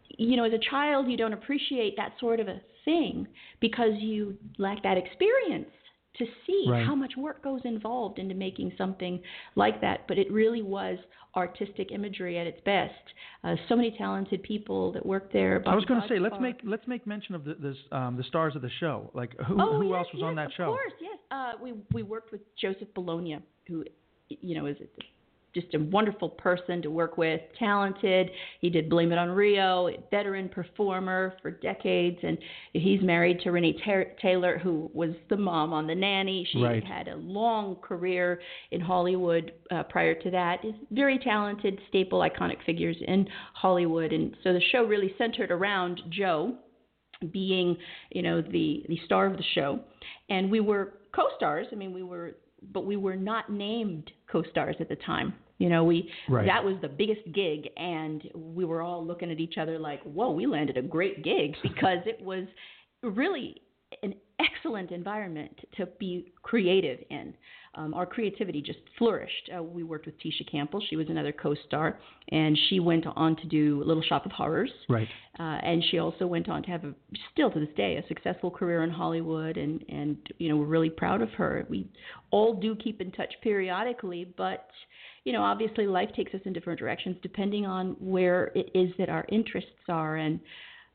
you 0.09 0.37
know, 0.37 0.43
as 0.43 0.53
a 0.53 0.69
child, 0.69 1.09
you 1.09 1.17
don't 1.17 1.33
appreciate 1.33 1.95
that 1.97 2.13
sort 2.19 2.39
of 2.39 2.47
a 2.47 2.61
thing 2.85 3.27
because 3.59 3.91
you 3.99 4.37
lack 4.57 4.83
that 4.83 4.97
experience 4.97 5.69
to 6.17 6.25
see 6.45 6.65
right. 6.67 6.85
how 6.85 6.93
much 6.93 7.13
work 7.17 7.43
goes 7.43 7.61
involved 7.63 8.19
into 8.19 8.35
making 8.35 8.71
something 8.77 9.21
like 9.55 9.79
that. 9.81 10.07
But 10.07 10.17
it 10.17 10.31
really 10.31 10.61
was 10.61 10.97
artistic 11.35 11.91
imagery 11.91 12.37
at 12.37 12.45
its 12.45 12.59
best. 12.65 12.93
Uh, 13.43 13.55
so 13.69 13.75
many 13.75 13.95
talented 13.97 14.43
people 14.43 14.91
that 14.91 15.05
worked 15.05 15.31
there. 15.31 15.59
Bobby 15.59 15.71
I 15.71 15.75
was 15.75 15.85
going 15.85 16.01
to 16.01 16.07
say 16.07 16.19
let's 16.19 16.35
make 16.41 16.59
let's 16.63 16.87
make 16.87 17.07
mention 17.07 17.35
of 17.35 17.45
the 17.45 17.55
this, 17.55 17.77
um, 17.91 18.17
the 18.17 18.23
stars 18.23 18.55
of 18.55 18.61
the 18.61 18.69
show. 18.79 19.09
Like 19.13 19.35
who 19.47 19.59
oh, 19.59 19.77
who 19.79 19.89
yes, 19.89 19.97
else 19.97 20.07
was 20.13 20.19
yes, 20.19 20.23
on 20.23 20.35
that 20.35 20.49
show? 20.55 20.63
Of 20.63 20.69
course, 20.69 20.93
yes. 20.99 21.17
Uh, 21.31 21.53
we 21.61 21.73
we 21.93 22.03
worked 22.03 22.31
with 22.31 22.41
Joseph 22.59 22.89
Bologna, 22.93 23.39
who 23.67 23.85
you 24.27 24.55
know 24.55 24.65
is 24.65 24.77
just 25.53 25.73
a 25.73 25.79
wonderful 25.79 26.29
person 26.29 26.81
to 26.81 26.89
work 26.89 27.17
with, 27.17 27.41
talented. 27.59 28.29
He 28.59 28.69
did 28.69 28.89
Blame 28.89 29.11
It 29.11 29.17
on 29.17 29.29
Rio, 29.29 29.89
veteran 30.09 30.49
performer 30.49 31.33
for 31.41 31.51
decades, 31.51 32.17
and 32.23 32.37
he's 32.73 33.01
married 33.01 33.41
to 33.41 33.51
Renee 33.51 33.75
Taylor, 34.21 34.57
who 34.57 34.89
was 34.93 35.11
the 35.29 35.37
mom 35.37 35.73
on 35.73 35.87
The 35.87 35.95
Nanny. 35.95 36.47
She 36.51 36.61
right. 36.61 36.83
had 36.83 37.07
a 37.07 37.15
long 37.15 37.75
career 37.77 38.41
in 38.71 38.81
Hollywood 38.81 39.51
uh, 39.71 39.83
prior 39.83 40.15
to 40.15 40.31
that. 40.31 40.63
Is 40.63 40.73
very 40.91 41.19
talented, 41.19 41.79
staple, 41.89 42.19
iconic 42.19 42.63
figures 42.65 42.97
in 43.05 43.27
Hollywood, 43.53 44.13
and 44.13 44.35
so 44.43 44.53
the 44.53 44.61
show 44.71 44.83
really 44.83 45.13
centered 45.17 45.51
around 45.51 46.01
Joe 46.09 46.55
being, 47.31 47.77
you 48.11 48.21
know, 48.21 48.41
the 48.41 48.83
the 48.87 48.99
star 49.05 49.27
of 49.27 49.37
the 49.37 49.43
show, 49.53 49.79
and 50.29 50.49
we 50.49 50.59
were 50.59 50.93
co-stars. 51.13 51.67
I 51.71 51.75
mean, 51.75 51.93
we 51.93 52.03
were 52.03 52.35
but 52.71 52.85
we 52.85 52.95
were 52.95 53.15
not 53.15 53.51
named 53.51 54.11
co-stars 54.31 54.75
at 54.79 54.89
the 54.89 54.95
time. 54.97 55.33
You 55.57 55.69
know, 55.69 55.83
we 55.83 56.09
right. 56.27 56.45
that 56.47 56.63
was 56.63 56.75
the 56.81 56.87
biggest 56.87 57.21
gig, 57.33 57.69
and 57.77 58.23
we 58.33 58.65
were 58.65 58.81
all 58.81 59.05
looking 59.05 59.29
at 59.31 59.39
each 59.39 59.57
other 59.59 59.77
like, 59.77 60.01
"Whoa, 60.03 60.31
we 60.31 60.47
landed 60.47 60.77
a 60.77 60.81
great 60.81 61.23
gig," 61.23 61.55
because 61.63 61.99
it 62.05 62.19
was 62.21 62.45
really 63.03 63.61
an 64.03 64.15
excellent 64.39 64.91
environment 64.91 65.59
to 65.77 65.85
be 65.99 66.33
creative 66.41 66.99
in. 67.09 67.33
Um, 67.73 67.93
our 67.93 68.05
creativity 68.05 68.61
just 68.61 68.79
flourished. 68.97 69.49
Uh, 69.55 69.63
we 69.63 69.83
worked 69.83 70.05
with 70.05 70.19
Tisha 70.19 70.49
Campbell; 70.51 70.83
she 70.89 70.97
was 70.97 71.07
another 71.09 71.31
co-star, 71.31 71.99
and 72.29 72.57
she 72.69 72.81
went 72.81 73.05
on 73.15 73.37
to 73.37 73.47
do 73.47 73.81
Little 73.85 74.03
Shop 74.03 74.25
of 74.25 74.33
Horrors. 74.33 74.71
Right. 74.89 75.07
Uh, 75.39 75.59
and 75.63 75.81
she 75.89 75.97
also 75.97 76.27
went 76.27 76.49
on 76.49 76.63
to 76.63 76.69
have 76.69 76.83
a, 76.83 76.93
still 77.31 77.49
to 77.49 77.59
this 77.59 77.73
day, 77.77 77.95
a 77.95 78.07
successful 78.07 78.51
career 78.51 78.83
in 78.83 78.89
Hollywood, 78.89 79.55
and 79.55 79.83
and 79.87 80.17
you 80.37 80.49
know 80.49 80.57
we're 80.57 80.65
really 80.65 80.89
proud 80.89 81.21
of 81.21 81.29
her. 81.31 81.65
We 81.69 81.89
all 82.31 82.53
do 82.53 82.75
keep 82.75 82.99
in 82.99 83.11
touch 83.11 83.33
periodically, 83.41 84.33
but 84.35 84.67
you 85.23 85.31
know 85.31 85.41
obviously 85.41 85.87
life 85.87 86.09
takes 86.13 86.33
us 86.33 86.41
in 86.45 86.51
different 86.51 86.79
directions 86.79 87.15
depending 87.21 87.65
on 87.65 87.95
where 87.99 88.51
it 88.55 88.69
is 88.73 88.91
that 88.97 89.07
our 89.07 89.25
interests 89.29 89.69
are 89.87 90.17
and 90.17 90.39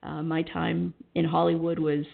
uh, 0.03 0.23
my 0.23 0.43
time 0.43 0.95
in 1.15 1.25
Hollywood 1.25 1.79
was 1.79 2.05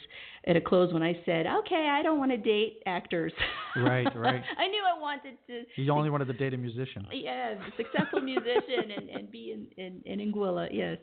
at 0.46 0.56
a 0.56 0.60
close 0.60 0.92
when 0.92 1.02
I 1.02 1.18
said, 1.24 1.46
"Okay, 1.46 1.88
I 1.90 2.02
don't 2.02 2.18
want 2.18 2.30
to 2.32 2.36
date 2.36 2.82
actors." 2.86 3.32
Right, 3.76 4.06
right. 4.16 4.42
I 4.58 4.68
knew 4.68 4.82
I 4.84 5.00
wanted 5.00 5.36
to. 5.46 5.62
You 5.80 5.92
only 5.92 6.10
wanted 6.10 6.26
to 6.26 6.32
date 6.32 6.54
a 6.54 6.56
musician. 6.56 7.06
Yeah, 7.12 7.52
a 7.52 7.76
successful 7.76 8.20
musician 8.20 8.90
and, 8.96 9.08
and 9.08 9.30
be 9.30 9.52
in, 9.52 9.66
in 9.82 10.02
in 10.04 10.32
Anguilla, 10.32 10.68
yes. 10.72 10.98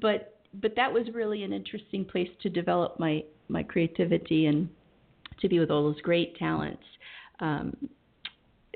But 0.00 0.40
but 0.60 0.74
that 0.76 0.92
was 0.92 1.04
really 1.14 1.42
an 1.42 1.52
interesting 1.52 2.04
place 2.04 2.28
to 2.42 2.50
develop 2.50 2.98
my 3.00 3.24
my 3.48 3.62
creativity 3.62 4.46
and 4.46 4.68
to 5.40 5.48
be 5.48 5.58
with 5.58 5.70
all 5.70 5.84
those 5.84 6.00
great 6.02 6.36
talents. 6.36 6.84
Um, 7.40 7.76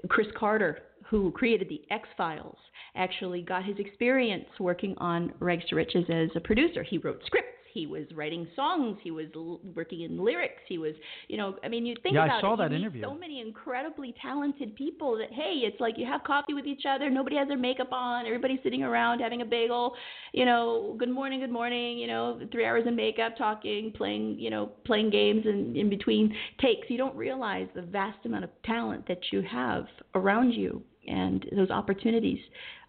Chris 0.09 0.27
Carter, 0.37 0.79
who 1.07 1.31
created 1.31 1.69
the 1.69 1.83
X 1.91 2.09
Files, 2.17 2.59
actually 2.95 3.43
got 3.43 3.65
his 3.65 3.79
experience 3.79 4.47
working 4.59 4.95
on 4.99 5.33
Rags 5.41 5.65
to 5.69 5.77
Riches 5.77 6.05
as 6.09 6.31
a 6.35 6.41
producer. 6.41 6.83
He 6.83 6.99
wrote 6.99 7.21
scripts 7.27 7.56
he 7.77 7.87
was 7.87 8.05
writing 8.15 8.49
songs. 8.57 8.97
He 9.03 9.11
was 9.11 9.27
l- 9.37 9.61
working 9.75 10.01
in 10.01 10.25
lyrics. 10.25 10.63
He 10.67 10.79
was, 10.79 10.95
you 11.29 11.37
know, 11.37 11.57
I 11.63 11.69
mean, 11.69 11.85
you 11.85 11.95
think 12.03 12.15
yeah, 12.15 12.25
about 12.25 12.39
I 12.39 12.41
saw 12.41 12.55
it. 12.55 12.57
that 12.57 12.73
interview. 12.73 13.03
So 13.03 13.15
many 13.15 13.43
incredibly 13.43 14.15
talented 14.21 14.75
people 14.75 15.19
that 15.19 15.31
hey, 15.31 15.61
it's 15.63 15.79
like 15.79 15.99
you 15.99 16.07
have 16.07 16.25
coffee 16.25 16.55
with 16.55 16.67
each 16.67 16.85
other. 16.89 17.11
Nobody 17.11 17.37
has 17.37 17.49
their 17.49 17.59
makeup 17.59 17.93
on. 17.93 18.25
Everybody's 18.25 18.61
sitting 18.63 18.83
around 18.83 19.21
having 19.21 19.43
a 19.43 19.45
bagel. 19.45 19.95
You 20.33 20.47
know, 20.47 20.97
good 20.99 21.11
morning, 21.11 21.41
good 21.41 21.51
morning. 21.51 21.99
You 21.99 22.07
know, 22.07 22.41
three 22.51 22.65
hours 22.65 22.85
in 22.87 22.97
makeup, 22.97 23.37
talking, 23.37 23.93
playing, 23.95 24.39
you 24.39 24.49
know, 24.49 24.73
playing 24.87 25.11
games, 25.11 25.45
and 25.45 25.77
in 25.77 25.91
between 25.91 26.35
takes, 26.61 26.89
you 26.89 26.97
don't 26.97 27.15
realize 27.15 27.69
the 27.75 27.83
vast 27.83 28.25
amount 28.25 28.45
of 28.45 28.51
talent 28.65 29.07
that 29.07 29.21
you 29.33 29.43
have 29.43 29.85
around 30.15 30.53
you 30.53 30.83
and 31.09 31.47
those 31.55 31.71
opportunities 31.71 32.39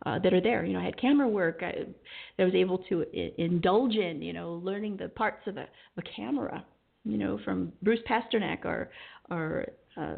uh, 0.06 0.20
that 0.20 0.34
are 0.34 0.42
there. 0.42 0.66
You 0.66 0.74
know, 0.74 0.80
I 0.80 0.86
had 0.86 1.00
camera 1.00 1.28
work 1.28 1.60
I, 1.62 1.72
that 2.38 2.44
I 2.44 2.46
was 2.46 2.56
able 2.56 2.80
to 2.90 3.06
I- 3.14 3.34
indulge 3.38 3.96
in. 3.96 4.22
You 4.22 4.34
know, 4.34 4.54
learning 4.64 4.98
the 4.98 5.10
parts 5.10 5.46
of 5.48 5.58
a, 5.58 5.68
a 5.98 6.02
camera. 6.16 6.66
You 7.04 7.18
know, 7.18 7.40
from 7.46 7.72
Bruce 7.82 8.02
Pasternak, 8.10 8.66
our 8.66 8.90
our 9.30 9.66
uh, 9.96 10.16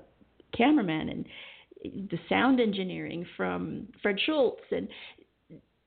cameraman, 0.58 1.10
and 1.10 1.26
the 2.10 2.20
sound 2.28 2.60
engineering 2.60 3.26
from 3.38 3.88
Fred 4.02 4.18
Schultz, 4.26 4.62
and 4.72 4.88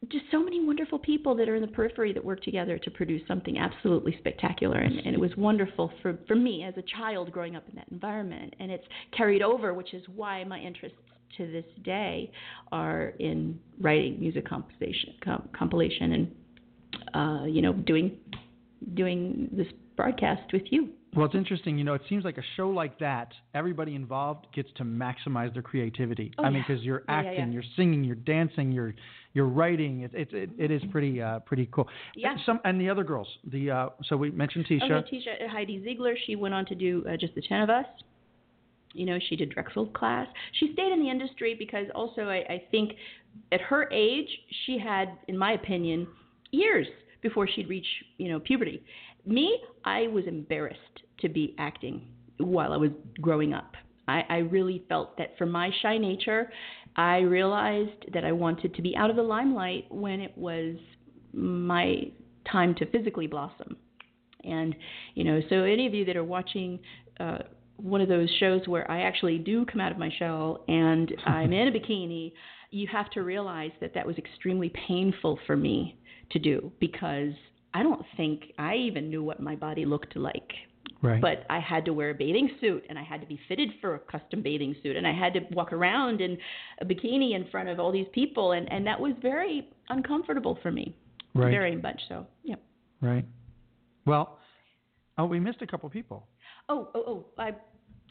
just 0.09 0.25
so 0.31 0.43
many 0.43 0.65
wonderful 0.65 0.99
people 0.99 1.35
that 1.37 1.49
are 1.49 1.55
in 1.55 1.63
the 1.63 1.69
periphery 1.69 2.13
that 2.13 2.25
work 2.25 2.43
together 2.43 2.77
to 2.77 2.91
produce 2.91 3.23
something 3.29 3.59
absolutely 3.59 4.17
spectacular. 4.19 4.79
And, 4.79 4.99
and 4.99 5.15
it 5.15 5.21
was 5.21 5.31
wonderful 5.37 5.93
for, 6.03 6.19
for 6.27 6.35
me 6.35 6.65
as 6.65 6.75
a 6.77 6.83
child 6.99 7.31
growing 7.31 7.55
up 7.55 7.63
in 7.69 7.77
that 7.77 7.87
environment. 7.91 8.55
And 8.59 8.71
it's 8.73 8.85
carried 9.17 9.43
over, 9.43 9.75
which 9.75 9.95
is 9.95 10.03
why 10.15 10.43
my 10.43 10.59
interests 10.59 10.99
to 11.37 11.51
this 11.51 11.65
day 11.85 12.31
are 12.71 13.13
in 13.19 13.59
writing 13.81 14.19
music 14.19 14.49
compilation, 14.49 15.15
com- 15.25 15.49
compilation 15.57 16.13
and 16.13 16.35
uh, 17.15 17.45
you 17.45 17.63
know 17.63 17.73
doing 17.73 18.17
doing 18.95 19.49
this 19.53 19.69
broadcast 19.97 20.53
with 20.53 20.63
you. 20.71 20.91
Well, 21.15 21.27
it's 21.27 21.35
interesting. 21.35 21.77
You 21.77 21.85
know, 21.85 21.93
it 21.93 22.01
seems 22.09 22.25
like 22.25 22.39
a 22.39 22.43
show 22.57 22.71
like 22.71 22.99
that, 23.01 23.33
everybody 23.55 23.95
involved 23.95 24.47
gets 24.55 24.71
to 24.77 24.83
maximize 24.83 25.53
their 25.53 25.63
creativity. 25.63 26.33
Oh, 26.39 26.45
I 26.45 26.51
mean, 26.51 26.65
because 26.67 26.83
you're 26.83 27.03
acting, 27.07 27.35
yeah, 27.35 27.47
yeah. 27.47 27.53
you're 27.53 27.63
singing, 27.77 28.03
you're 28.03 28.15
dancing, 28.15 28.73
you're 28.73 28.95
you're 29.35 29.47
writing. 29.47 30.01
It 30.01 30.15
it 30.15 30.33
it, 30.33 30.51
it 30.59 30.71
is 30.71 30.83
pretty 30.91 31.21
uh, 31.21 31.41
pretty 31.41 31.69
cool. 31.71 31.87
Yeah. 32.17 32.33
And 32.33 32.41
some 32.47 32.61
and 32.65 32.81
the 32.81 32.89
other 32.89 33.05
girls. 33.05 33.29
The 33.45 33.71
uh, 33.71 33.89
so 34.05 34.17
we 34.17 34.31
mentioned 34.31 34.67
Tisha. 34.67 34.91
Okay, 34.91 35.19
Tisha, 35.19 35.49
Heidi 35.49 35.81
Zeigler, 35.81 36.15
she 36.27 36.35
went 36.35 36.55
on 36.55 36.65
to 36.67 36.75
do 36.75 37.05
uh, 37.07 37.17
just 37.19 37.35
the 37.35 37.43
ten 37.47 37.61
of 37.61 37.69
us. 37.69 37.87
You 38.95 39.07
know, 39.07 39.19
she 39.29 39.37
did 39.37 39.51
Drexel 39.51 39.87
class. 39.87 40.27
She 40.59 40.73
stayed 40.73 40.93
in 40.93 41.01
the 41.01 41.11
industry 41.11 41.55
because 41.59 41.87
also 41.95 42.23
I, 42.23 42.37
I 42.49 42.63
think 42.71 42.93
at 43.51 43.61
her 43.61 43.91
age 43.91 44.29
she 44.67 44.79
had, 44.79 45.17
in 45.29 45.37
my 45.37 45.53
opinion, 45.53 46.07
years 46.51 46.87
before 47.23 47.49
she'd 47.49 47.69
reach 47.69 47.87
you 48.19 48.29
know 48.29 48.41
puberty. 48.41 48.83
Me, 49.25 49.59
I 49.85 50.09
was 50.09 50.25
embarrassed 50.27 51.03
to 51.21 51.29
be 51.29 51.55
acting 51.59 52.03
while 52.39 52.73
I 52.73 52.77
was 52.77 52.91
growing 53.21 53.55
up. 53.55 53.75
I, 54.09 54.25
I 54.29 54.37
really 54.39 54.85
felt 54.89 55.17
that 55.19 55.39
for 55.39 55.47
my 55.47 55.71
shy 55.81 55.97
nature, 55.97 56.51
I 56.97 57.19
realized 57.19 58.13
that 58.13 58.25
I 58.25 58.33
wanted 58.33 58.75
to 58.75 58.83
be 58.83 58.97
out 58.97 59.11
of 59.11 59.17
the 59.17 59.23
limelight 59.23 59.87
when 59.91 60.21
it 60.21 60.37
was 60.37 60.77
my 61.33 62.11
time 62.51 62.75
to 62.77 62.87
physically 62.87 63.27
blossom. 63.27 63.77
And 64.45 64.75
you 65.15 65.25
know, 65.25 65.41
so 65.49 65.63
any 65.63 65.87
of 65.87 65.95
you 65.95 66.05
that 66.05 66.17
are 66.17 66.25
watching 66.25 66.81
uh, 67.21 67.39
one 67.83 68.01
of 68.01 68.09
those 68.09 68.31
shows 68.39 68.63
where 68.67 68.89
I 68.91 69.03
actually 69.03 69.39
do 69.39 69.67
come 69.67 69.81
out 69.81 69.93
of 69.93 69.99
my 69.99 70.11
shell 70.19 70.65
and 70.69 71.13
I'm 71.27 71.53
in 71.53 71.69
a 71.69 71.73
bikini, 71.73 72.33
you 72.71 72.87
have 72.91 73.11
to 73.11 73.23
realize 73.23 73.73
that 73.81 73.95
that 73.95 74.07
was 74.07 74.17
extremely 74.17 74.73
painful 74.89 75.39
for 75.47 75.57
me 75.57 75.99
to 76.31 76.39
do 76.39 76.73
because 76.81 77.33
I 77.75 77.83
don't 77.83 78.05
think 78.17 78.45
I 78.59 78.77
even 78.77 79.11
knew 79.11 79.23
what 79.23 79.41
my 79.41 79.57
body 79.57 79.85
looked 79.85 80.17
like. 80.17 80.53
Right. 81.03 81.21
But 81.21 81.45
I 81.51 81.59
had 81.59 81.85
to 81.87 81.93
wear 81.93 82.11
a 82.11 82.15
bathing 82.15 82.49
suit 82.61 82.85
and 82.89 82.97
I 82.97 83.03
had 83.03 83.21
to 83.21 83.27
be 83.27 83.39
fitted 83.49 83.71
for 83.81 83.97
a 83.97 83.99
custom 83.99 84.41
bathing 84.41 84.75
suit 84.83 84.97
and 84.97 85.07
I 85.07 85.13
had 85.13 85.35
to 85.35 85.41
walk 85.51 85.73
around 85.73 86.21
in 86.21 86.39
a 86.81 86.85
bikini 86.85 87.35
in 87.35 87.49
front 87.51 87.69
of 87.69 87.81
all 87.81 87.91
these 87.91 88.07
people 88.13 88.53
and, 88.53 88.71
and 88.73 88.87
that 88.87 89.01
was 89.01 89.13
very 89.21 89.69
uncomfortable 89.89 90.59
for 90.63 90.71
me. 90.71 90.97
Right. 91.35 91.51
Very 91.51 91.77
much 91.77 92.01
so. 92.09 92.27
Yeah. 92.45 92.57
Right. 93.01 93.25
Well, 94.07 94.39
oh, 95.19 95.27
we 95.27 95.41
missed 95.41 95.63
a 95.63 95.67
couple 95.67 95.89
people. 95.91 96.29
Oh, 96.69 96.89
oh, 96.95 97.05
oh. 97.07 97.27
I 97.37 97.53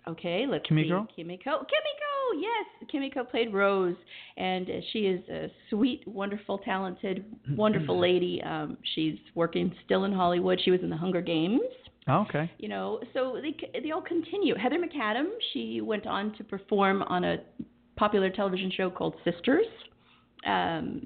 okay. 0.07 0.45
Let's 0.49 0.65
Kimiko? 0.67 1.07
see. 1.09 1.23
Kimiko. 1.23 1.51
Kimiko. 1.51 2.39
Yes, 2.39 2.89
Kimiko 2.89 3.23
played 3.25 3.53
Rose, 3.53 3.95
and 4.37 4.67
she 4.93 4.99
is 4.99 5.27
a 5.29 5.51
sweet, 5.69 6.01
wonderful, 6.07 6.59
talented, 6.59 7.25
wonderful 7.57 7.99
lady. 7.99 8.41
Um, 8.43 8.77
she's 8.95 9.17
working 9.35 9.73
still 9.85 10.05
in 10.05 10.13
Hollywood. 10.13 10.59
She 10.63 10.71
was 10.71 10.79
in 10.81 10.89
the 10.89 10.95
Hunger 10.97 11.21
Games. 11.21 11.61
Oh, 12.07 12.25
okay. 12.29 12.49
You 12.57 12.69
know, 12.69 12.99
so 13.13 13.39
they 13.41 13.79
they 13.79 13.91
all 13.91 14.01
continue. 14.01 14.55
Heather 14.55 14.77
McAdam. 14.77 15.25
She 15.53 15.81
went 15.81 16.07
on 16.07 16.33
to 16.37 16.43
perform 16.43 17.03
on 17.03 17.23
a 17.25 17.37
popular 17.97 18.29
television 18.29 18.71
show 18.75 18.89
called 18.89 19.15
Sisters. 19.23 19.65
Um, 20.47 21.05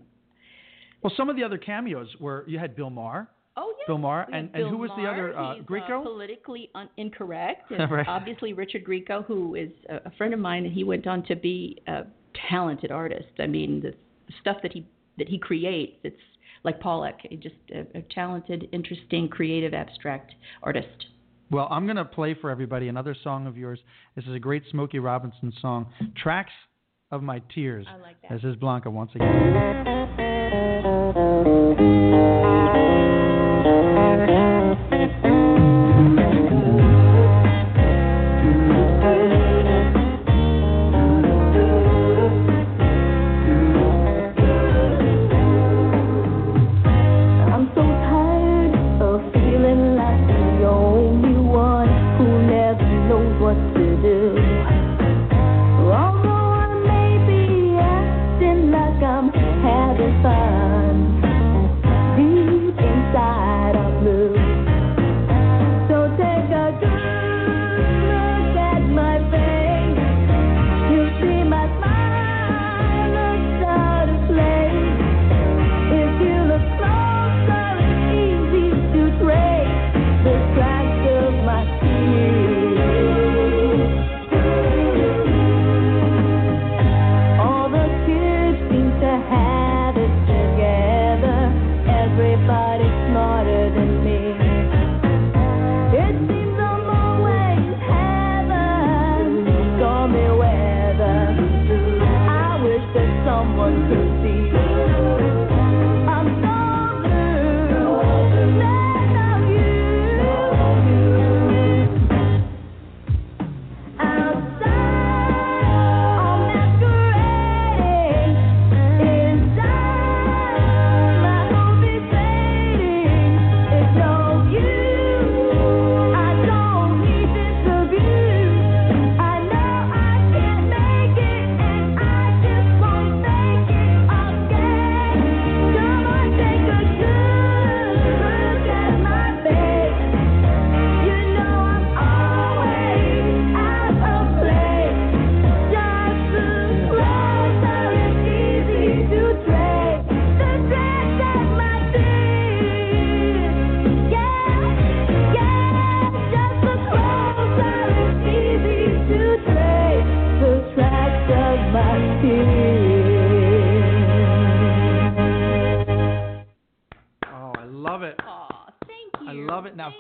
Well, 1.02 1.12
some 1.18 1.30
of 1.30 1.36
the 1.36 1.44
other 1.44 1.58
cameos 1.58 2.08
were 2.20 2.46
you 2.48 2.58
had 2.60 2.76
Bill 2.76 2.90
Maher. 2.90 3.28
Oh 3.58 3.74
yeah. 3.80 3.84
Bill 3.88 3.98
Maher, 3.98 4.26
We 4.28 4.34
had 4.34 4.44
and, 4.46 4.56
and 4.56 4.70
who 4.70 4.78
was 4.78 4.90
the 4.98 5.06
other? 5.06 5.38
Uh, 5.38 5.56
He's, 5.56 5.64
Grieco? 5.64 6.04
politically 6.04 6.70
un- 6.76 6.90
incorrect. 6.98 7.72
And 7.78 7.90
Right. 7.92 8.08
Obviously, 8.08 8.54
Richard 8.54 8.84
Grieco, 8.84 9.24
who 9.26 9.56
is 9.56 9.72
a, 9.90 9.96
a 10.08 10.12
friend 10.18 10.34
of 10.34 10.40
mine, 10.40 10.66
and 10.66 10.74
he 10.74 10.84
went 10.84 11.08
on 11.08 11.24
to 11.26 11.36
be 11.36 11.82
a 11.88 12.04
talented 12.50 12.92
artist. 12.92 13.30
I 13.40 13.48
mean, 13.48 13.82
the 13.82 13.94
stuff 14.42 14.58
that 14.64 14.74
he 14.74 14.86
that 15.18 15.30
he 15.30 15.38
creates, 15.40 15.98
it's 16.04 16.20
like 16.64 16.80
Pollock, 16.82 17.16
a- 17.32 17.36
just 17.38 17.56
a, 17.74 17.86
a 17.98 18.02
talented, 18.14 18.68
interesting, 18.74 19.30
creative, 19.30 19.74
abstract 19.74 20.34
artist. 20.64 21.06
Well, 21.52 21.68
I'm 21.70 21.86
going 21.86 21.96
to 21.98 22.06
play 22.06 22.34
for 22.34 22.50
everybody 22.50 22.88
another 22.88 23.16
song 23.24 23.46
of 23.48 23.56
yours. 23.56 23.80
This 24.16 24.26
is 24.26 24.34
a 24.34 24.40
great 24.40 24.64
Smokey 24.72 24.98
Robinson 25.00 25.54
song, 25.62 25.86
Tracks 26.18 26.52
of 27.12 27.22
My 27.22 27.40
Tears. 27.54 27.86
I 27.88 27.98
like 27.98 28.20
that. 28.24 28.32
This 28.34 28.44
is 28.44 28.56
Blanca 28.56 28.90
once 28.90 29.12
again. 29.14 29.32
I'm 34.16 34.55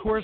course. 0.05 0.23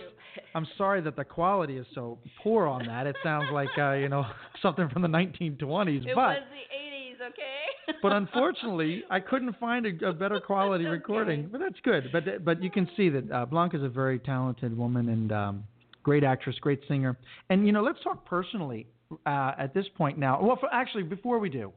I'm 0.56 0.68
sorry 0.78 1.02
that 1.02 1.16
the 1.16 1.24
quality 1.24 1.78
is 1.78 1.86
so 1.94 2.20
poor 2.42 2.68
on 2.68 2.86
that. 2.88 3.08
It 3.08 3.16
sounds 3.24 3.48
like 3.52 3.70
uh, 3.78 3.94
you 3.94 4.10
know 4.10 4.26
something 4.62 4.88
from 4.90 5.02
the 5.02 5.08
1920s, 5.08 6.08
It 6.08 6.16
but 6.16 6.16
was 6.16 6.44
the 6.52 6.78
80s, 6.78 7.30
okay? 7.30 7.98
but 8.02 8.14
unfortunately, 8.14 9.04
I 9.10 9.20
couldn't 9.20 9.58
find 9.60 9.86
a, 9.86 10.10
a 10.10 10.14
better 10.14 10.40
quality 10.46 10.86
recording. 10.86 11.50
But 11.52 11.60
that's 11.60 11.80
good. 11.84 12.10
But 12.12 12.46
but 12.46 12.64
you 12.64 12.70
can 12.70 12.90
see 12.96 13.10
that 13.10 13.32
uh, 13.32 13.46
Blanca's 13.46 13.84
a 13.84 13.90
very 13.90 14.20
talented 14.20 14.78
woman 14.78 15.10
and 15.10 15.32
um, 15.32 15.64
great 16.04 16.24
actress, 16.24 16.56
great 16.62 16.82
singer. 16.88 17.18
And 17.50 17.66
you 17.66 17.74
know, 17.74 17.84
let's 17.84 18.02
talk 18.04 18.26
personally 18.26 18.88
uh, 19.26 19.54
at 19.58 19.74
this 19.74 19.86
point 19.98 20.18
now. 20.18 20.42
Well, 20.42 20.58
for, 20.60 20.74
actually, 20.74 21.04
before 21.04 21.40
we 21.40 21.50
do, 21.50 21.74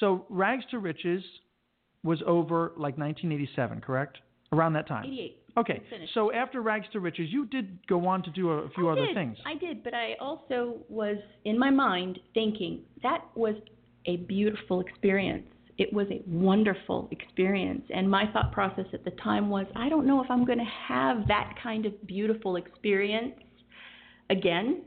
so 0.00 0.26
Rags 0.28 0.64
to 0.70 0.78
Riches 0.78 1.22
was 2.02 2.22
over 2.26 2.72
like 2.76 2.96
1987, 2.96 3.80
correct? 3.80 4.18
Around 4.52 4.72
that 4.72 4.88
time. 4.88 5.04
88. 5.04 5.39
Okay. 5.56 5.82
So 6.14 6.32
after 6.32 6.62
Rags 6.62 6.86
to 6.92 7.00
Riches, 7.00 7.28
you 7.30 7.46
did 7.46 7.86
go 7.86 8.06
on 8.06 8.22
to 8.22 8.30
do 8.30 8.50
a 8.50 8.68
few 8.70 8.88
I 8.88 8.92
other 8.92 9.06
did. 9.06 9.14
things. 9.14 9.36
I 9.44 9.54
did, 9.54 9.82
but 9.82 9.94
I 9.94 10.14
also 10.20 10.78
was 10.88 11.16
in 11.44 11.58
my 11.58 11.70
mind 11.70 12.18
thinking 12.34 12.80
that 13.02 13.24
was 13.34 13.54
a 14.06 14.16
beautiful 14.16 14.80
experience. 14.80 15.46
It 15.78 15.92
was 15.92 16.06
a 16.10 16.22
wonderful 16.26 17.08
experience. 17.10 17.82
And 17.94 18.10
my 18.10 18.30
thought 18.32 18.52
process 18.52 18.86
at 18.92 19.04
the 19.04 19.12
time 19.12 19.48
was 19.48 19.66
I 19.74 19.88
don't 19.88 20.06
know 20.06 20.22
if 20.22 20.30
I'm 20.30 20.44
going 20.44 20.58
to 20.58 20.72
have 20.88 21.26
that 21.28 21.54
kind 21.62 21.86
of 21.86 22.06
beautiful 22.06 22.56
experience 22.56 23.34
again. 24.28 24.82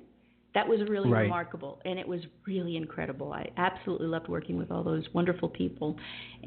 That 0.54 0.68
was 0.68 0.82
really 0.88 1.10
Right. 1.10 1.24
remarkable 1.24 1.82
and 1.84 1.98
it 1.98 2.08
was 2.08 2.22
really 2.46 2.78
incredible. 2.78 3.34
I 3.34 3.50
absolutely 3.58 4.06
loved 4.06 4.28
working 4.30 4.56
with 4.56 4.70
all 4.70 4.84
those 4.84 5.04
wonderful 5.14 5.50
people. 5.50 5.98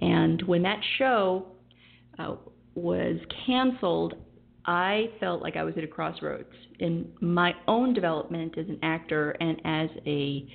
And 0.00 0.40
when 0.42 0.62
that 0.62 0.80
show 0.96 1.46
uh, 2.18 2.36
was 2.76 3.16
canceled, 3.46 4.14
I 4.66 5.10
felt 5.18 5.42
like 5.42 5.56
I 5.56 5.64
was 5.64 5.74
at 5.76 5.84
a 5.84 5.88
crossroads 5.88 6.52
in 6.78 7.08
my 7.20 7.54
own 7.66 7.94
development 7.94 8.58
as 8.58 8.66
an 8.68 8.78
actor 8.82 9.30
and 9.40 9.60
as 9.64 9.88
a 10.06 10.46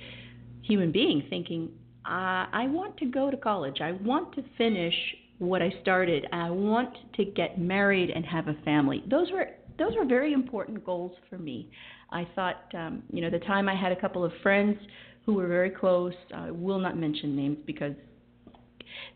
human 0.62 0.92
being, 0.92 1.24
thinking, 1.28 1.70
I, 2.04 2.46
I 2.52 2.66
want 2.66 2.96
to 2.98 3.06
go 3.06 3.30
to 3.30 3.36
college. 3.36 3.80
I 3.80 3.92
want 3.92 4.34
to 4.36 4.44
finish 4.56 4.94
what 5.38 5.62
I 5.62 5.72
started. 5.82 6.26
I 6.32 6.50
want 6.50 6.94
to 7.16 7.24
get 7.24 7.58
married 7.58 8.10
and 8.10 8.24
have 8.24 8.48
a 8.48 8.54
family. 8.64 9.02
Those 9.10 9.30
were 9.32 9.48
those 9.78 9.96
were 9.96 10.04
very 10.04 10.34
important 10.34 10.84
goals 10.84 11.12
for 11.30 11.38
me. 11.38 11.70
I 12.10 12.28
thought, 12.34 12.62
um, 12.74 13.02
you 13.10 13.22
know, 13.22 13.30
the 13.30 13.38
time 13.38 13.68
I 13.70 13.74
had 13.74 13.90
a 13.90 14.00
couple 14.00 14.22
of 14.22 14.30
friends 14.42 14.76
who 15.24 15.32
were 15.32 15.48
very 15.48 15.70
close. 15.70 16.12
I 16.34 16.50
will 16.50 16.78
not 16.78 16.96
mention 16.96 17.34
names 17.34 17.56
because 17.66 17.94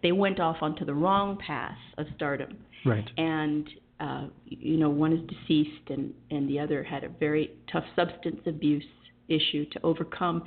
they 0.03 0.13
went 0.13 0.41
off 0.41 0.57
onto 0.63 0.85
the 0.85 0.95
wrong 0.95 1.39
path 1.47 1.77
of 1.99 2.07
stardom 2.17 2.57
Right. 2.87 3.09
and 3.17 3.69
uh, 3.99 4.27
you 4.45 4.77
know 4.77 4.91
one 4.91 5.13
is 5.13 5.21
deceased 5.29 5.91
and 5.91 6.13
and 6.31 6.49
the 6.49 6.59
other 6.59 6.83
had 6.83 7.05
a 7.05 7.09
very 7.09 7.53
tough 7.73 7.85
substance 7.97 8.41
abuse 8.47 8.85
issue 9.29 9.65
to 9.71 9.81
overcome 9.83 10.45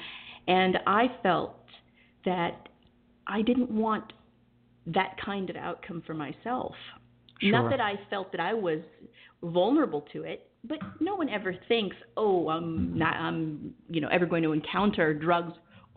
and 0.48 0.78
i 0.88 1.08
felt 1.22 1.66
that 2.26 2.70
i 3.28 3.42
didn't 3.42 3.70
want 3.70 4.14
that 4.86 5.16
kind 5.24 5.50
of 5.50 5.56
outcome 5.56 6.02
for 6.06 6.14
myself 6.14 6.74
Sure. 7.42 7.52
Not 7.52 7.70
that 7.70 7.80
I 7.80 7.94
felt 8.10 8.32
that 8.32 8.42
I 8.42 8.54
was 8.54 8.80
vulnerable 9.42 10.02
to 10.14 10.24
it, 10.24 10.52
but 10.66 10.78
no 11.00 11.16
one 11.16 11.30
ever 11.30 11.56
thinks, 11.68 11.96
"Oh, 12.18 12.50
I'm 12.50 12.98
not 12.98 13.16
I'm, 13.16 13.74
you 13.90 14.02
know, 14.02 14.10
ever 14.10 14.26
going 14.26 14.44
to 14.44 14.52
encounter 14.52 15.14
drugs 15.14 15.54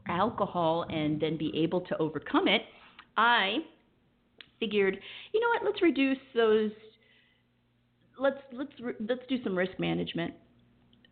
or 0.07 0.15
alcohol 0.15 0.87
and 0.89 1.21
then 1.21 1.37
be 1.37 1.53
able 1.57 1.81
to 1.83 1.99
overcome 1.99 2.47
it." 2.47 2.63
I 3.17 3.59
figured, 4.63 4.99
you 5.33 5.41
know 5.41 5.49
what? 5.49 5.65
Let's 5.65 5.83
reduce 5.83 6.19
those 6.35 6.71
let's 8.19 8.39
let's 8.53 8.73
let's 9.01 9.23
do 9.29 9.43
some 9.43 9.57
risk 9.57 9.73
management. 9.79 10.35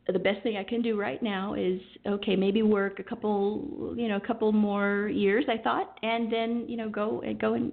The 0.06 0.18
best 0.18 0.42
thing 0.42 0.56
I 0.56 0.64
can 0.64 0.82
do 0.82 0.98
right 0.98 1.22
now 1.22 1.54
is 1.54 1.80
okay, 2.04 2.34
maybe 2.34 2.62
work 2.62 2.98
a 2.98 3.02
couple, 3.02 3.94
you 3.96 4.08
know, 4.08 4.16
a 4.16 4.26
couple 4.26 4.50
more 4.50 5.08
years. 5.08 5.44
I 5.48 5.56
thought, 5.62 5.98
and 6.02 6.32
then 6.32 6.64
you 6.68 6.76
know, 6.76 6.88
go 6.88 7.20
and 7.20 7.38
go 7.38 7.54
and 7.54 7.70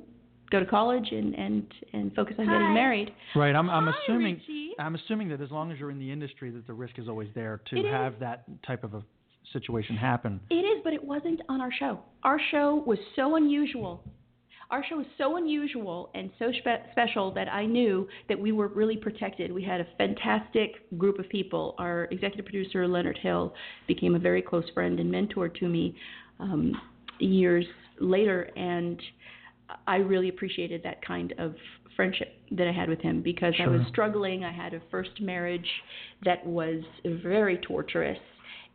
go 0.52 0.60
to 0.60 0.66
college 0.66 1.08
and 1.12 1.34
and 1.34 1.74
and 1.94 2.14
focus 2.14 2.36
on 2.38 2.46
getting 2.46 2.74
married. 2.74 3.12
Right. 3.36 3.56
I'm 3.56 3.70
I'm 3.70 3.86
Hi, 3.88 3.94
assuming 4.04 4.36
Richie. 4.36 4.72
I'm 4.80 4.96
assuming 4.96 5.30
that 5.30 5.42
as 5.42 5.52
long 5.52 5.72
as 5.72 5.80
you're 5.80 5.92
in 5.92 6.00
the 6.00 6.12
industry 6.12 6.52
that 6.52 6.68
the 6.68 6.74
risk 6.74 7.00
is 7.00 7.08
always 7.08 7.30
there 7.34 7.62
to 7.70 7.76
It 7.76 7.86
is. 7.86 7.92
have 7.92 8.20
that 8.20 8.44
type 8.66 8.84
of 8.84 8.94
a 8.94 9.04
situation 9.54 9.96
happen. 9.96 10.40
It 10.50 10.56
is, 10.56 10.82
but 10.84 10.94
it 10.94 11.04
wasn't 11.04 11.42
on 11.50 11.62
our 11.62 11.72
show. 11.72 12.00
Our 12.24 12.40
show 12.52 12.84
was 12.86 13.00
so 13.16 13.36
unusual. 13.36 14.04
Our 14.70 14.84
show 14.90 14.98
was 14.98 15.06
so 15.18 15.38
unusual 15.38 16.10
and 16.14 16.30
so 16.38 16.52
spe- 16.52 16.92
special 16.92 17.32
that 17.34 17.48
I 17.48 17.66
knew 17.66 18.08
that 18.28 18.38
we 18.38 18.52
were 18.52 18.68
really 18.68 18.98
protected. 18.98 19.52
We 19.52 19.64
had 19.64 19.80
a 19.80 19.88
fantastic 19.98 20.90
group 20.98 21.20
of 21.20 21.30
people. 21.30 21.74
Our 21.78 22.06
executive 22.12 22.46
producer, 22.46 22.86
Leonard 22.88 23.18
Hill, 23.18 23.54
became 23.88 24.16
a 24.16 24.20
very 24.20 24.42
close 24.42 24.66
friend 24.74 25.00
and 25.00 25.10
mentor 25.10 25.48
to 25.48 25.70
me 25.70 25.96
um, 26.40 26.74
years 27.20 27.66
later, 28.00 28.50
and 28.58 29.02
I 29.86 29.98
really 29.98 30.30
appreciated 30.30 30.84
that 30.84 31.02
kind 31.02 31.34
of 31.38 31.56
friendship 31.96 32.34
that 32.52 32.68
I 32.68 32.72
had 32.72 32.90
with 32.90 33.02
him 33.02 33.22
because 33.22 33.54
I 33.60 33.68
was 33.68 33.82
struggling. 33.90 34.44
I 34.44 34.52
had 34.52 34.74
a 34.74 34.82
first 34.92 35.20
marriage 35.20 35.68
that 36.24 36.46
was 36.46 36.84
very 37.06 37.58
torturous 37.58 38.20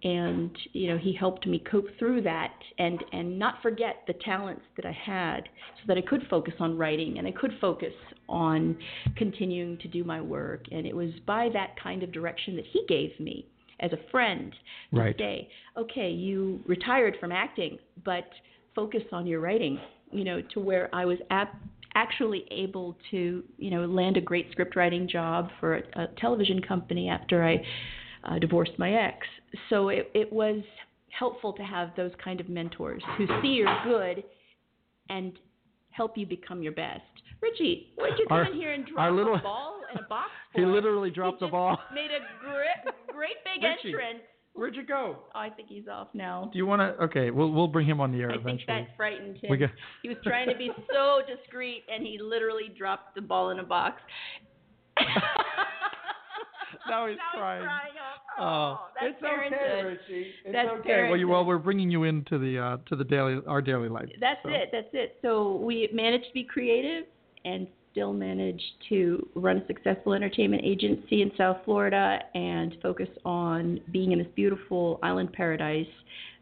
and 0.05 0.50
you 0.72 0.88
know 0.88 0.98
he 0.98 1.12
helped 1.14 1.46
me 1.46 1.62
cope 1.70 1.86
through 1.98 2.22
that 2.22 2.53
and 2.78 3.03
and 3.12 3.38
not 3.38 3.62
forget 3.62 3.96
the 4.07 4.12
talents 4.24 4.62
that 4.76 4.84
I 4.84 4.92
had 4.92 5.48
so 5.76 5.82
that 5.86 5.96
I 5.96 6.00
could 6.03 6.26
focus 6.28 6.55
on 6.59 6.76
writing 6.76 7.18
and 7.18 7.26
I 7.26 7.30
could 7.32 7.53
focus 7.61 7.92
on 8.28 8.76
continuing 9.16 9.78
to 9.78 9.88
do 9.88 10.03
my 10.05 10.20
work 10.20 10.64
and 10.72 10.86
it 10.86 10.94
was 10.96 11.11
by 11.26 11.48
that 11.53 11.74
kind 11.82 12.03
of 12.03 12.12
direction 12.12 12.57
that 12.57 12.64
he 12.72 12.84
gave 12.88 13.18
me 13.20 13.46
as 13.80 13.92
a 13.92 13.98
friend 14.11 14.53
to 14.92 14.98
Right. 14.98 15.16
say 15.18 15.48
okay 15.76 16.11
you 16.11 16.61
retired 16.66 17.16
from 17.20 17.30
acting 17.32 17.78
but 18.05 18.28
focus 18.74 19.03
on 19.12 19.26
your 19.26 19.40
writing 19.40 19.78
you 20.11 20.24
know 20.24 20.42
to 20.55 20.61
where 20.61 20.92
I 20.94 21.05
was 21.05 21.18
at 21.30 21.55
actually 21.94 22.44
able 22.50 22.96
to 23.11 23.44
you 23.59 23.70
know 23.70 23.84
land 23.86 24.16
a 24.16 24.20
great 24.20 24.50
script 24.50 24.74
writing 24.76 25.07
job 25.09 25.50
for 25.61 25.76
a, 25.76 25.82
a 26.03 26.07
television 26.18 26.61
company 26.61 27.09
after 27.09 27.44
I 27.44 27.62
uh, 28.25 28.39
divorced 28.39 28.73
my 28.79 28.93
ex. 28.95 29.27
So 29.70 29.89
it, 29.89 30.11
it 30.14 30.33
was 30.33 30.62
helpful 31.18 31.53
to 31.55 31.62
have 31.62 31.91
those 31.97 32.12
kind 32.23 32.41
of 32.41 32.49
mentors 32.49 33.03
who 33.18 33.27
see 33.43 33.49
your 33.49 33.75
good 33.85 34.25
and 35.09 35.33
help 35.91 36.16
you 36.16 36.27
become 36.27 36.62
your 36.62 36.73
best. 36.73 37.03
Richie, 37.41 37.89
what 37.97 38.11
did 38.11 38.18
you 38.20 38.27
come 38.29 38.39
Our- 38.39 38.45
in 38.47 38.55
here 38.55 38.73
and 38.73 38.87
drop 38.87 39.12
little- 39.12 39.35
a 39.35 39.39
ball 39.39 39.81
in 39.93 39.99
a 40.03 40.09
box 40.09 40.31
for? 40.55 40.61
He 40.61 40.66
literally 40.66 41.11
dropped 41.11 41.41
He 41.41 41.47
the 41.47 41.51
ball. 41.51 41.79
Made 41.95 42.11
a 42.11 42.20
great, 42.43 42.95
great 43.14 43.37
big 43.45 43.62
Richie. 43.85 43.89
entrance. 43.89 44.20
Where'd 44.55 44.77
you 44.77 44.85
go? 44.85 45.16
Oh, 45.35 45.39
I 45.39 45.49
think 45.49 45.68
he's 45.70 45.89
off 45.91 46.09
now. 46.12 46.51
Do 46.53 46.59
you 46.59 46.66
want 46.66 46.81
to? 46.81 47.03
Okay, 47.05 47.31
we'll 47.31 47.51
we'll 47.51 47.68
bring 47.68 47.87
him 47.87 48.01
on 48.03 48.12
the 48.12 48.20
air 48.20 48.31
I 48.33 48.43
think 48.43 48.61
that 48.66 48.89
frightened 48.99 49.39
him. 49.39 49.59
Got- 49.59 49.70
He 50.03 50.11
was 50.11 50.18
trying 50.23 50.47
to 50.51 50.55
be 50.57 50.70
so 50.93 51.20
discreet, 51.27 51.85
and 51.93 52.07
he 52.07 52.18
literally 52.23 52.70
dropped 52.77 53.14
the 53.14 53.23
ball 53.23 53.49
in 53.51 53.61
a 53.61 53.64
box. 53.64 54.03
Now 56.89 57.07
he's 57.07 57.16
now 57.16 57.41
crying. 57.41 57.62
He's 57.62 57.68
crying 57.68 57.95
up. 57.99 58.22
Oh, 58.39 58.89
that's 59.01 59.14
it's 59.14 59.24
okay. 59.24 59.83
Richie. 59.83 60.30
It's 60.45 60.53
That's 60.53 60.68
okay. 60.80 61.09
Well, 61.09 61.18
you, 61.18 61.28
well, 61.28 61.45
we're 61.45 61.59
bringing 61.59 61.91
you 61.91 62.05
into 62.05 62.39
the 62.39 62.59
uh, 62.59 62.76
to 62.87 62.97
the 62.97 63.05
daily 63.05 63.41
our 63.47 63.61
daily 63.61 63.89
life. 63.89 64.09
That's 64.20 64.41
so. 64.43 64.49
it. 64.49 64.70
That's 64.72 64.89
it. 64.93 65.18
So 65.22 65.57
we 65.57 65.89
managed 65.93 66.26
to 66.26 66.33
be 66.33 66.45
creative 66.45 67.05
and 67.45 67.66
still 67.91 68.12
managed 68.12 68.62
to 68.89 69.28
run 69.35 69.59
a 69.59 69.66
successful 69.66 70.14
entertainment 70.14 70.62
agency 70.64 71.22
in 71.22 71.30
South 71.37 71.59
Florida 71.64 72.20
and 72.35 72.76
focus 72.83 73.09
on 73.24 73.80
being 73.93 74.12
in 74.12 74.18
this 74.18 74.28
beautiful 74.35 74.99
island 75.03 75.33
paradise 75.33 75.87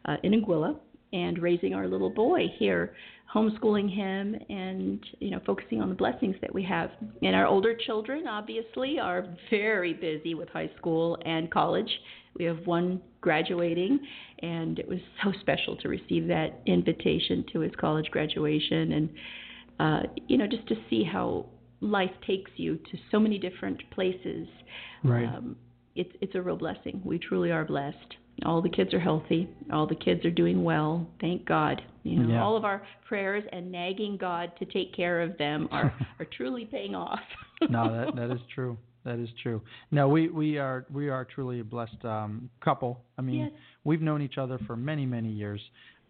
uh, 0.05 0.15
in 0.23 0.31
Anguilla 0.31 0.77
and 1.13 1.39
raising 1.39 1.73
our 1.73 1.87
little 1.87 2.09
boy 2.09 2.45
here, 2.57 2.93
homeschooling 3.33 3.93
him 3.93 4.35
and 4.49 4.99
you 5.19 5.31
know 5.31 5.39
focusing 5.45 5.81
on 5.81 5.89
the 5.89 5.95
blessings 5.95 6.35
that 6.41 6.53
we 6.53 6.63
have. 6.63 6.91
And 7.21 7.35
our 7.35 7.45
older 7.45 7.75
children 7.75 8.27
obviously 8.27 8.99
are 8.99 9.25
very 9.49 9.93
busy 9.93 10.35
with 10.35 10.49
high 10.49 10.69
school 10.77 11.17
and 11.25 11.49
college. 11.51 11.89
We 12.37 12.45
have 12.45 12.65
one 12.65 13.01
graduating, 13.21 13.99
and 14.39 14.79
it 14.79 14.87
was 14.87 14.99
so 15.23 15.31
special 15.41 15.75
to 15.77 15.89
receive 15.89 16.27
that 16.27 16.61
invitation 16.65 17.45
to 17.53 17.59
his 17.61 17.71
college 17.79 18.09
graduation, 18.11 18.91
and 18.93 19.09
uh, 19.79 19.99
you 20.27 20.37
know 20.37 20.47
just 20.47 20.67
to 20.67 20.75
see 20.89 21.03
how 21.03 21.45
life 21.81 22.11
takes 22.25 22.51
you 22.57 22.77
to 22.77 22.97
so 23.11 23.19
many 23.19 23.37
different 23.37 23.81
places. 23.91 24.47
Right. 25.03 25.25
Um, 25.25 25.55
it's 25.95 26.11
it's 26.21 26.35
a 26.35 26.41
real 26.41 26.57
blessing. 26.57 27.01
We 27.03 27.19
truly 27.19 27.51
are 27.51 27.65
blessed. 27.65 28.15
All 28.45 28.61
the 28.61 28.69
kids 28.69 28.93
are 28.93 28.99
healthy. 28.99 29.47
All 29.71 29.85
the 29.87 29.95
kids 29.95 30.25
are 30.25 30.31
doing 30.31 30.63
well. 30.63 31.07
Thank 31.19 31.45
God. 31.45 31.81
You 32.03 32.19
know, 32.19 32.33
Yeah. 32.33 32.43
all 32.43 32.55
of 32.57 32.65
our 32.65 32.81
prayers 33.07 33.43
and 33.51 33.71
nagging 33.71 34.17
God 34.17 34.51
to 34.59 34.65
take 34.65 34.93
care 34.95 35.21
of 35.21 35.37
them 35.37 35.67
are 35.71 35.93
are 36.19 36.25
truly 36.37 36.65
paying 36.65 36.95
off. 36.95 37.19
no, 37.69 37.91
that 37.93 38.15
that 38.19 38.31
is 38.31 38.41
true. 38.53 38.77
That 39.03 39.19
is 39.19 39.29
true. 39.41 39.61
No, 39.91 40.07
we 40.07 40.29
we 40.29 40.57
are 40.57 40.85
we 40.91 41.09
are 41.09 41.25
truly 41.25 41.59
a 41.59 41.63
blessed 41.63 42.03
um, 42.05 42.49
couple. 42.63 43.01
I 43.17 43.21
mean, 43.21 43.39
Yes. 43.41 43.51
we've 43.83 44.01
known 44.01 44.21
each 44.21 44.37
other 44.37 44.59
for 44.67 44.75
many 44.75 45.05
many 45.05 45.29
years. 45.29 45.61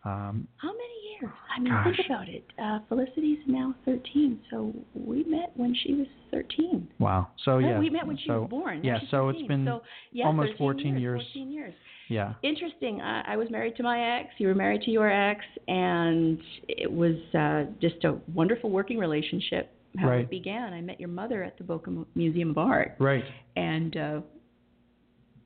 Um, 0.03 0.47
How 0.57 0.69
many 0.69 1.19
years? 1.21 1.31
I 1.55 1.59
mean, 1.59 1.71
Gosh. 1.73 1.95
think 1.95 2.07
about 2.09 2.27
it. 2.29 2.43
Uh, 2.61 2.79
Felicity's 2.89 3.37
now 3.45 3.75
13, 3.85 4.39
so 4.49 4.73
we 4.95 5.23
met 5.25 5.51
when 5.55 5.75
she 5.83 5.93
was 5.93 6.07
13. 6.31 6.87
wow. 6.99 7.27
So 7.45 7.59
yeah. 7.59 7.77
we 7.77 7.89
met 7.91 8.07
when 8.07 8.17
she 8.17 8.23
so, 8.27 8.41
was 8.41 8.49
born. 8.49 8.83
Yeah. 8.83 8.97
So 9.11 9.29
it's 9.29 9.37
13. 9.41 9.47
been 9.47 9.65
so, 9.65 9.81
yeah, 10.11 10.25
almost 10.25 10.57
14 10.57 10.97
years. 10.97 11.01
years. 11.01 11.21
14 11.33 11.51
years. 11.51 11.73
Yeah. 12.11 12.33
Interesting. 12.43 13.01
I, 13.01 13.33
I 13.33 13.37
was 13.37 13.49
married 13.49 13.75
to 13.77 13.83
my 13.83 14.19
ex. 14.19 14.29
You 14.37 14.47
were 14.47 14.55
married 14.55 14.81
to 14.83 14.91
your 14.91 15.09
ex, 15.09 15.39
and 15.67 16.39
it 16.67 16.91
was 16.91 17.15
uh, 17.33 17.71
just 17.81 18.03
a 18.03 18.17
wonderful 18.33 18.69
working 18.69 18.97
relationship. 18.99 19.71
How 19.97 20.09
Right. 20.09 20.21
it 20.21 20.29
began. 20.29 20.71
I 20.73 20.81
met 20.81 20.99
your 20.99 21.09
mother 21.09 21.43
at 21.43 21.57
the 21.57 21.63
Boca 21.65 21.91
Museum 22.15 22.49
of 22.51 22.57
Art, 22.57 22.95
Right. 22.99 23.25
and 23.55 23.97
uh, 23.97 24.21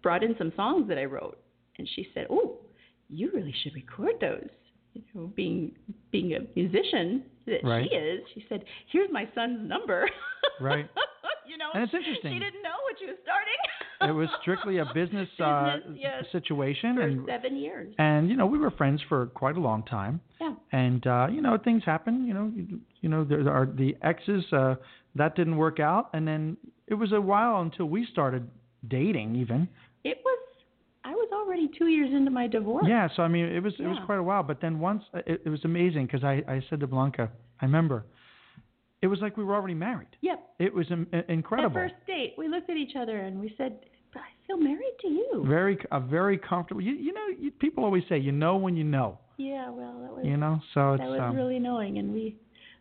brought 0.03 0.23
in 0.23 0.35
some 0.37 0.51
songs 0.55 0.87
that 0.87 0.97
I 0.99 1.05
wrote, 1.05 1.37
and 1.77 1.87
she 1.95 2.07
said, 2.13 2.27
"Oh, 2.29 2.57
you 3.09 3.31
really 3.33 3.53
should 3.63 3.73
record 3.73 4.13
those." 4.21 4.49
You 4.93 5.01
know, 5.13 5.27
being 5.35 5.71
being 6.11 6.33
a 6.35 6.39
musician 6.55 7.23
that 7.47 7.63
Right. 7.63 7.87
she 7.89 7.95
is, 7.95 8.21
she 8.33 8.45
said, 8.49 8.63
"Here's 8.91 9.11
my 9.11 9.27
son's 9.35 9.67
number." 9.67 10.07
Right. 10.61 10.87
you 11.47 11.57
know, 11.57 11.69
And 11.73 11.83
it's 11.83 11.93
interesting. 11.93 12.33
She 12.33 12.39
didn't 12.39 12.61
know 12.63 12.77
what 12.83 12.95
she 12.99 13.05
was 13.07 13.17
starting. 13.23 13.59
It 14.01 14.11
was 14.11 14.27
strictly 14.41 14.77
a 14.79 14.85
business, 14.93 15.29
uh, 15.39 15.77
Business, 15.77 15.99
yes. 16.01 16.25
situation, 16.31 16.95
for 16.95 17.01
and 17.01 17.25
seven 17.27 17.55
years. 17.55 17.93
and 17.97 18.29
you 18.29 18.35
know 18.35 18.45
we 18.45 18.57
were 18.57 18.71
friends 18.71 19.01
for 19.07 19.27
quite 19.27 19.55
a 19.57 19.59
long 19.59 19.83
time. 19.83 20.19
Yeah. 20.41 20.53
And 20.71 21.05
uh, 21.07 21.27
you 21.31 21.41
know 21.41 21.57
things 21.63 21.83
happen. 21.85 22.25
You 22.27 22.33
know, 22.33 22.51
you, 22.55 22.79
you 23.01 23.09
know 23.09 23.23
there 23.23 23.49
are 23.49 23.65
the 23.65 23.95
exes 24.01 24.43
uh, 24.51 24.75
that 25.15 25.35
didn't 25.35 25.57
work 25.57 25.79
out, 25.79 26.09
and 26.13 26.27
then 26.27 26.57
it 26.87 26.95
was 26.95 27.11
a 27.13 27.21
while 27.21 27.61
until 27.61 27.85
we 27.85 28.05
started 28.11 28.47
dating 28.87 29.35
even. 29.35 29.67
It 30.03 30.19
was. 30.23 30.39
I 31.03 31.11
was 31.11 31.29
already 31.33 31.69
two 31.77 31.85
years 31.85 32.09
into 32.11 32.31
my 32.31 32.47
divorce. 32.47 32.85
Yeah, 32.87 33.07
so 33.15 33.21
I 33.21 33.27
mean, 33.27 33.45
it 33.45 33.61
was 33.61 33.73
it 33.79 33.85
was 33.87 33.97
quite 34.05 34.17
a 34.17 34.23
while, 34.23 34.41
but 34.43 34.59
then 34.59 34.79
once 34.79 35.03
it, 35.13 35.41
it 35.45 35.49
was 35.49 35.63
amazing 35.63 36.07
because 36.07 36.23
I 36.23 36.43
I 36.47 36.61
said 36.69 36.79
to 36.79 36.87
Blanca, 36.87 37.29
I 37.61 37.65
remember, 37.65 38.03
it 39.05 39.09
was 39.13 39.19
like 39.21 39.33
we 39.37 39.43
were 39.43 39.55
already 39.59 39.73
married. 39.89 40.13
Yep. 40.21 40.39
It 40.59 40.73
was 40.73 40.87
im- 40.91 41.07
incredible. 41.29 41.75
That 41.79 41.89
first 41.91 42.07
date, 42.07 42.33
we 42.41 42.47
looked 42.47 42.69
at 42.69 42.77
each 42.85 42.95
other 43.01 43.17
and 43.25 43.39
we 43.39 43.49
said, 43.57 43.71
I 44.15 44.29
feel 44.47 44.57
married 44.57 44.95
to 45.01 45.07
you." 45.19 45.45
Very 45.47 45.75
a 45.91 45.99
very 45.99 46.37
comfortable. 46.37 46.81
You 46.81 46.93
you 47.07 47.13
know 47.17 47.27
you, 47.43 47.51
people 47.65 47.83
always 47.83 48.03
say 48.09 48.17
you 48.17 48.31
know 48.31 48.55
when 48.65 48.75
you 48.75 48.83
know. 48.97 49.09
Yeah. 49.37 49.69
Well, 49.69 49.93
that 50.01 50.11
was 50.15 50.25
You 50.25 50.37
know, 50.37 50.59
so 50.73 50.93
it's 50.93 51.01
that 51.01 51.09
was 51.09 51.19
um, 51.21 51.35
really 51.35 51.59
knowing, 51.59 51.97
and 51.99 52.07
we 52.13 52.25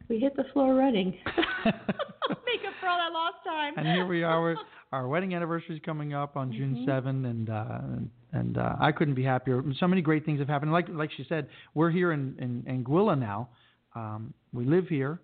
we 0.09 0.19
hit 0.19 0.35
the 0.37 0.45
floor 0.53 0.75
running. 0.75 1.11
Make 1.67 2.63
up 2.69 2.75
for 2.81 2.87
all 2.89 2.99
that 2.99 3.13
lost 3.13 3.37
time. 3.45 3.75
and 3.77 3.87
here 3.87 4.07
we 4.07 4.23
are. 4.23 4.57
Our 4.93 5.09
wedding 5.09 5.35
anniversary 5.35 5.75
is 5.77 5.83
coming 5.85 6.15
up 6.15 6.37
on 6.37 6.53
June 6.53 6.77
Mhm. 6.77 6.85
7, 6.87 7.25
and 7.25 7.51
uh, 7.51 7.65
and, 7.97 8.11
and 8.33 8.59
uh, 8.59 8.77
I 8.81 8.93
couldn't 8.93 9.15
be 9.15 9.25
happier. 9.25 9.61
So 9.81 9.89
many 9.89 10.03
great 10.03 10.25
things 10.25 10.39
have 10.39 10.49
happened. 10.49 10.73
Like 10.73 10.87
like 10.89 11.11
she 11.17 11.25
said, 11.29 11.49
we're 11.75 11.91
here 11.91 12.13
in 12.13 12.23
in 12.39 12.53
Anguilla 12.85 13.19
now. 13.19 13.49
Um, 13.97 14.33
we 14.53 14.65
live 14.65 14.87
here. 14.89 15.21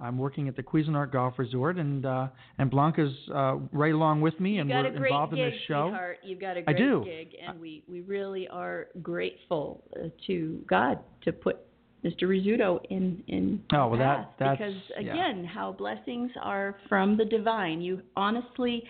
I'm 0.00 0.16
working 0.16 0.46
at 0.48 0.54
the 0.56 0.62
Cuisinart 0.62 1.10
Golf 1.12 1.34
Resort, 1.38 1.76
and 1.76 2.06
uh, 2.06 2.28
and 2.58 2.70
Blanca's 2.70 3.12
uh, 3.34 3.56
right 3.72 3.92
along 3.92 4.20
with 4.20 4.38
me, 4.38 4.58
and 4.58 4.70
we're 4.70 4.86
involved 4.86 5.34
gig, 5.34 5.40
in 5.44 5.50
this 5.50 5.60
show. 5.66 5.88
sweetheart. 5.88 6.18
You've 6.22 6.40
got 6.40 6.56
a 6.56 6.62
great 6.62 6.76
I 6.76 6.78
do. 6.78 7.02
gig, 7.04 7.34
and 7.46 7.60
we 7.60 7.82
we 7.88 8.00
really 8.02 8.46
are 8.48 8.86
grateful 9.02 9.82
uh, 9.96 10.08
to 10.28 10.62
God 10.68 11.00
to 11.22 11.32
put 11.32 11.58
Mr. 12.04 12.22
Rizzuto 12.22 12.78
in 12.90 13.24
in 13.26 13.60
Oh, 13.72 13.88
well, 13.88 13.98
that- 13.98 14.34
that's- 14.38 14.58
because 14.58 14.82
yeah. 15.04 15.12
again, 15.12 15.44
how 15.44 15.72
blessings 15.72 16.30
are 16.40 16.76
from 16.88 17.16
the 17.16 17.24
divine. 17.24 17.80
You 17.80 18.00
honestly 18.16 18.84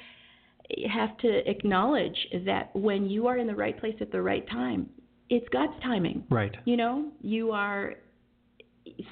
have 0.90 1.16
to 1.18 1.50
acknowledge 1.50 2.18
that 2.44 2.68
when 2.76 3.08
you 3.08 3.26
are 3.28 3.38
in 3.38 3.46
the 3.46 3.54
right 3.54 3.78
place 3.80 3.96
at 4.02 4.12
the 4.12 4.20
right 4.20 4.46
time, 4.50 4.90
it's 5.30 5.48
God's 5.48 5.72
timing. 5.82 6.24
Right. 6.28 6.54
You 6.66 6.76
know, 6.76 7.06
you 7.22 7.52
are 7.52 7.94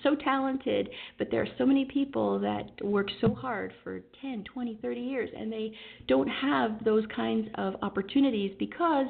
so 0.02 0.14
talented, 0.14 0.88
but 1.18 1.30
there 1.30 1.42
are 1.42 1.48
so 1.58 1.66
many 1.66 1.84
people 1.84 2.38
that 2.40 2.70
work 2.84 3.08
so 3.20 3.34
hard 3.34 3.72
for 3.82 4.00
10, 4.20 4.44
20, 4.44 4.78
30 4.82 5.00
years 5.00 5.30
and 5.36 5.52
they 5.52 5.72
don't 6.08 6.28
have 6.28 6.82
those 6.84 7.04
kinds 7.14 7.48
of 7.56 7.74
opportunities 7.82 8.52
because 8.58 9.06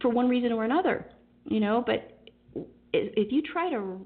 for 0.00 0.10
one 0.10 0.28
reason 0.28 0.52
or 0.52 0.64
another, 0.64 1.06
you 1.46 1.60
know, 1.60 1.82
but 1.86 2.18
if 2.92 3.32
you 3.32 3.42
try 3.42 3.70
to 3.70 4.00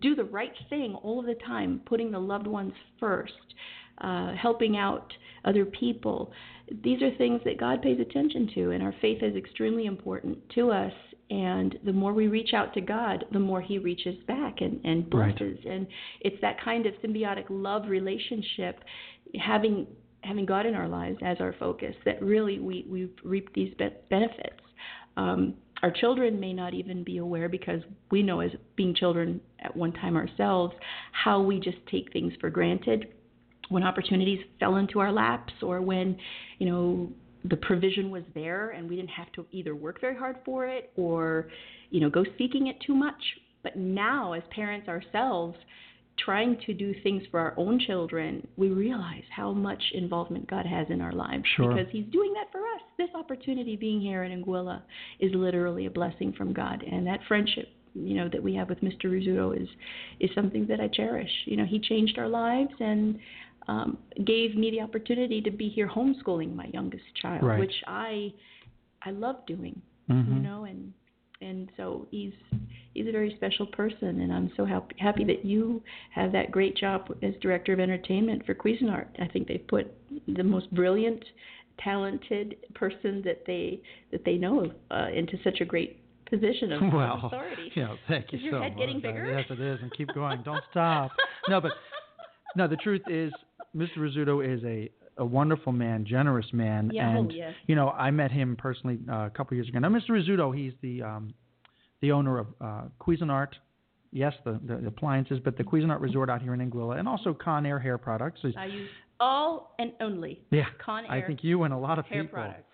do 0.00 0.14
the 0.14 0.24
right 0.24 0.52
thing 0.68 0.94
all 1.02 1.18
of 1.20 1.26
the 1.26 1.34
time, 1.46 1.80
putting 1.86 2.10
the 2.10 2.18
loved 2.18 2.46
ones 2.46 2.72
first, 3.00 3.32
uh, 4.00 4.32
helping 4.34 4.76
out 4.76 5.12
other 5.44 5.64
people. 5.64 6.32
These 6.82 7.02
are 7.02 7.14
things 7.16 7.40
that 7.44 7.58
God 7.58 7.82
pays 7.82 7.98
attention 8.00 8.50
to, 8.54 8.70
and 8.70 8.82
our 8.82 8.94
faith 9.00 9.22
is 9.22 9.34
extremely 9.34 9.86
important 9.86 10.38
to 10.54 10.70
us. 10.70 10.92
And 11.30 11.78
the 11.84 11.92
more 11.92 12.14
we 12.14 12.26
reach 12.26 12.54
out 12.54 12.72
to 12.74 12.80
God, 12.80 13.24
the 13.32 13.38
more 13.38 13.60
He 13.60 13.78
reaches 13.78 14.16
back 14.26 14.60
and, 14.60 14.80
and 14.84 15.12
Right. 15.12 15.36
blesses. 15.36 15.58
And 15.68 15.86
it's 16.20 16.40
that 16.40 16.60
kind 16.60 16.86
of 16.86 16.94
symbiotic 17.04 17.44
love 17.50 17.88
relationship, 17.88 18.82
having 19.38 19.86
having 20.24 20.44
God 20.44 20.66
in 20.66 20.74
our 20.74 20.88
lives 20.88 21.18
as 21.22 21.36
our 21.40 21.54
focus, 21.58 21.94
that 22.04 22.20
really 22.22 22.58
we 22.58 22.84
we 22.88 23.08
reap 23.22 23.52
these 23.54 23.72
be- 23.74 23.90
benefits. 24.10 24.60
Um, 25.16 25.54
our 25.82 25.90
children 25.90 26.40
may 26.40 26.52
not 26.52 26.74
even 26.74 27.04
be 27.04 27.18
aware 27.18 27.48
because 27.48 27.82
we 28.10 28.22
know 28.22 28.40
as 28.40 28.50
being 28.74 28.94
children 28.94 29.40
at 29.60 29.76
one 29.76 29.92
time 29.92 30.16
ourselves 30.16 30.74
how 31.12 31.40
we 31.40 31.60
just 31.60 31.78
take 31.90 32.12
things 32.12 32.32
for 32.40 32.50
granted 32.50 33.08
when 33.68 33.82
opportunities 33.82 34.40
fell 34.58 34.76
into 34.76 34.98
our 34.98 35.12
laps 35.12 35.52
or 35.62 35.80
when 35.82 36.16
you 36.58 36.66
know 36.66 37.12
the 37.50 37.56
provision 37.56 38.10
was 38.10 38.22
there 38.34 38.70
and 38.70 38.88
we 38.88 38.96
didn't 38.96 39.10
have 39.10 39.30
to 39.32 39.46
either 39.52 39.74
work 39.74 40.00
very 40.00 40.16
hard 40.16 40.36
for 40.44 40.66
it 40.66 40.90
or 40.96 41.48
you 41.90 42.00
know 42.00 42.10
go 42.10 42.24
seeking 42.36 42.66
it 42.66 42.76
too 42.86 42.94
much 42.94 43.22
but 43.62 43.76
now 43.76 44.32
as 44.32 44.42
parents 44.50 44.88
ourselves 44.88 45.56
trying 46.24 46.58
to 46.66 46.74
do 46.74 46.92
things 47.02 47.22
for 47.30 47.38
our 47.38 47.54
own 47.56 47.78
children 47.86 48.46
we 48.56 48.68
realize 48.70 49.22
how 49.34 49.52
much 49.52 49.82
involvement 49.94 50.48
God 50.50 50.66
has 50.66 50.86
in 50.90 51.00
our 51.00 51.12
lives 51.12 51.44
Sure. 51.56 51.72
because 51.74 51.90
he's 51.92 52.06
doing 52.06 52.32
that 52.34 52.50
for 52.50 52.60
us 52.60 52.82
this 52.98 53.10
opportunity 53.14 53.76
being 53.76 54.00
here 54.00 54.24
in 54.24 54.42
Anguilla 54.42 54.82
is 55.20 55.32
literally 55.34 55.86
a 55.86 55.90
blessing 55.90 56.32
from 56.36 56.52
God 56.52 56.82
and 56.82 57.06
that 57.06 57.20
friendship 57.28 57.68
you 57.94 58.14
know 58.14 58.28
that 58.30 58.42
we 58.42 58.54
have 58.54 58.68
with 58.68 58.80
Mr. 58.80 59.04
Rizzuto 59.04 59.60
is 59.60 59.68
is 60.20 60.30
something 60.34 60.66
that 60.66 60.80
I 60.80 60.88
cherish 60.88 61.30
you 61.46 61.56
know 61.56 61.64
he 61.64 61.78
changed 61.78 62.18
our 62.18 62.28
lives 62.28 62.72
and 62.80 63.18
um, 63.68 63.98
gave 64.24 64.56
me 64.56 64.70
the 64.70 64.80
opportunity 64.80 65.40
to 65.42 65.50
be 65.50 65.68
here 65.68 65.88
homeschooling 65.88 66.54
my 66.54 66.66
youngest 66.72 67.04
child, 67.20 67.42
Right. 67.44 67.58
which 67.60 67.74
I 67.86 68.32
I 69.02 69.10
love 69.12 69.36
doing, 69.46 69.80
Mhm. 70.10 70.34
you 70.34 70.40
know, 70.40 70.64
and 70.64 70.92
and 71.40 71.70
so 71.76 72.06
he's 72.10 72.32
he's 72.94 73.06
a 73.06 73.12
very 73.12 73.32
special 73.36 73.66
person, 73.66 74.20
and 74.22 74.32
I'm 74.32 74.50
so 74.56 74.64
happy 74.64 74.96
happy 74.98 75.24
that 75.24 75.44
you 75.44 75.82
have 76.10 76.32
that 76.32 76.50
great 76.50 76.76
job 76.76 77.14
as 77.22 77.34
director 77.40 77.72
of 77.72 77.80
entertainment 77.80 78.44
for 78.44 78.54
Cuisinart. 78.54 79.06
I 79.20 79.28
think 79.28 79.46
they 79.46 79.58
put 79.58 79.86
the 80.26 80.42
most 80.42 80.68
brilliant, 80.74 81.22
talented 81.78 82.56
person 82.74 83.22
that 83.24 83.44
they 83.46 83.80
that 84.10 84.24
they 84.24 84.36
know 84.36 84.64
of 84.64 84.70
uh, 84.90 85.08
into 85.14 85.36
such 85.44 85.60
a 85.60 85.64
great 85.64 86.00
position 86.26 86.72
of, 86.72 86.92
well, 86.92 87.20
authority. 87.24 87.70
you 87.74 87.82
know, 87.84 87.96
thank 88.08 88.32
you 88.32 88.38
Is 88.38 88.44
your 88.44 88.52
so 88.54 88.60
head 88.62 88.72
much. 88.72 88.80
getting 88.80 89.00
bigger? 89.00 89.24
Yes, 89.30 89.46
it 89.50 89.60
is, 89.60 89.78
and 89.80 89.90
keep 89.92 90.12
going. 90.14 90.42
Don't 90.42 90.62
stop. 90.70 91.12
No, 91.48 91.60
but 91.60 91.72
no, 92.56 92.66
the 92.68 92.76
truth 92.76 93.02
is, 93.08 93.32
Mr. 93.76 93.98
Rizzuto 93.98 94.44
is 94.46 94.62
a 94.64 94.90
a 95.20 95.24
wonderful 95.24 95.72
man, 95.72 96.04
generous 96.06 96.46
man, 96.52 96.92
Yeah, 96.94 97.12
oh, 97.16 97.18
and 97.22 97.32
yes. 97.32 97.52
you 97.66 97.74
know, 97.74 97.88
I 97.90 98.12
met 98.12 98.30
him 98.30 98.54
personally 98.56 99.00
uh, 99.10 99.26
a 99.26 99.30
couple 99.30 99.56
years 99.56 99.68
ago. 99.68 99.80
Now, 99.80 99.88
Mr. 99.88 100.10
Rizzuto, 100.10 100.56
he's 100.56 100.72
the 100.80 101.02
um, 101.02 101.34
the 102.00 102.12
owner 102.12 102.38
of 102.38 102.46
uh, 102.60 102.82
Cuisinart. 103.00 103.48
Yes, 104.12 104.32
the, 104.44 104.58
the 104.64 104.86
appliances, 104.86 105.38
but 105.44 105.58
the 105.58 105.64
Cuisinart 105.64 106.00
Resort 106.00 106.30
out 106.30 106.40
here 106.40 106.54
in 106.54 106.60
Anguilla, 106.60 106.98
and 106.98 107.06
also 107.08 107.34
Conair 107.34 107.82
Hair 107.82 107.98
Products. 107.98 108.40
I 108.56 108.66
use 108.66 108.88
all 109.20 109.74
and 109.80 109.92
only 110.00 110.40
yeah, 110.50 110.66
Con 110.84 111.04
I 111.06 111.20
think 111.20 111.42
you 111.42 111.64
and 111.64 111.74
a 111.74 111.76
lot 111.76 111.98
of 111.98 112.06
hair 112.06 112.22
people. 112.22 112.38
products. 112.38 112.64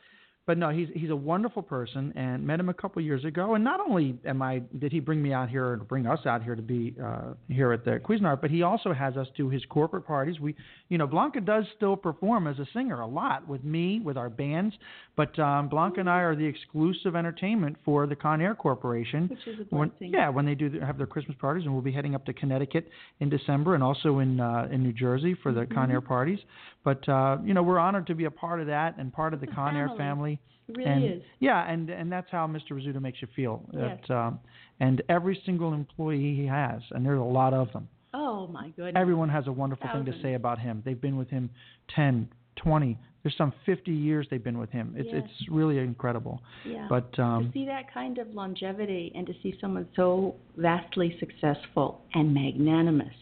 But 0.46 0.58
no, 0.58 0.68
he's 0.68 0.88
he's 0.94 1.08
a 1.08 1.16
wonderful 1.16 1.62
person, 1.62 2.12
and 2.16 2.46
met 2.46 2.60
him 2.60 2.68
a 2.68 2.74
couple 2.74 3.00
years 3.00 3.24
ago. 3.24 3.54
And 3.54 3.64
not 3.64 3.80
only 3.80 4.18
am 4.26 4.42
I 4.42 4.60
did 4.78 4.92
he 4.92 5.00
bring 5.00 5.22
me 5.22 5.32
out 5.32 5.48
here 5.48 5.64
or 5.64 5.76
bring 5.78 6.06
us 6.06 6.26
out 6.26 6.42
here 6.42 6.54
to 6.54 6.60
be 6.60 6.94
uh, 7.02 7.32
here 7.48 7.72
at 7.72 7.86
the 7.86 7.92
Cuisinart, 7.92 8.42
but 8.42 8.50
he 8.50 8.62
also 8.62 8.92
has 8.92 9.16
us 9.16 9.26
do 9.38 9.48
his 9.48 9.62
corporate 9.70 10.06
parties. 10.06 10.38
We, 10.40 10.54
you 10.90 10.98
know, 10.98 11.06
Blanca 11.06 11.40
does 11.40 11.64
still 11.76 11.96
perform 11.96 12.46
as 12.46 12.58
a 12.58 12.66
singer 12.74 13.00
a 13.00 13.06
lot 13.06 13.48
with 13.48 13.64
me 13.64 14.00
with 14.00 14.18
our 14.18 14.28
bands, 14.28 14.74
but 15.16 15.38
um, 15.38 15.70
Blanca 15.70 16.00
and 16.00 16.10
I 16.10 16.18
are 16.18 16.36
the 16.36 16.44
exclusive 16.44 17.16
entertainment 17.16 17.78
for 17.82 18.06
the 18.06 18.14
Conair 18.14 18.54
Corporation. 18.54 19.28
Which 19.28 19.46
is 19.46 19.60
a 19.60 19.74
When, 19.74 19.88
blessing. 19.88 20.12
yeah, 20.12 20.28
when 20.28 20.44
they 20.44 20.54
do 20.54 20.78
have 20.80 20.98
their 20.98 21.06
Christmas 21.06 21.38
parties, 21.40 21.64
and 21.64 21.72
we'll 21.72 21.82
be 21.82 21.92
heading 21.92 22.14
up 22.14 22.26
to 22.26 22.34
Connecticut 22.34 22.90
in 23.20 23.30
December, 23.30 23.74
and 23.74 23.82
also 23.82 24.18
in 24.18 24.40
uh, 24.40 24.68
in 24.70 24.82
New 24.82 24.92
Jersey 24.92 25.34
for 25.42 25.52
the 25.52 25.62
Mm-hmm. 25.62 25.78
Conair 25.78 26.04
parties. 26.04 26.38
But 26.84 27.08
uh, 27.08 27.38
you 27.44 27.54
know, 27.54 27.62
we're 27.62 27.78
honored 27.78 28.06
to 28.08 28.14
be 28.14 28.26
a 28.26 28.30
part 28.30 28.60
of 28.60 28.66
that 28.66 28.96
and 28.98 29.12
part 29.12 29.34
of 29.34 29.40
the 29.40 29.46
It's 29.46 29.54
a 29.56 29.58
Conair 29.58 29.96
family. 29.96 30.40
It 30.68 30.76
really 30.76 30.90
and, 30.90 31.04
is. 31.04 31.22
Yeah, 31.40 31.70
and 31.70 31.90
and 31.90 32.12
that's 32.12 32.30
how 32.30 32.46
Mr. 32.46 32.72
Rizzuto 32.72 33.00
makes 33.00 33.20
you 33.20 33.28
feel. 33.34 33.62
Yes. 33.72 33.98
That, 34.08 34.14
um, 34.14 34.40
and 34.80 35.02
every 35.08 35.40
single 35.46 35.72
employee 35.72 36.34
he 36.34 36.46
has, 36.46 36.82
and 36.90 37.04
there's 37.04 37.20
a 37.20 37.22
lot 37.22 37.54
of 37.54 37.72
them. 37.72 37.88
Oh 38.12 38.46
my 38.46 38.68
goodness. 38.70 38.94
Everyone 38.96 39.28
has 39.28 39.46
a 39.48 39.52
wonderful 39.52 39.88
thing 39.92 40.04
to 40.04 40.22
say 40.22 40.34
about 40.34 40.60
him. 40.60 40.82
They've 40.84 41.00
been 41.00 41.16
with 41.16 41.28
him 41.28 41.50
10, 41.96 42.28
20. 42.56 42.96
There's 43.24 43.36
some 43.36 43.52
50 43.66 43.90
years 43.90 44.26
they've 44.30 44.42
been 44.42 44.58
with 44.58 44.70
him. 44.70 44.94
It's 44.96 45.08
Yes. 45.10 45.24
it's 45.24 45.50
really 45.50 45.78
incredible. 45.78 46.40
Yeah. 46.64 46.86
But 46.88 47.12
to 47.14 47.22
um, 47.22 47.50
see 47.52 47.66
that 47.66 47.92
kind 47.92 48.18
of 48.18 48.32
longevity 48.34 49.10
and 49.16 49.26
to 49.26 49.34
see 49.42 49.58
someone 49.60 49.88
so 49.96 50.36
vastly 50.56 51.16
successful 51.18 52.02
and 52.14 52.32
magnanimous 52.32 53.14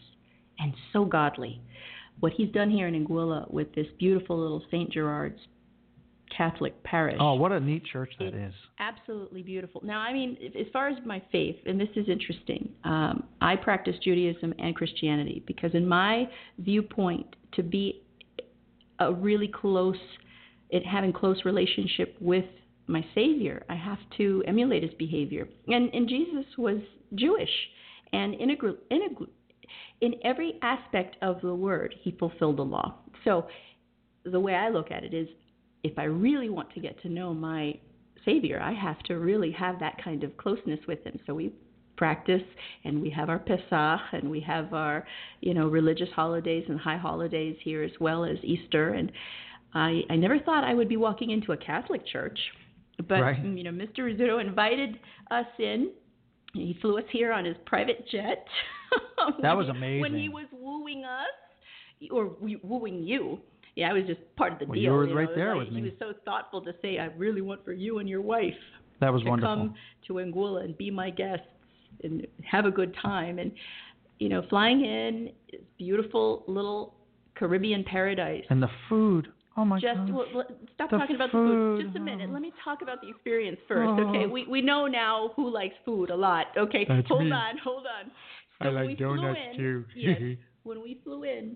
and 0.59 0.73
so 0.91 1.05
godly. 1.05 1.59
What 2.19 2.33
he's 2.33 2.49
done 2.49 2.69
here 2.69 2.87
in 2.87 3.05
Anguilla 3.05 3.51
with 3.51 3.73
this 3.75 3.87
beautiful 3.99 4.39
little 4.39 4.63
St. 4.71 4.91
Gerard's 4.91 5.39
Catholic 6.35 6.81
parish. 6.83 7.17
oh, 7.19 7.35
what 7.35 7.51
a 7.51 7.59
neat 7.59 7.85
church 7.85 8.11
that 8.19 8.33
is. 8.33 8.53
absolutely 8.79 9.43
beautiful. 9.43 9.81
Now, 9.83 9.99
I 9.99 10.13
mean, 10.13 10.37
as 10.59 10.65
far 10.73 10.87
as 10.87 10.97
my 11.05 11.21
faith, 11.31 11.57
and 11.65 11.79
this 11.79 11.89
is 11.95 12.09
interesting, 12.09 12.69
um, 12.83 13.25
I 13.41 13.55
practice 13.55 13.95
Judaism 14.03 14.53
and 14.57 14.75
Christianity 14.75 15.43
because, 15.45 15.71
in 15.73 15.87
my 15.87 16.27
viewpoint, 16.57 17.35
to 17.53 17.63
be 17.63 18.01
a 18.99 19.13
really 19.13 19.47
close, 19.47 19.97
it 20.69 20.85
having 20.85 21.13
close 21.13 21.45
relationship 21.45 22.15
with 22.19 22.45
my 22.87 23.05
Savior, 23.13 23.63
I 23.69 23.75
have 23.75 23.99
to 24.17 24.43
emulate 24.47 24.83
his 24.83 24.93
behavior. 24.95 25.47
And 25.67 25.93
and 25.93 26.07
Jesus 26.07 26.45
was 26.57 26.79
Jewish, 27.15 27.49
and 28.11 28.33
integral, 28.35 28.75
integral, 28.89 29.29
in 30.03 30.15
every 30.23 30.59
aspect 30.61 31.15
of 31.21 31.39
the 31.41 31.55
word, 31.55 31.95
he 32.01 32.11
fulfilled 32.11 32.57
the 32.57 32.63
law. 32.75 32.95
So, 33.23 33.47
the 34.25 34.39
way 34.39 34.53
I 34.55 34.69
look 34.69 34.91
at 34.91 35.03
it 35.03 35.13
is, 35.13 35.27
if 35.83 35.97
I 35.97 36.03
really 36.05 36.49
want 36.49 36.73
to 36.73 36.79
get 36.79 37.01
to 37.03 37.09
know 37.09 37.33
my 37.33 37.73
Savior, 38.25 38.59
I 38.61 38.73
have 38.73 38.99
to 39.03 39.15
really 39.15 39.51
have 39.51 39.79
that 39.79 39.95
kind 40.03 40.23
of 40.23 40.35
closeness 40.37 40.79
with 40.87 41.03
Him. 41.03 41.19
So 41.25 41.33
we 41.33 41.53
practice, 41.97 42.41
and 42.85 43.01
we 43.01 43.09
have 43.11 43.29
our 43.29 43.39
Pesach, 43.39 44.01
and 44.13 44.29
we 44.29 44.39
have 44.41 44.73
our, 44.73 45.05
you 45.41 45.53
know, 45.53 45.67
religious 45.67 46.09
holidays 46.15 46.65
and 46.69 46.79
high 46.79 46.97
holidays 46.97 47.55
here 47.63 47.83
as 47.83 47.91
well 47.99 48.23
as 48.25 48.37
Easter. 48.43 48.93
And 48.93 49.11
I, 49.73 50.01
I 50.09 50.15
never 50.15 50.39
thought 50.39 50.63
I 50.63 50.73
would 50.73 50.89
be 50.89 50.97
walking 50.97 51.31
into 51.31 51.51
a 51.51 51.57
Catholic 51.57 52.05
church, 52.07 52.39
but 53.09 53.21
Right. 53.21 53.43
you 53.43 53.63
know, 53.63 53.71
Mr. 53.71 53.99
Rizzuto 53.99 54.39
invited 54.39 54.99
us 55.31 55.47
in. 55.59 55.91
He 56.53 56.77
flew 56.81 56.97
us 56.97 57.03
here 57.11 57.31
on 57.33 57.45
his 57.45 57.55
private 57.65 58.07
jet. 58.09 58.45
That 59.41 59.57
was 59.57 59.67
he- 59.81 59.99
When 60.01 60.13
he 60.15 60.29
was 60.29 60.45
wooing 60.51 61.03
us, 61.05 62.09
or 62.11 62.31
wooing 62.63 63.03
you. 63.03 63.39
Yeah, 63.75 63.89
I 63.89 63.93
was 63.93 64.03
just 64.05 64.19
part 64.35 64.53
of 64.53 64.59
the 64.59 64.65
Well, 64.65 64.75
deal. 64.75 64.83
you 64.83 64.91
were 64.91 65.07
know, 65.07 65.13
right 65.15 65.29
there 65.33 65.55
like- 65.55 65.65
with 65.65 65.73
me. 65.73 65.81
He 65.81 65.89
was 65.89 65.97
so 65.97 66.13
thoughtful 66.25 66.61
to 66.61 66.73
say, 66.81 66.99
"I 66.99 67.05
really 67.17 67.41
want 67.41 67.63
for 67.65 67.73
you 67.73 67.97
and 67.99 68.07
your 68.07 68.21
wife 68.21 68.53
That 68.99 69.11
was 69.11 69.23
to 69.23 69.29
wonderful. 69.29 69.55
come 69.55 69.75
to 70.07 70.13
Anguilla 70.15 70.63
and 70.65 70.77
be 70.77 70.91
my 70.91 71.09
guests 71.09 71.47
and 72.03 72.27
have 72.43 72.65
a 72.65 72.71
good 72.71 72.93
time." 73.01 73.39
And 73.39 73.51
you 74.19 74.29
know, 74.29 74.43
flying 74.43 74.85
in, 74.85 75.31
beautiful 75.77 76.43
little 76.47 76.93
Caribbean 77.35 77.83
paradise. 77.83 78.45
and 78.49 78.61
the 78.61 78.69
food. 78.89 79.27
Oh 79.55 79.63
my 79.65 79.79
Just 79.79 79.97
God. 79.97 80.09
well, 80.13 80.25
well, 80.33 80.45
stop 80.73 80.89
The 80.89 80.97
talking 80.97 81.15
about 81.15 81.27
the 81.29 81.37
food. 81.37 81.77
food. 81.77 81.85
Just 81.85 81.95
a 81.97 81.99
minute. 81.99 82.31
Let 82.31 82.41
me 82.41 82.51
talk 82.63 82.81
about 82.81 83.01
the 83.01 83.09
experience 83.09 83.59
first. 83.67 83.87
Oh. 83.87 84.09
Okay, 84.09 84.25
we 84.25 84.47
we 84.47 84.61
know 84.61 84.87
now 84.87 85.31
who 85.35 85.49
likes 85.53 85.75
food 85.85 86.09
a 86.09 86.15
lot. 86.15 86.47
Okay, 86.57 86.85
That's 86.87 87.07
hold 87.07 87.23
me. 87.25 87.31
on, 87.31 87.57
hold 87.63 87.85
on. 87.85 88.11
I 88.61 88.65
So 88.65 88.71
when 88.71 88.75
like 88.75 88.87
we 88.87 88.95
flew 88.95 89.15
donuts 89.17 89.39
in- 89.51 89.57
too. 89.57 89.85
yes, 89.95 90.21
when 90.63 90.81
we 90.81 90.99
flew 91.03 91.23
in, 91.23 91.55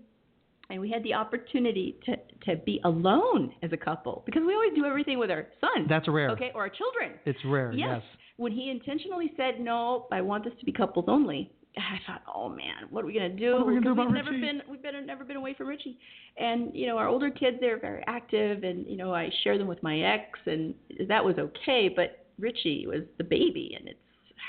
and 0.69 0.79
we 0.81 0.91
had 0.91 1.01
the 1.03 1.13
opportunity 1.15 1.97
to 2.05 2.15
to 2.45 2.61
be 2.63 2.79
alone 2.83 3.51
as 3.63 3.71
a 3.73 3.77
couple 3.77 4.21
because 4.25 4.43
we 4.45 4.53
always 4.53 4.73
do 4.75 4.85
everything 4.85 5.17
with 5.17 5.31
our 5.31 5.47
son. 5.59 5.87
That's 5.89 6.07
rare. 6.07 6.29
Okay, 6.31 6.51
or 6.53 6.61
our 6.61 6.69
children. 6.69 7.13
It's 7.25 7.39
rare. 7.45 7.71
Yes. 7.73 8.01
When 8.37 8.51
he 8.51 8.69
intentionally 8.69 9.31
said 9.35 9.59
no, 9.59 10.05
I 10.11 10.21
want 10.21 10.43
this 10.43 10.53
to 10.59 10.65
be 10.65 10.71
couples 10.71 11.05
only. 11.07 11.51
I 11.77 11.99
thought, 12.05 12.21
oh 12.33 12.49
man, 12.49 12.87
what 12.89 13.03
are 13.03 13.07
we 13.07 13.13
gonna 13.13 13.29
do? 13.29 13.53
What 13.53 13.61
are 13.61 13.65
we 13.65 13.73
gonna 13.75 13.85
do 13.85 13.91
about 13.91 14.07
we've 14.07 14.15
never 14.15 14.31
Richie? 14.31 14.41
been, 14.41 14.61
we've 14.69 14.81
been 14.81 15.05
never 15.05 15.23
been 15.23 15.37
away 15.37 15.53
from 15.53 15.67
Richie, 15.67 15.97
and 16.37 16.73
you 16.73 16.87
know 16.87 16.97
our 16.97 17.07
older 17.07 17.29
kids 17.29 17.57
they're 17.59 17.79
very 17.79 18.03
active, 18.07 18.63
and 18.63 18.85
you 18.87 18.97
know 18.97 19.13
I 19.13 19.29
share 19.43 19.57
them 19.57 19.67
with 19.67 19.81
my 19.83 19.99
ex, 19.99 20.39
and 20.45 20.73
that 21.07 21.23
was 21.23 21.37
okay. 21.37 21.89
But 21.93 22.25
Richie 22.39 22.85
was 22.87 23.01
the 23.17 23.23
baby, 23.23 23.75
and 23.79 23.87
it's 23.87 23.99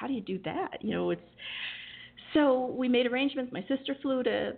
how 0.00 0.06
do 0.06 0.12
you 0.12 0.20
do 0.20 0.38
that? 0.44 0.78
You 0.80 0.90
know, 0.90 1.10
it's 1.10 1.22
so 2.34 2.66
we 2.66 2.88
made 2.88 3.06
arrangements. 3.06 3.52
My 3.52 3.64
sister 3.68 3.96
flew 4.02 4.22
to 4.22 4.56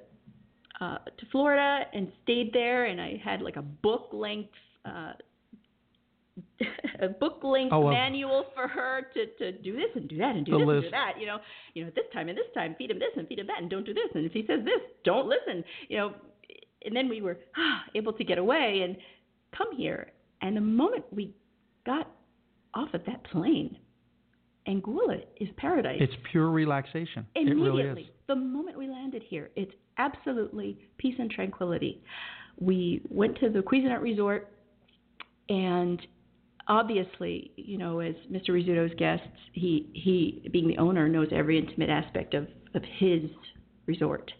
uh, 0.81 0.99
to 0.99 1.27
Florida 1.31 1.85
and 1.93 2.11
stayed 2.23 2.53
there, 2.53 2.87
and 2.87 3.01
I 3.01 3.21
had 3.23 3.43
like 3.43 3.57
a 3.57 3.63
book 3.63 4.09
length. 4.13 4.51
Uh, 4.85 5.13
a 7.01 7.09
book 7.09 7.41
length 7.43 7.73
Oh, 7.73 7.89
a- 7.89 7.91
manual 7.93 8.47
for 8.55 8.69
her 8.69 9.07
to, 9.15 9.27
to 9.39 9.53
do 9.59 9.75
this 9.75 9.91
and 9.97 10.09
do 10.09 10.19
that 10.19 10.37
and 10.37 10.45
do 10.45 10.53
The 10.53 10.59
this 10.59 10.69
and 10.75 10.83
do 10.85 10.91
that. 10.91 11.13
You 11.19 11.27
know, 11.27 11.39
you 11.75 11.83
know, 11.83 11.89
at 11.89 11.95
this 11.95 12.05
time 12.13 12.29
and 12.29 12.37
this 12.37 12.47
time, 12.55 12.75
feed 12.79 12.91
him 12.91 12.99
this 12.99 13.11
and 13.17 13.27
feed 13.29 13.39
him 13.39 13.47
that, 13.47 13.61
and 13.61 13.71
don't 13.71 13.85
do 13.87 13.95
this. 13.95 14.09
And 14.15 14.25
if 14.27 14.33
he 14.33 14.45
says 14.47 14.61
this, 14.65 14.81
don't 15.05 15.29
listen. 15.29 15.65
You 15.89 15.97
know, 15.99 16.15
and 16.85 16.95
then 16.95 17.09
we 17.09 17.23
were 17.23 17.39
ah, 17.57 17.83
able 17.95 18.13
to 18.15 18.25
get 18.25 18.39
away 18.39 18.83
and 18.85 18.97
come 19.57 19.75
here. 19.77 20.13
And 20.43 20.57
the 20.57 20.61
moment 20.61 21.05
we 21.11 21.35
got 21.85 22.11
off 22.75 22.93
of 22.95 23.05
that 23.07 23.25
plane, 23.25 23.77
Anguilla 24.69 25.23
is 25.41 25.49
paradise. 25.57 25.99
It's 26.01 26.13
pure 26.31 26.51
relaxation. 26.51 27.27
It 27.35 27.49
Immediately, 27.49 27.83
really 27.83 28.03
is. 28.03 28.09
the 28.29 28.37
moment 28.37 28.79
we 28.79 28.89
landed 28.89 29.23
here, 29.27 29.51
it's 29.57 29.73
absolutely 29.99 30.79
peace 30.99 31.15
and 31.19 31.31
tranquility. 31.31 32.03
We 32.59 33.03
went 33.09 33.39
to 33.41 33.49
the 33.49 33.61
Cuisinart 33.61 34.03
Resort, 34.03 34.51
and 35.49 36.01
obviously, 36.69 37.53
you 37.57 37.79
know, 37.79 38.01
as 38.01 38.15
Mr. 38.31 38.51
Rizzuto's 38.51 38.95
guests, 38.97 39.27
he 39.53 39.91
he 39.93 40.49
being 40.53 40.69
the 40.69 40.79
owner 40.79 41.09
knows 41.09 41.29
every 41.33 41.59
intimate 41.59 41.91
aspect 41.91 42.35
of 42.35 42.47
of 42.75 42.83
his 42.99 43.23
resort. 43.87 44.33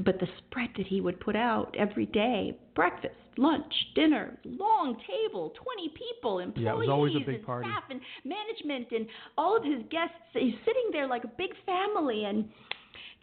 But 0.00 0.20
the 0.20 0.28
spread 0.38 0.70
that 0.76 0.86
he 0.86 1.00
would 1.00 1.18
put 1.18 1.34
out 1.34 1.74
every 1.76 2.06
day, 2.06 2.56
breakfast, 2.76 3.16
lunch, 3.36 3.72
dinner, 3.96 4.38
long 4.44 4.96
table, 5.08 5.52
20 5.60 5.88
people, 5.88 6.38
employees 6.38 6.64
Yeah, 6.66 6.72
it 6.74 6.78
was 6.78 6.88
always 6.88 7.16
a 7.16 7.18
big 7.18 7.36
and 7.36 7.44
party. 7.44 7.68
staff 7.68 7.82
and 7.90 8.00
management 8.24 8.92
and 8.92 9.08
all 9.36 9.56
of 9.56 9.64
his 9.64 9.82
guests. 9.90 10.14
He's 10.34 10.54
sitting 10.64 10.90
there 10.92 11.08
like 11.08 11.24
a 11.24 11.32
big 11.36 11.50
family 11.66 12.24
and 12.26 12.48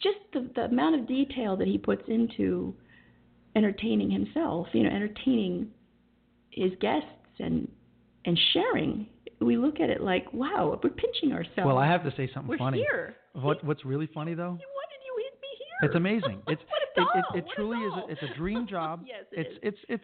just 0.04 0.18
the, 0.34 0.50
the 0.56 0.66
amount 0.66 0.96
of 1.00 1.08
detail 1.08 1.56
that 1.56 1.68
he 1.68 1.78
puts 1.78 2.04
into 2.10 2.76
entertaining 3.56 4.12
himself, 4.12 4.68
you 4.74 4.84
know, 4.84 4.90
entertaining 4.90 5.72
his 6.50 6.72
guests 6.82 7.08
and 7.40 7.65
and 8.26 8.40
sharing. 8.54 9.08
We 9.42 9.58
look 9.58 9.80
at 9.80 9.90
it 9.90 10.02
like, 10.02 10.32
wow, 10.34 10.80
we're 10.84 10.90
pinching 10.90 11.32
ourselves. 11.34 11.66
Well, 11.66 11.78
I 11.78 11.88
have 11.88 12.04
to 12.04 12.12
say 12.16 12.30
something 12.34 12.48
we're 12.50 12.58
funny. 12.58 12.78
here. 12.80 13.16
What 13.34 13.64
What's 13.64 13.84
really 13.86 14.08
funny 14.14 14.34
though? 14.34 14.52
Why 14.52 14.86
did 14.90 15.02
you 15.06 15.24
hit 15.24 15.40
me 15.42 15.48
here? 15.58 15.90
It's 15.90 15.96
amazing. 15.96 16.42
It's 16.48 16.62
it, 16.98 17.08
it, 17.36 17.40
it 17.40 17.46
truly 17.54 17.78
is. 17.80 17.94
A, 17.94 18.12
it's 18.12 18.24
a 18.24 18.38
dream 18.38 18.66
job. 18.70 19.04
yes, 19.06 19.26
it 19.34 19.40
it's 19.40 19.50
is. 19.52 19.60
it's 19.64 19.78
it's 19.90 20.04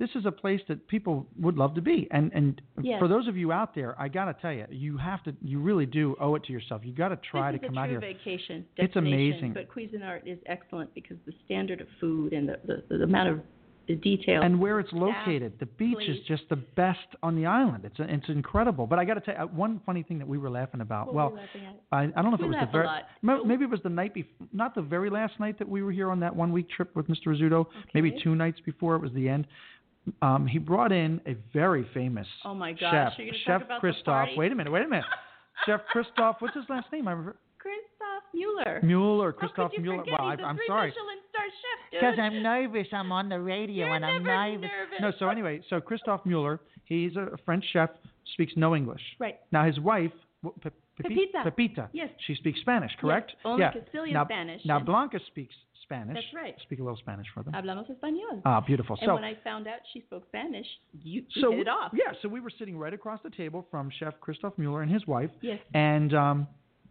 this 0.00 0.10
is 0.16 0.26
a 0.26 0.32
place 0.32 0.60
that 0.66 0.88
people 0.88 1.28
would 1.38 1.56
love 1.56 1.74
to 1.76 1.80
be. 1.80 2.08
And 2.10 2.32
and 2.34 2.60
Yes. 2.82 2.98
for 2.98 3.06
those 3.06 3.28
of 3.28 3.36
you 3.36 3.52
out 3.52 3.76
there, 3.76 3.94
I 4.00 4.08
got 4.08 4.24
to 4.24 4.34
tell 4.42 4.52
you, 4.52 4.66
you 4.68 4.96
have 4.98 5.22
to 5.22 5.34
you 5.40 5.60
really 5.60 5.86
do 5.86 6.16
owe 6.20 6.34
it 6.34 6.42
to 6.46 6.52
yourself. 6.52 6.82
You 6.84 6.92
got 6.92 7.10
to 7.10 7.18
try 7.30 7.52
to 7.52 7.58
come 7.60 7.76
a 7.76 7.80
out 7.82 7.84
true 7.86 8.00
here. 8.00 8.14
vacation 8.14 8.66
It's 8.76 8.96
amazing. 8.96 9.52
But 9.54 9.68
Cuisinart 9.68 10.22
is 10.26 10.38
excellent 10.46 10.92
because 10.94 11.18
the 11.26 11.32
standard 11.44 11.80
of 11.80 11.86
food 12.00 12.32
and 12.32 12.48
the, 12.48 12.58
the, 12.66 12.96
the 12.98 13.04
amount 13.04 13.28
of 13.28 13.40
the 13.86 13.94
detail. 13.96 14.42
And 14.42 14.60
where 14.60 14.80
it's 14.80 14.92
located, 14.92 15.54
the 15.60 15.66
beach 15.66 16.08
is 16.08 16.18
just 16.26 16.42
the 16.48 16.56
best 16.56 17.06
on 17.22 17.36
the 17.36 17.46
island. 17.46 17.84
It's 17.84 17.96
it's 17.98 18.28
incredible. 18.28 18.86
But 18.86 18.98
I 18.98 19.04
got 19.04 19.14
to 19.14 19.20
tell 19.20 19.34
you, 19.34 19.40
uh, 19.40 19.46
one 19.46 19.80
funny 19.84 20.02
thing 20.02 20.18
that 20.18 20.28
we 20.28 20.38
were 20.38 20.50
laughing 20.50 20.80
about. 20.80 21.06
What 21.06 21.14
well, 21.14 21.30
we 21.30 21.36
laughing? 21.38 21.78
I, 21.92 22.02
I 22.02 22.22
don't 22.22 22.30
know 22.30 22.34
if 22.34 22.40
We 22.40 22.46
it 22.46 22.50
was 22.50 22.66
the 22.66 22.72
very 22.72 22.88
Oh. 23.22 23.44
maybe 23.44 23.64
it 23.64 23.70
was 23.70 23.80
the 23.82 23.88
night 23.88 24.14
before, 24.14 24.46
not 24.52 24.74
the 24.74 24.82
very 24.82 25.10
last 25.10 25.38
night 25.40 25.58
that 25.58 25.68
we 25.68 25.82
were 25.82 25.92
here 25.92 26.10
on 26.10 26.20
that 26.20 26.34
one 26.34 26.52
week 26.52 26.68
trip 26.70 26.94
with 26.94 27.08
Mr. 27.08 27.26
Rizzuto. 27.28 27.66
Maybe 27.94 28.16
two 28.22 28.34
nights 28.34 28.60
before 28.64 28.96
it 28.96 29.02
was 29.02 29.12
the 29.12 29.28
end. 29.28 29.46
Um, 30.20 30.46
he 30.46 30.58
brought 30.58 30.92
in 30.92 31.20
a 31.26 31.34
very 31.52 31.88
famous 31.94 32.26
Oh 32.44 32.54
my 32.54 32.72
gosh, 32.72 33.16
chef, 33.16 33.26
Chef 33.26 33.46
talk 33.46 33.62
about 33.64 33.76
the 33.76 33.80
Christoph. 33.80 34.28
Wait 34.36 34.52
a 34.52 34.54
minute, 34.54 34.70
wait 34.70 34.84
a 34.84 34.88
minute. 34.88 35.06
Chef 35.66 35.80
Christoph, 35.90 36.36
what's 36.40 36.54
his 36.54 36.64
last 36.68 36.92
name? 36.92 37.08
I 37.08 37.12
remember 37.12 37.36
Christoph 37.58 38.13
Mueller. 38.34 38.80
Mueller, 38.82 39.32
Christoph 39.32 39.72
Mueller. 39.78 40.04
Well, 40.06 40.20
I, 40.20 40.34
a 40.34 40.42
I'm 40.42 40.56
three 40.56 40.66
sorry. 40.66 40.92
Because 41.90 42.14
I'm 42.20 42.42
nervous. 42.42 42.86
I'm 42.92 43.12
on 43.12 43.28
the 43.28 43.38
radio 43.40 43.86
You're 43.86 43.94
and 43.94 44.04
I'm 44.04 44.22
nervous. 44.24 44.62
nervous. 44.62 44.94
No, 45.00 45.12
so 45.18 45.28
anyway, 45.28 45.60
so 45.70 45.80
Christoph 45.80 46.24
Mueller, 46.26 46.60
he's 46.84 47.16
a 47.16 47.36
French 47.44 47.64
chef, 47.72 47.90
speaks 48.34 48.52
no 48.56 48.74
English. 48.74 49.00
Right. 49.20 49.38
Now 49.52 49.64
his 49.64 49.78
wife, 49.80 50.10
Pe- 50.60 50.70
Pepita. 51.02 51.42
Pepita, 51.44 51.88
Yes. 51.92 52.10
she 52.26 52.34
speaks 52.34 52.60
Spanish, 52.60 52.92
correct? 53.00 53.32
only 53.44 53.62
yeah. 53.62 53.72
Castilian 53.72 54.14
now, 54.14 54.24
Spanish, 54.24 54.60
Now 54.64 54.78
Blanca 54.80 55.18
speaks 55.28 55.54
Spanish. 55.82 56.14
That's 56.16 56.34
right. 56.34 56.54
Speak 56.62 56.78
a 56.80 56.82
little 56.82 56.96
Spanish 56.98 57.26
for 57.34 57.42
them. 57.42 57.52
Hablamos 57.52 57.86
español. 57.90 58.40
Ah, 58.44 58.60
beautiful. 58.60 58.96
and 59.00 59.08
so, 59.08 59.14
when 59.14 59.24
I 59.24 59.34
found 59.44 59.66
out 59.66 59.78
she 59.92 60.00
spoke 60.02 60.24
Spanish, 60.28 60.66
you, 61.02 61.22
you 61.28 61.42
so 61.42 61.50
hit 61.52 61.60
it 61.60 61.68
off. 61.68 61.92
yeah, 61.94 62.12
so 62.22 62.28
we 62.28 62.40
were 62.40 62.50
sitting 62.58 62.76
right 62.78 62.94
across 62.94 63.20
the 63.22 63.30
table 63.30 63.66
from 63.70 63.90
Chef 63.98 64.14
Christoph 64.20 64.54
Mueller 64.56 64.82
and 64.82 64.90
his 64.92 65.06
wife, 65.06 65.30
Yes. 65.40 65.58
and 65.74 66.14
um, 66.14 66.46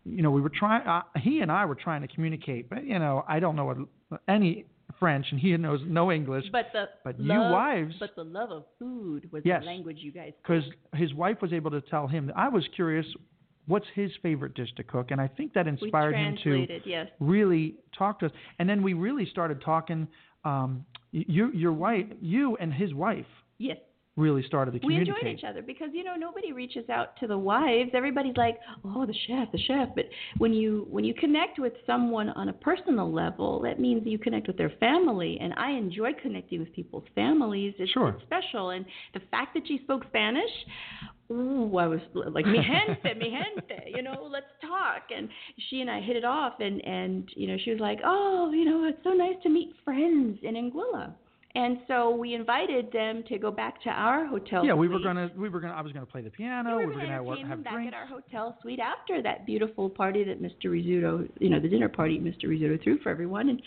you 0.05 0.21
know, 0.21 0.31
we 0.31 0.41
were 0.41 0.49
trying. 0.49 0.85
Uh, 0.87 1.01
he 1.17 1.39
and 1.41 1.51
I 1.51 1.65
were 1.65 1.75
trying 1.75 2.01
to 2.01 2.07
communicate, 2.07 2.69
but 2.69 2.85
you 2.85 2.99
know, 2.99 3.23
I 3.27 3.39
don't 3.39 3.55
know 3.55 3.65
what, 3.65 3.77
any 4.27 4.65
French, 4.99 5.25
and 5.31 5.39
he 5.39 5.55
knows 5.57 5.79
no 5.85 6.11
English. 6.11 6.45
But 6.51 6.67
the 6.73 6.85
But 7.03 7.19
you 7.19 7.29
wives- 7.29 7.95
But 7.99 8.15
the 8.15 8.23
love 8.23 8.51
of 8.51 8.65
food 8.79 9.31
was 9.31 9.43
Yes. 9.45 9.61
the 9.61 9.65
language 9.67 9.97
you 9.99 10.11
guys. 10.11 10.33
because 10.41 10.63
his 10.93 11.13
wife 11.13 11.41
was 11.41 11.51
able 11.53 11.71
to 11.71 11.81
tell 11.81 12.07
him. 12.07 12.31
I 12.35 12.49
was 12.49 12.67
curious, 12.75 13.05
what's 13.65 13.87
his 13.95 14.11
favorite 14.21 14.53
dish 14.55 14.73
to 14.75 14.83
cook, 14.83 15.11
and 15.11 15.19
I 15.21 15.27
think 15.27 15.53
that 15.53 15.67
inspired 15.67 16.15
him 16.15 16.37
to 16.43 16.67
yes. 16.85 17.07
really 17.19 17.75
talk 17.97 18.19
to 18.19 18.27
us. 18.27 18.31
And 18.59 18.69
then 18.69 18.83
we 18.83 18.93
really 18.93 19.25
started 19.25 19.61
talking. 19.61 20.07
Um, 20.45 20.85
you, 21.11 21.51
your 21.53 21.71
wife, 21.71 22.05
you 22.19 22.57
and 22.57 22.73
his 22.73 22.93
wife 22.93 23.25
Yes. 23.59 23.77
Really 24.15 24.43
started 24.43 24.71
to 24.71 24.75
We 24.85 24.95
communicate. 24.95 25.17
enjoyed 25.23 25.37
each 25.39 25.43
other 25.43 25.61
because 25.63 25.89
you 25.91 26.03
know 26.03 26.15
nobody 26.15 26.51
reaches 26.51 26.87
out 26.89 27.15
to 27.19 27.25
the 27.27 27.37
wives. 27.37 27.89
Everybody's 27.93 28.37
like, 28.37 28.59
"Oh, 28.85 29.05
the 29.07 29.13
chef, 29.27 29.51
the 29.51 29.57
chef." 29.57 29.89
But 29.95 30.05
when 30.37 30.53
you 30.53 30.85
when 30.89 31.03
you 31.03 31.13
connect 31.15 31.57
with 31.57 31.73
someone 31.87 32.29
on 32.29 32.49
a 32.49 32.53
personal 32.53 33.11
level, 33.11 33.59
that 33.61 33.79
means 33.79 34.05
you 34.05 34.19
connect 34.19 34.45
with 34.47 34.57
their 34.57 34.69
family. 34.79 35.39
And 35.41 35.53
I 35.57 35.71
enjoy 35.71 36.13
connecting 36.21 36.59
with 36.59 36.71
people's 36.73 37.05
families. 37.15 37.73
It's, 37.79 37.91
Sure. 37.91 38.09
it's 38.09 38.21
special. 38.23 38.69
And 38.69 38.85
the 39.15 39.21
fact 39.31 39.55
that 39.55 39.67
she 39.67 39.79
spoke 39.79 40.03
Spanish, 40.09 40.51
ooh, 41.31 41.75
I 41.77 41.87
was 41.87 41.99
like, 42.13 42.45
"Mi 42.45 42.61
gente, 42.61 43.13
mi 43.17 43.31
gente," 43.31 43.91
you 43.95 44.03
know, 44.03 44.27
let's 44.31 44.45
talk. 44.61 45.03
And 45.15 45.27
she 45.69 45.81
and 45.81 45.89
I 45.89 46.01
hit 46.01 46.15
it 46.15 46.25
off. 46.25 46.59
And 46.59 46.85
and 46.85 47.27
you 47.35 47.47
know, 47.47 47.57
she 47.63 47.71
was 47.71 47.79
like, 47.79 47.99
"Oh, 48.05 48.51
you 48.51 48.65
know, 48.65 48.83
it's 48.85 49.03
so 49.03 49.13
nice 49.13 49.35
to 49.41 49.49
meet 49.49 49.73
friends 49.83 50.37
in 50.43 50.53
Anguilla." 50.55 51.13
And 51.55 51.77
so 51.87 52.09
we 52.09 52.33
invited 52.33 52.91
them 52.91 53.23
to 53.29 53.37
go 53.37 53.51
back 53.51 53.79
to 53.83 53.89
our 53.89 54.25
hotel. 54.25 54.65
yeah, 54.65 54.73
we 54.73 54.87
were 54.87 54.99
gonna, 54.99 55.29
we 55.37 55.49
were 55.49 55.59
gonna, 55.59 55.75
I 55.75 55.81
was 55.81 55.91
gonna 55.91 56.05
play 56.07 56.21
the 56.21 56.31
piano. 56.31 56.77
We 56.77 56.77
we 56.77 56.85
were 56.85 56.87
were 56.87 56.93
going 56.97 57.11
to 57.11 57.23
gonna 57.23 57.39
have, 57.41 57.47
have 57.49 57.63
back 57.63 57.73
drinks. 57.73 57.93
at 57.93 57.99
our 57.99 58.07
hotel 58.07 58.57
suite 58.61 58.79
after 58.79 59.21
that 59.21 59.45
beautiful 59.45 59.87
party 59.87 60.23
that 60.23 60.41
Mr. 60.41 60.65
Rizzuto, 60.65 61.29
you 61.39 61.49
know, 61.51 61.59
the 61.59 61.67
dinner 61.69 61.89
party 61.89 62.17
Mr. 62.19 62.45
Rizzuto 62.45 62.81
threw 62.83 62.97
for 62.99 63.09
everyone, 63.09 63.49
and 63.49 63.61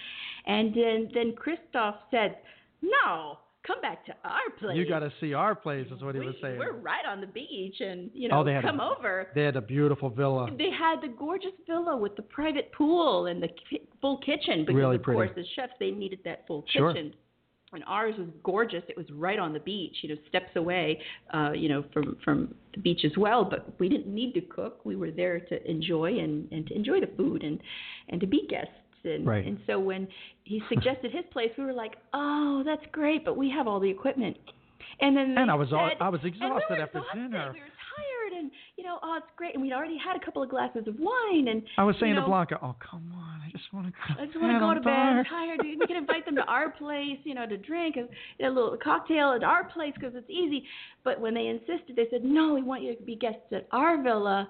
and 0.46 0.74
then 0.74 1.08
then 1.14 1.32
Christoph 1.36 1.94
said, 2.10 2.38
"No, 2.82 3.38
come 3.64 3.80
back 3.80 4.04
to 4.06 4.14
our 4.24 4.50
place. 4.58 4.76
You 4.76 4.88
got 4.88 5.00
to 5.00 5.12
see 5.20 5.32
our 5.34 5.54
place, 5.54 5.86
is 5.94 6.02
what 6.02 6.16
he 6.16 6.20
we, 6.22 6.26
was 6.26 6.34
saying. 6.42 6.58
We're 6.58 6.72
right 6.72 7.04
on 7.08 7.20
the 7.20 7.26
beach, 7.28 7.76
and 7.80 8.10
you 8.14 8.28
Oh, 8.32 8.38
know, 8.38 8.44
they 8.44 8.52
had 8.52 8.64
a- 8.64 8.68
come 8.68 8.80
over." 8.80 9.28
They 9.36 9.42
had 9.44 9.54
a 9.54 9.60
beautiful 9.60 10.10
villa. 10.10 10.50
They 10.58 10.70
had 10.72 11.00
the 11.02 11.08
gorgeous 11.16 11.52
villa 11.68 11.96
with 11.96 12.16
the 12.16 12.22
private 12.22 12.72
pool 12.72 13.26
and 13.26 13.40
the 13.40 13.48
ki- 13.70 13.86
full 14.00 14.18
kitchen 14.18 14.62
because, 14.64 14.74
Really 14.74 14.96
of 14.96 15.04
course, 15.04 15.30
as 15.36 15.46
chefs 15.54 15.74
they 15.78 15.92
needed 15.92 16.18
that 16.24 16.48
full 16.48 16.64
Sure. 16.70 16.92
kitchen. 16.92 17.14
And 17.72 17.82
ours 17.86 18.14
was 18.16 18.28
gorgeous. 18.44 18.82
It 18.88 18.96
was 18.96 19.06
right 19.12 19.38
on 19.38 19.52
the 19.52 19.58
beach, 19.60 19.96
you 20.02 20.08
know, 20.10 20.14
steps 20.28 20.50
away, 20.54 21.00
uh, 21.34 21.50
you 21.52 21.68
know, 21.68 21.84
from 21.92 22.16
from 22.24 22.54
the 22.74 22.80
beach 22.80 23.04
as 23.04 23.12
well. 23.16 23.44
But 23.44 23.74
we 23.80 23.88
didn't 23.88 24.06
need 24.14 24.34
to 24.34 24.40
cook. 24.40 24.84
We 24.84 24.96
were 24.96 25.10
there 25.10 25.40
to 25.40 25.70
enjoy 25.70 26.18
and 26.18 26.50
and 26.52 26.66
to 26.68 26.74
enjoy 26.74 27.00
the 27.00 27.10
food 27.16 27.42
and 27.42 27.58
and 28.08 28.20
to 28.20 28.26
be 28.26 28.46
guests. 28.48 28.70
And 29.04 29.26
Right. 29.26 29.44
and 29.46 29.58
so 29.66 29.78
when 29.78 30.08
he 30.44 30.62
suggested 30.68 31.12
his 31.12 31.24
place, 31.32 31.50
we 31.58 31.64
were 31.64 31.72
like, 31.72 31.96
oh, 32.14 32.62
that's 32.64 32.84
great, 32.92 33.24
but 33.24 33.36
we 33.36 33.50
have 33.50 33.66
all 33.68 33.80
the 33.80 33.90
equipment. 33.90 34.36
And 35.00 35.16
then 35.16 35.36
And 35.36 35.50
I 35.50 35.54
was 35.54 35.72
all, 35.72 35.90
I 36.00 36.08
was 36.08 36.20
and 36.22 36.32
we 36.32 36.36
exhausted 36.36 36.78
after 36.80 36.98
exhausted. 36.98 37.30
dinner. 37.30 37.50
We 37.52 37.60
were 37.60 37.66
tired, 37.66 38.32
and 38.38 38.50
you 38.75 38.75
know, 38.86 38.98
oh, 39.02 39.16
it's 39.18 39.26
great. 39.36 39.54
And 39.54 39.62
we'd 39.62 39.72
already 39.72 39.98
had 39.98 40.16
a 40.16 40.24
couple 40.24 40.42
of 40.42 40.48
glasses 40.48 40.84
of 40.86 40.94
wine, 40.98 41.48
and 41.48 41.62
I 41.76 41.84
was 41.84 41.96
you 41.96 42.00
saying 42.00 42.14
know, 42.14 42.22
to 42.22 42.26
Blanca, 42.28 42.58
"Oh, 42.62 42.74
come 42.80 43.12
on, 43.14 43.40
I 43.46 43.50
just 43.50 43.70
want 43.72 43.86
to 43.86 43.92
go. 43.92 44.22
I 44.22 44.26
just 44.26 44.40
want 44.40 44.54
to 44.54 44.60
go 44.60 44.72
to 44.74 44.80
bed. 44.80 44.90
I'm 44.90 45.24
tired." 45.24 45.60
We 45.62 45.86
can 45.86 45.96
invite 45.96 46.24
them 46.24 46.36
to 46.36 46.44
our 46.56 46.70
place, 46.70 47.18
you 47.24 47.34
know, 47.34 47.46
to 47.46 47.56
drink 47.58 47.96
a, 47.96 48.46
a 48.46 48.48
little 48.48 48.76
cocktail 48.82 49.32
at 49.32 49.44
our 49.44 49.64
place 49.64 49.92
because 49.94 50.14
it's 50.14 50.30
easy. 50.30 50.64
But 51.04 51.20
when 51.20 51.34
they 51.34 51.46
insisted, 51.46 51.96
they 51.96 52.06
said, 52.10 52.24
"No, 52.24 52.54
we 52.54 52.62
want 52.62 52.82
you 52.82 52.94
to 52.96 53.02
be 53.02 53.16
guests 53.16 53.52
at 53.52 53.66
our 53.72 54.02
villa." 54.02 54.48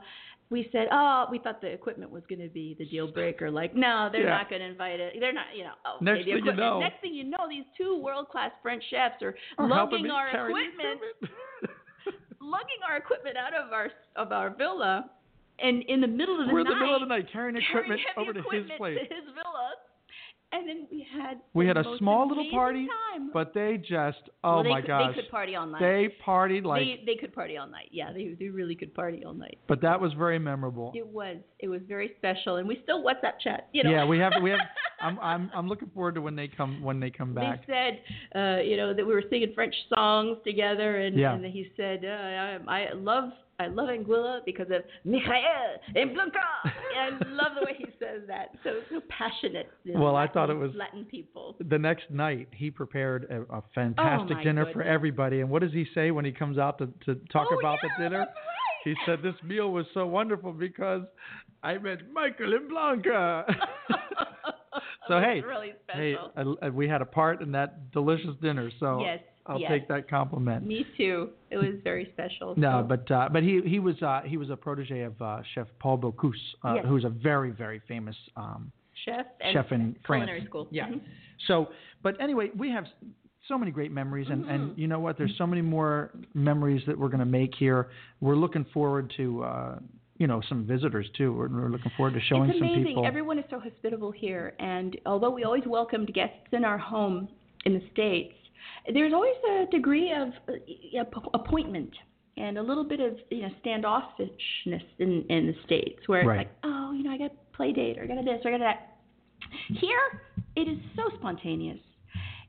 we 0.48 0.68
said, 0.70 0.86
oh, 0.92 1.26
we 1.28 1.40
thought 1.40 1.60
the 1.60 1.66
equipment 1.66 2.08
was 2.08 2.22
going 2.28 2.38
to 2.40 2.46
be 2.48 2.76
the 2.78 2.84
deal 2.86 3.10
breaker. 3.10 3.50
Like, 3.50 3.74
no, 3.74 4.08
they're 4.12 4.22
Yeah. 4.22 4.38
not 4.38 4.48
going 4.48 4.60
to 4.60 4.68
invite 4.68 5.00
it. 5.00 5.14
They're 5.18 5.32
not, 5.32 5.46
you 5.56 5.64
know. 5.64 5.72
Oh, 5.84 5.96
Next 6.00 6.24
thing 6.24 6.28
you 6.28 6.52
know- 6.54 6.78
Next 6.78 7.00
thing 7.00 7.14
you 7.14 7.24
know, 7.24 7.48
these 7.50 7.64
two 7.76 7.98
world 7.98 8.28
class 8.28 8.52
French 8.62 8.84
chefs 8.88 9.20
are 9.22 9.34
helping 9.58 10.04
lugging 10.04 10.10
our 10.12 10.28
equipment, 10.28 11.00
equipment. 11.18 11.75
lugging 12.46 12.80
our 12.88 12.96
equipment 12.96 13.36
out 13.36 13.54
of 13.54 13.72
our 13.72 13.90
of 14.14 14.32
our 14.32 14.50
villa, 14.54 15.10
and 15.58 15.82
in 15.84 16.00
the 16.00 16.06
middle 16.06 16.40
of 16.40 16.46
the 16.46 16.52
We're 16.52 16.60
in 16.60 16.66
night, 16.66 16.74
the 16.74 16.80
middle 16.80 16.94
of 16.94 17.00
the 17.02 17.06
night 17.06 17.26
carrying 17.32 17.56
carrying 17.58 17.66
equipment 17.70 18.00
heavy 18.06 18.20
over 18.22 18.32
to 18.32 18.40
his 18.40 18.46
equipment 18.70 18.78
place. 18.78 18.98
to 19.08 19.14
his 19.14 19.24
villa, 19.34 19.66
and 20.52 20.68
then 20.68 20.86
we 20.90 21.06
had 21.12 21.38
We 21.54 21.66
had 21.66 21.76
a 21.76 21.84
small 21.98 22.28
little 22.28 22.48
party, 22.50 22.86
time. 23.14 23.30
but 23.32 23.52
they 23.52 23.76
just 23.78 24.18
oh 24.44 24.56
well, 24.56 24.62
they 24.62 24.68
my 24.70 24.80
could, 24.80 24.86
gosh, 24.88 25.14
they 25.16 25.22
could 25.22 25.30
party 25.30 25.56
all 25.56 25.66
night. 25.66 25.80
they 25.80 26.14
partied 26.24 26.64
like. 26.64 26.80
they 26.82 27.02
they 27.04 27.14
could 27.16 27.34
party 27.34 27.56
all 27.56 27.66
night. 27.66 27.88
Yeah, 27.90 28.12
they 28.12 28.36
they 28.38 28.48
really 28.48 28.74
could 28.74 28.94
party 28.94 29.24
all 29.24 29.34
night. 29.34 29.58
but 29.68 29.80
that 29.82 30.00
was 30.00 30.12
very 30.14 30.38
memorable. 30.38 30.92
It 30.94 31.06
was 31.06 31.36
it 31.58 31.68
was 31.68 31.80
very 31.88 32.12
special, 32.18 32.56
and 32.56 32.68
we 32.68 32.80
still 32.82 33.02
WhatsApp 33.04 33.40
chat. 33.42 33.68
You 33.72 33.84
know. 33.84 33.90
Yeah, 33.90 34.04
we 34.04 34.18
have 34.18 34.32
we 34.42 34.50
have. 34.50 34.60
I'm 35.00 35.18
I'm 35.20 35.50
I'm 35.54 35.68
looking 35.68 35.90
forward 35.94 36.14
to 36.14 36.22
when 36.22 36.36
they 36.36 36.48
come 36.48 36.82
when 36.82 37.00
they 37.00 37.10
come 37.10 37.34
back. 37.34 37.66
They 37.66 37.72
said, 37.72 38.38
uh, 38.40 38.60
you 38.62 38.76
know, 38.76 38.94
that 38.94 39.06
we 39.06 39.12
were 39.12 39.24
singing 39.28 39.52
French 39.54 39.74
songs 39.94 40.38
together, 40.44 40.98
and, 41.00 41.18
Yeah. 41.18 41.34
and 41.34 41.44
he 41.44 41.70
said, 41.76 42.04
uh, 42.04 42.08
I, 42.70 42.88
I 42.88 42.92
love 42.94 43.30
I 43.58 43.68
love 43.68 43.88
Anguilla 43.88 44.40
because 44.44 44.66
of 44.70 44.82
Michael 45.04 45.32
and 45.94 46.12
Blanca. 46.14 46.38
and 46.96 47.24
I 47.24 47.28
love 47.30 47.52
the 47.58 47.64
way 47.64 47.74
he 47.78 47.86
says 47.98 48.22
that. 48.28 48.50
So 48.62 48.80
so 48.90 49.00
passionate. 49.08 49.70
Well, 49.86 50.14
I 50.16 50.26
thought 50.26 50.50
it 50.50 50.54
was- 50.54 50.72
Latin 50.74 51.04
people. 51.06 51.56
The 51.68 51.78
next 51.78 52.10
night, 52.10 52.48
he 52.52 52.70
prepared 52.70 53.24
a, 53.30 53.40
a 53.54 53.58
oh, 53.58 53.64
fantastic 53.74 54.36
Oh, 54.40 54.44
dinner 54.44 54.70
for 54.72 54.82
everybody. 54.82 55.40
And 55.40 55.48
what 55.50 55.62
does 55.62 55.72
he 55.72 55.86
say 55.94 56.10
when 56.10 56.24
he 56.24 56.32
comes 56.32 56.58
out 56.58 56.78
to, 56.78 56.88
to 57.06 57.14
talk 57.32 57.48
Oh, 57.50 57.58
about 57.58 57.78
yeah, 57.82 57.88
the 57.96 58.04
dinner? 58.04 58.18
right. 58.20 58.28
He 58.84 58.94
said 59.04 59.20
this 59.22 59.34
meal 59.42 59.72
was 59.72 59.86
so 59.94 60.06
wonderful 60.06 60.52
because 60.52 61.02
I 61.62 61.78
met 61.78 62.10
Michael 62.12 62.54
and 62.54 62.68
Blanca. 62.68 63.44
so 65.08 65.18
hey, 65.20 65.40
really 65.40 65.72
hey, 65.92 66.14
special. 66.32 66.56
we 66.72 66.88
had 66.88 67.02
a 67.02 67.06
part 67.06 67.40
in 67.42 67.52
that 67.52 67.90
delicious 67.90 68.36
dinner. 68.42 68.70
So 68.78 69.00
Yes, 69.02 69.20
I'll 69.48 69.60
yes. 69.60 69.70
take 69.70 69.88
that 69.88 70.08
compliment. 70.10 70.66
Me 70.66 70.84
too. 70.96 71.30
It 71.50 71.56
was 71.56 71.74
very 71.84 72.10
special. 72.12 72.54
No, 72.56 72.80
so. 72.82 72.86
but 72.88 73.10
uh, 73.10 73.28
but 73.32 73.42
he 73.42 73.60
he 73.64 73.78
was 73.78 74.00
uh, 74.02 74.22
he 74.24 74.36
was 74.36 74.50
a 74.50 74.56
protege 74.56 75.02
of 75.02 75.20
uh, 75.22 75.40
Chef 75.54 75.66
Paul 75.78 75.98
Bocuse, 75.98 76.32
uh, 76.64 76.74
Yes. 76.74 76.84
who's 76.88 77.04
a 77.04 77.08
very 77.10 77.50
very 77.50 77.80
famous 77.86 78.16
um, 78.36 78.70
chef 79.04 79.26
and 79.40 79.52
chef 79.54 79.72
in 79.72 79.96
culinary 80.04 80.38
France. 80.40 80.48
school. 80.48 80.68
Yeah. 80.70 80.88
Mhm. 80.88 81.00
So, 81.46 81.68
but 82.02 82.20
anyway, 82.20 82.50
we 82.56 82.70
have 82.70 82.86
so 83.46 83.56
many 83.56 83.70
great 83.70 83.92
memories, 83.92 84.26
and, 84.30 84.42
Mm-hmm. 84.42 84.50
and 84.50 84.78
you 84.78 84.88
know 84.88 84.98
what? 84.98 85.16
There's 85.18 85.34
so 85.38 85.46
many 85.46 85.62
more 85.62 86.10
memories 86.34 86.82
that 86.88 86.98
we're 86.98 87.08
going 87.08 87.20
to 87.20 87.24
make 87.24 87.54
here. 87.54 87.88
We're 88.20 88.34
looking 88.34 88.64
forward 88.74 89.12
to, 89.18 89.44
uh, 89.44 89.78
you 90.18 90.26
know, 90.26 90.40
some 90.48 90.66
visitors 90.66 91.06
too. 91.16 91.32
We're, 91.32 91.48
we're 91.48 91.68
looking 91.68 91.92
forward 91.96 92.14
to 92.14 92.20
showing 92.20 92.50
some 92.50 92.54
people. 92.54 92.66
it's 92.66 92.74
amazing. 92.74 92.86
people. 92.86 93.06
Everyone 93.06 93.38
is 93.38 93.44
so 93.50 93.60
hospitable 93.60 94.10
here, 94.10 94.54
and 94.58 94.98
although 95.06 95.30
we 95.30 95.44
always 95.44 95.62
welcomed 95.66 96.12
guests 96.12 96.48
in 96.52 96.64
our 96.64 96.78
home 96.78 97.28
in 97.66 97.74
the 97.74 97.82
states, 97.92 98.34
there's 98.92 99.12
always 99.12 99.34
a 99.50 99.66
degree 99.70 100.12
of 100.12 100.28
uh, 100.48 101.20
appointment 101.34 101.90
and 102.36 102.58
a 102.58 102.62
little 102.62 102.84
bit 102.84 103.00
of 103.00 103.16
you 103.30 103.42
know 103.42 103.48
standoffishness 103.64 104.82
in 104.98 105.24
in 105.28 105.46
the 105.48 105.54
states, 105.64 106.00
where 106.06 106.20
it's 106.20 106.26
like, 106.46 106.50
oh, 106.64 106.92
you 106.92 107.02
know, 107.02 107.10
I 107.10 107.18
got 107.18 107.30
a 107.32 107.56
play 107.56 107.72
date 107.72 107.98
or 107.98 108.04
I 108.04 108.06
got 108.06 108.18
a 108.18 108.22
this 108.22 108.40
or 108.44 108.52
I 108.54 108.58
got 108.58 108.64
that. 108.64 108.96
Here, 109.80 110.20
it 110.56 110.68
is 110.68 110.78
so 110.96 111.02
spontaneous. 111.18 111.78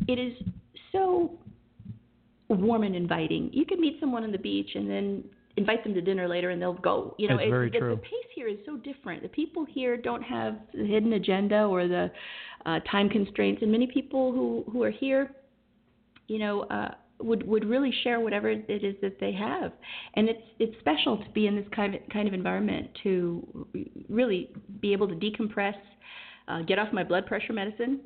It 0.08 0.20
is 0.20 0.34
so 0.92 1.38
warm 2.50 2.84
and 2.84 2.96
inviting. 2.96 3.50
You 3.54 3.66
can 3.66 3.80
meet 3.82 3.98
someone 4.00 4.24
on 4.24 4.32
the 4.32 4.38
beach 4.38 4.70
and 4.76 4.90
then 4.90 5.24
invite 5.58 5.84
them 5.84 5.94
to 5.94 6.02
dinner 6.02 6.28
later 6.28 6.52
and 6.52 6.62
they'll 6.62 6.74
go. 6.74 7.16
You 7.18 7.30
know, 7.30 7.38
it- 7.38 7.50
the, 7.72 7.80
true. 7.80 7.96
the 7.96 8.02
pace 8.02 8.30
here 8.36 8.48
is 8.48 8.58
so 8.66 8.78
different. 8.78 9.24
The 9.24 9.30
people 9.30 9.66
here 9.66 9.98
don't 9.98 10.24
have 10.24 10.58
the 10.74 10.86
hidden 10.86 11.14
agenda 11.14 11.64
or 11.64 11.88
the 11.88 12.12
uh, 12.66 12.80
time 12.92 13.10
constraints, 13.10 13.62
and 13.62 13.72
many 13.72 13.88
people 13.88 14.32
who 14.32 14.64
who 14.72 14.84
are 14.84 14.92
here, 14.92 15.32
you 16.28 16.40
know, 16.40 16.62
uh, 16.64 16.92
would 17.20 17.48
would 17.48 17.66
really 17.66 17.92
share 18.04 18.20
whatever 18.20 18.50
it 18.50 18.70
is 18.70 18.96
that 19.02 19.20
they 19.20 19.32
have, 19.34 19.72
and 20.16 20.30
it's 20.30 20.42
it's 20.60 20.76
special 20.80 21.18
to 21.18 21.30
be 21.32 21.48
in 21.48 21.56
this 21.56 21.66
kind 21.76 21.96
of 21.96 22.02
kind 22.12 22.28
of 22.28 22.34
environment 22.34 22.90
to 23.04 23.68
really 24.10 24.52
be 24.82 24.94
able 24.94 25.08
to 25.08 25.16
decompress, 25.16 25.76
uh, 26.48 26.62
get 26.62 26.78
off 26.80 26.94
my 26.94 27.04
blood 27.04 27.26
pressure 27.26 27.54
medicine, 27.54 28.02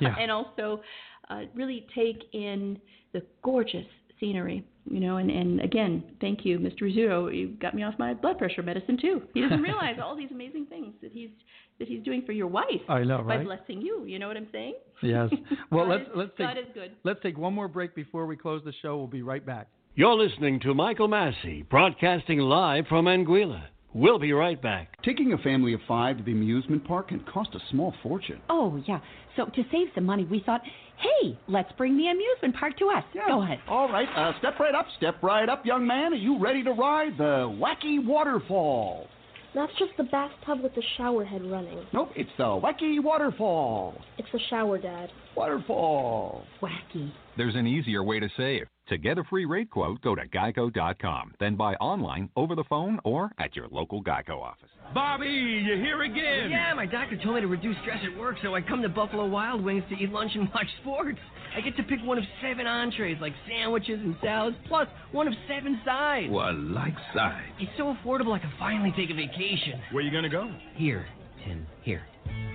Yeah. 0.00 0.14
and 0.20 0.30
also 0.30 0.82
uh, 1.30 1.42
really 1.54 1.86
take 1.94 2.22
in 2.32 2.78
the 3.12 3.22
gorgeous 3.42 3.86
scenery. 4.20 4.64
You 4.90 5.00
know, 5.00 5.16
and, 5.16 5.30
and 5.30 5.60
again, 5.62 6.04
thank 6.20 6.44
you, 6.44 6.58
Mr. 6.58 6.82
Rizzuto. 6.82 7.34
You 7.34 7.48
got 7.60 7.74
me 7.74 7.82
off 7.82 7.94
my 7.98 8.12
blood 8.12 8.38
pressure 8.38 8.62
medicine 8.62 8.98
too. 9.00 9.22
He 9.32 9.40
doesn't 9.40 9.62
realize 9.62 9.96
all 10.02 10.14
these 10.16 10.30
amazing 10.30 10.66
things 10.66 10.94
that 11.02 11.12
he's 11.12 11.30
that 11.78 11.88
he's 11.88 12.04
doing 12.04 12.22
for 12.24 12.32
your 12.32 12.46
wife 12.46 12.66
I 12.88 13.02
know, 13.02 13.22
right? 13.22 13.38
by 13.38 13.44
blessing 13.44 13.80
you. 13.80 14.04
You 14.04 14.18
know 14.18 14.28
what 14.28 14.36
I'm 14.36 14.48
saying? 14.52 14.74
Yes. 15.02 15.30
Well, 15.70 15.86
God 15.86 15.90
let's 15.90 16.02
is, 16.02 16.08
let's 16.14 16.30
God 16.38 16.54
take 16.54 16.64
is 16.66 16.70
good. 16.74 16.92
let's 17.02 17.20
take 17.22 17.36
one 17.36 17.54
more 17.54 17.66
break 17.66 17.94
before 17.94 18.26
we 18.26 18.36
close 18.36 18.62
the 18.64 18.72
show. 18.82 18.96
We'll 18.96 19.06
be 19.06 19.22
right 19.22 19.44
back. 19.44 19.68
You're 19.96 20.14
listening 20.14 20.60
to 20.60 20.74
Michael 20.74 21.08
Masci, 21.08 21.68
broadcasting 21.68 22.38
live 22.38 22.86
from 22.88 23.06
Anguilla. 23.06 23.64
We'll 23.94 24.18
be 24.18 24.32
right 24.32 24.60
back. 24.60 25.00
Taking 25.04 25.32
a 25.32 25.38
family 25.38 25.72
of 25.72 25.80
five 25.86 26.18
to 26.18 26.24
the 26.24 26.32
amusement 26.32 26.84
park 26.84 27.08
can 27.08 27.20
cost 27.20 27.50
a 27.54 27.60
small 27.70 27.94
fortune. 28.02 28.40
Oh, 28.50 28.82
yeah. 28.88 28.98
So 29.36 29.44
to 29.46 29.62
save 29.70 29.86
some 29.94 30.04
money, 30.04 30.24
we 30.24 30.42
thought, 30.44 30.62
hey, 30.98 31.38
let's 31.48 31.70
bring 31.72 31.96
the 31.96 32.08
amusement 32.08 32.56
park 32.58 32.76
to 32.78 32.86
us. 32.88 33.04
Yeah. 33.14 33.28
Go 33.28 33.42
ahead. 33.42 33.58
All 33.68 33.88
right, 33.88 34.08
uh, 34.16 34.32
step 34.38 34.58
right 34.58 34.74
up, 34.74 34.86
step 34.96 35.22
right 35.22 35.48
up, 35.48 35.64
young 35.66 35.86
man. 35.86 36.12
Are 36.12 36.16
you 36.16 36.38
ready 36.38 36.62
to 36.64 36.72
ride 36.72 37.16
the 37.18 37.48
wacky 37.60 38.04
waterfall? 38.04 39.08
That's 39.54 39.72
just 39.78 39.92
the 39.96 40.04
bathtub 40.04 40.62
with 40.62 40.74
the 40.74 40.82
shower 40.96 41.24
head 41.24 41.42
running. 41.44 41.86
Nope, 41.92 42.10
it's 42.16 42.30
the 42.36 42.44
wacky 42.44 43.02
waterfall. 43.02 43.94
It's 44.18 44.28
the 44.32 44.40
shower, 44.50 44.78
Dad. 44.78 45.10
Waterfall. 45.36 46.44
Wacky. 46.60 47.12
There's 47.36 47.54
an 47.54 47.66
easier 47.66 48.02
way 48.02 48.18
to 48.18 48.28
save. 48.36 48.66
To 48.88 48.98
get 48.98 49.16
a 49.16 49.24
free 49.24 49.46
rate 49.46 49.70
quote, 49.70 50.02
go 50.02 50.14
to 50.14 50.28
geico.com, 50.28 51.32
then 51.40 51.56
buy 51.56 51.74
online, 51.76 52.28
over 52.36 52.54
the 52.54 52.64
phone, 52.64 53.00
or 53.02 53.32
at 53.38 53.56
your 53.56 53.66
local 53.68 54.02
Geico 54.02 54.42
office. 54.42 54.68
Bobby, 54.92 55.24
you 55.26 55.76
here 55.76 56.02
again? 56.02 56.50
Yeah, 56.50 56.74
my 56.74 56.84
doctor 56.84 57.16
told 57.22 57.36
me 57.36 57.40
to 57.40 57.46
reduce 57.46 57.76
stress 57.80 58.00
at 58.04 58.18
work, 58.20 58.36
so 58.42 58.54
I 58.54 58.60
come 58.60 58.82
to 58.82 58.90
Buffalo 58.90 59.26
Wild 59.26 59.64
Wings 59.64 59.84
to 59.88 59.94
eat 59.96 60.10
lunch 60.10 60.32
and 60.34 60.50
watch 60.52 60.66
sports. 60.82 61.18
I 61.56 61.62
get 61.62 61.78
to 61.78 61.82
pick 61.82 62.00
one 62.04 62.18
of 62.18 62.24
seven 62.42 62.66
entrees, 62.66 63.16
like 63.22 63.32
sandwiches 63.48 64.00
and 64.00 64.16
salads, 64.22 64.56
plus 64.68 64.86
one 65.12 65.28
of 65.28 65.34
seven 65.48 65.80
sides. 65.82 66.30
Well, 66.30 66.52
like 66.54 66.94
sides. 67.14 67.46
It's 67.58 67.72
so 67.78 67.94
affordable 67.94 68.34
I 68.34 68.38
can 68.38 68.52
finally 68.58 68.92
take 68.94 69.08
a 69.08 69.14
vacation. 69.14 69.80
Where 69.92 70.04
you 70.04 70.10
gonna 70.12 70.28
go? 70.28 70.52
Here, 70.74 71.06
Tim, 71.42 71.66
here. 71.82 72.02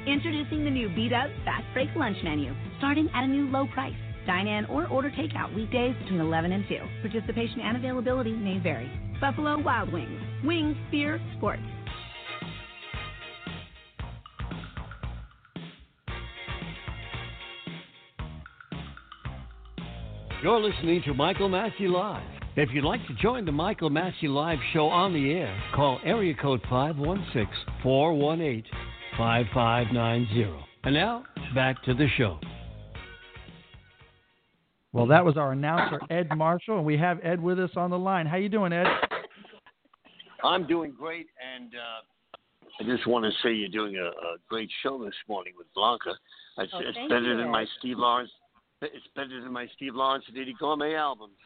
Introducing 0.05 0.63
the 0.63 0.69
new 0.69 0.93
Beat 0.93 1.11
Up 1.11 1.29
Fast 1.43 1.65
Break 1.73 1.89
Lunch 1.95 2.17
Menu, 2.23 2.53
starting 2.77 3.09
at 3.15 3.23
a 3.23 3.27
new 3.27 3.47
low 3.47 3.65
price. 3.73 3.95
Dine 4.29 4.47
in 4.47 4.65
or 4.65 4.85
order 4.89 5.09
takeout 5.09 5.55
weekdays 5.55 5.95
between 6.03 6.19
11 6.19 6.51
and 6.51 6.63
2. 6.69 6.77
Participation 7.01 7.61
and 7.61 7.75
availability 7.75 8.31
may 8.31 8.59
vary. 8.59 8.87
Buffalo 9.19 9.57
Wild 9.59 9.91
Wings. 9.91 10.21
Wings, 10.45 10.77
beer, 10.91 11.19
sports. 11.35 11.63
You're 20.43 20.59
listening 20.59 21.01
to 21.07 21.15
Michael 21.15 21.49
Masci 21.49 21.89
Live. 21.89 22.21
If 22.55 22.69
you'd 22.71 22.85
like 22.85 23.01
to 23.07 23.15
join 23.15 23.45
the 23.45 23.51
Michael 23.51 23.89
Masci 23.89 24.25
Live 24.29 24.59
show 24.73 24.89
on 24.89 25.11
the 25.11 25.31
air, 25.31 25.59
call 25.73 25.99
area 26.05 26.35
code 26.39 26.61
516 26.69 27.47
418 27.81 28.63
5590. 29.17 30.65
And 30.83 30.93
now, 30.93 31.23
back 31.55 31.83
to 31.85 31.95
the 31.95 32.07
show. 32.15 32.39
Well, 34.91 35.05
that 35.07 35.23
was 35.23 35.37
our 35.37 35.51
announcer 35.51 35.99
Ed 36.09 36.29
Marshall, 36.35 36.77
and 36.77 36.85
we 36.85 36.97
have 36.97 37.19
Ed 37.23 37.41
with 37.41 37.59
us 37.59 37.69
on 37.75 37.91
the 37.91 37.99
line. 37.99 38.25
How 38.25 38.37
you 38.37 38.49
doing, 38.49 38.73
Ed? 38.73 38.87
I'm 40.43 40.65
doing 40.65 40.93
great, 40.97 41.27
and 41.55 41.73
uh, 41.75 42.79
I 42.79 42.83
just 42.83 43.05
want 43.07 43.25
to 43.25 43.31
say 43.43 43.53
you're 43.53 43.69
doing 43.69 43.97
a, 43.97 44.05
a 44.05 44.37
great 44.47 44.69
show 44.81 45.03
this 45.03 45.13
morning 45.27 45.53
with 45.57 45.67
Blanca. 45.75 46.13
It's, 46.57 46.71
Oh, 46.73 46.79
it's 46.79 46.97
better 47.09 47.33
you, 47.33 47.37
than 47.37 47.49
my 47.49 47.65
Steve 47.77 47.97
Lawrence. 47.99 48.31
It's 48.81 49.07
better 49.15 49.41
than 49.41 49.51
my 49.51 49.67
Steve 49.75 49.93
Lawrence 49.95 50.25
and 50.27 50.37
Eydie 50.37 50.53
Gormé 50.59 50.97
albums. 50.97 51.37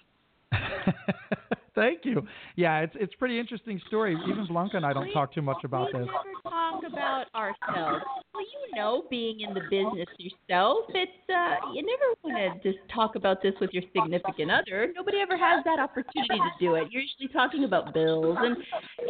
Thank 1.76 1.99
you. 2.03 2.26
Yeah, 2.55 2.82
it's 2.82 2.93
it's 2.99 3.13
a 3.13 3.17
pretty 3.17 3.39
interesting 3.39 3.82
story. 3.88 4.15
Even 4.30 4.45
Blanca 4.45 4.78
and 4.78 4.86
I 4.86 4.93
don't 4.93 5.11
talk 5.11 5.34
too 5.34 5.41
much 5.41 5.63
about 5.63 5.88
we 5.93 5.99
this. 5.99 6.07
never 6.07 6.34
talk 6.43 6.84
about 6.86 7.26
ourselves. 7.34 8.03
Well, 8.34 8.43
you 8.43 8.76
know, 8.76 9.03
being 9.09 9.41
in 9.41 9.53
the 9.53 9.61
business 9.69 10.07
yourself, 10.17 10.86
it's 10.89 11.11
uh, 11.30 11.71
you 11.74 11.84
never 11.84 12.13
want 12.24 12.61
to 12.63 12.71
just 12.71 12.84
talk 12.93 13.15
about 13.15 13.41
this 13.41 13.53
with 13.59 13.71
your 13.74 13.84
significant 13.95 14.51
other. 14.51 14.91
Nobody 14.95 15.17
ever 15.19 15.38
has 15.38 15.63
that 15.65 15.80
opportunity 15.80 16.38
to 16.38 16.51
do 16.59 16.76
it. 16.76 16.91
You're 16.91 17.01
usually 17.01 17.30
talking 17.34 17.63
about 17.63 17.93
bills 17.93 18.38
and 18.39 18.57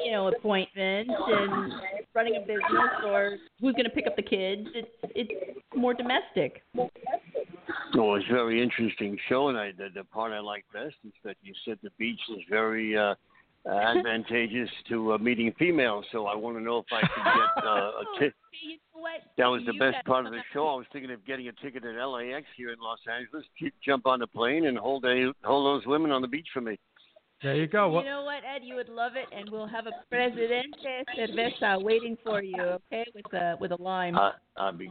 you 0.03 0.11
know 0.11 0.27
appointments 0.29 1.11
and 1.27 1.73
running 2.15 2.37
a 2.37 2.41
business 2.41 2.91
or 3.05 3.37
who's 3.59 3.73
going 3.73 3.85
to 3.85 3.89
pick 3.89 4.07
up 4.07 4.15
the 4.15 4.21
kids. 4.21 4.67
It's 4.73 4.89
it's 5.15 5.59
more 5.75 5.93
domestic. 5.93 6.61
Oh, 7.95 8.15
it's 8.15 8.27
very 8.27 8.61
interesting 8.61 9.17
show, 9.29 9.49
and 9.49 9.57
I, 9.57 9.71
the, 9.71 9.89
the 9.93 10.03
part 10.05 10.31
I 10.31 10.39
like 10.39 10.65
best 10.73 10.95
is 11.05 11.13
that 11.23 11.35
you 11.43 11.53
said 11.63 11.77
the 11.83 11.91
beach 11.99 12.19
is 12.35 12.41
very 12.49 12.97
uh, 12.97 13.13
advantageous 13.69 14.69
to 14.89 15.13
uh, 15.13 15.17
meeting 15.17 15.53
females. 15.59 16.05
So 16.11 16.25
I 16.25 16.35
want 16.35 16.57
to 16.57 16.63
know 16.63 16.79
if 16.79 16.85
I 16.91 17.01
can 17.01 17.23
get 17.23 17.63
uh, 17.65 17.69
a 17.69 18.03
ticket. 18.19 18.35
You 18.63 18.77
know? 18.77 18.79
That 19.37 19.47
was 19.47 19.63
the 19.65 19.73
You 19.73 19.79
best 19.79 20.05
part 20.05 20.25
of 20.25 20.31
the 20.31 20.39
show. 20.53 20.67
I 20.67 20.75
was 20.75 20.85
thinking 20.93 21.11
of 21.11 21.25
getting 21.25 21.47
a 21.49 21.51
ticket 21.53 21.83
at 21.83 21.95
LAX 21.95 22.45
here 22.55 22.71
in 22.71 22.79
Los 22.79 22.99
Angeles, 23.11 23.43
j- 23.59 23.71
jump 23.85 24.05
on 24.05 24.19
the 24.19 24.27
plane, 24.27 24.67
and 24.67 24.77
hold 24.77 25.03
a, 25.05 25.33
hold 25.43 25.65
those 25.65 25.85
women 25.85 26.11
on 26.11 26.21
the 26.21 26.27
beach 26.27 26.47
for 26.53 26.61
me. 26.61 26.79
There 27.41 27.55
you 27.55 27.67
go. 27.67 27.99
You 27.99 28.05
know 28.05 28.23
what, 28.23 28.43
Ed? 28.45 28.61
You 28.63 28.75
would 28.75 28.87
love 28.87 29.13
it, 29.15 29.25
and 29.37 29.49
we'll 29.49 29.67
have 29.67 29.85
a 29.87 29.91
Presidente 30.09 31.03
cerveza 31.17 31.83
waiting 31.83 32.17
for 32.23 32.41
you, 32.41 32.55
okay? 32.57 33.05
With 33.13 33.33
a 33.33 33.57
with 33.59 33.71
a 33.73 33.81
lime. 33.81 34.15
Uh, 34.15 34.31
I'll 34.55 34.71
be, 34.71 34.89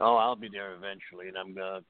oh, 0.00 0.16
I'll 0.16 0.34
be 0.34 0.48
there 0.48 0.74
eventually, 0.74 1.28
and 1.28 1.36
I'm 1.36 1.56
uh, 1.56 1.80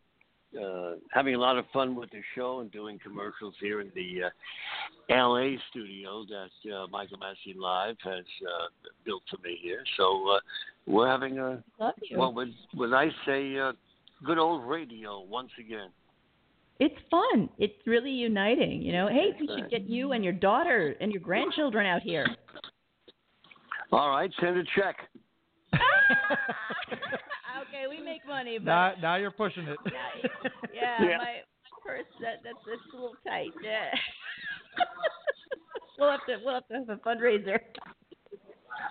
uh, 0.57 0.92
having 1.12 1.34
a 1.34 1.38
lot 1.38 1.59
of 1.59 1.64
fun 1.72 1.94
with 1.94 2.11
the 2.11 2.22
show 2.34 2.61
and 2.61 2.70
doing 2.72 2.99
commercials 3.03 3.55
here 3.61 3.80
in 3.80 3.90
the 3.94 4.24
uh, 4.24 5.28
LA 5.28 5.57
studio 5.70 6.24
that 6.28 6.72
uh, 6.72 6.86
Michael 6.90 7.18
Masci 7.18 7.57
Live 7.57 7.96
has 8.03 8.24
uh, 8.42 8.68
built 9.05 9.22
for 9.30 9.36
me 9.42 9.59
here. 9.62 9.82
So 9.96 10.28
uh, 10.30 10.40
we're 10.86 11.09
having 11.09 11.38
a 11.38 11.62
what 12.12 12.34
would 12.34 12.55
would 12.74 12.94
I 12.94 13.09
say 13.26 13.59
uh, 13.59 13.72
good 14.24 14.38
old 14.38 14.64
radio 14.68 15.20
once 15.20 15.51
again. 15.59 15.90
It's 16.80 16.96
fun. 17.11 17.49
It's 17.59 17.74
really 17.86 18.11
uniting. 18.11 18.82
You 18.82 18.92
know, 18.92 19.09
hey, 19.09 19.30
we 19.40 19.49
should 19.49 19.68
get 19.68 19.88
you 19.88 20.12
and 20.12 20.22
your 20.22 20.32
daughter 20.32 20.94
and 21.01 21.11
your 21.11 21.20
grandchildren 21.20 21.86
out 21.86 22.03
here. 22.03 22.26
All 23.90 24.11
right, 24.11 24.30
send 24.40 24.59
a 24.59 24.64
check. 24.76 24.96
okay, 27.79 27.87
we 27.89 28.05
make 28.05 28.26
money, 28.26 28.59
but 28.59 28.64
Now, 28.66 28.93
now 29.01 29.16
you're 29.16 29.31
pushing 29.31 29.64
it. 29.64 29.79
yeah, 29.87 30.51
Yeah. 31.03 31.16
my 31.18 31.35
purse 31.85 32.05
that 32.20 32.37
that's 32.45 32.59
that's 32.66 32.81
a 32.93 32.97
little 32.97 33.14
tight. 33.26 33.51
Yeah. 33.62 33.91
we'll 35.99 36.11
have 36.11 36.20
to 36.29 36.37
we'll 36.45 36.55
have 36.55 36.68
to 36.68 36.74
have 36.74 36.89
a 36.89 36.97
fundraiser. 36.97 37.59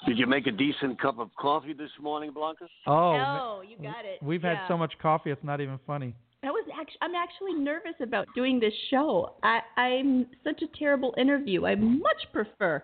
Did 0.06 0.18
you 0.18 0.28
make 0.28 0.48
a 0.48 0.52
decent 0.52 1.00
cup 1.02 1.20
of 1.20 1.30
coffee 1.40 1.74
this 1.74 1.90
morning, 2.02 2.32
Blanca? 2.34 2.68
Oh, 2.86 3.18
no, 3.18 3.64
you 3.68 3.78
got 3.78 4.06
it. 4.06 4.22
we've 4.22 4.42
had 4.42 4.60
so 4.68 4.78
much 4.78 4.94
coffee, 5.02 5.32
it's 5.32 5.44
not 5.44 5.62
even 5.62 5.80
funny. 5.88 6.14
I 6.44 6.48
was 6.48 6.66
actually 6.80 6.98
I'm 7.02 7.16
actually 7.16 7.54
nervous 7.54 7.96
about 8.02 8.28
doing 8.36 8.60
this 8.60 8.74
show. 8.90 9.34
I 9.44 9.60
I'm 9.76 10.28
such 10.44 10.62
a 10.62 10.78
terrible 10.78 11.14
interview. 11.18 11.66
I 11.66 11.76
much 11.76 12.28
prefer 12.32 12.84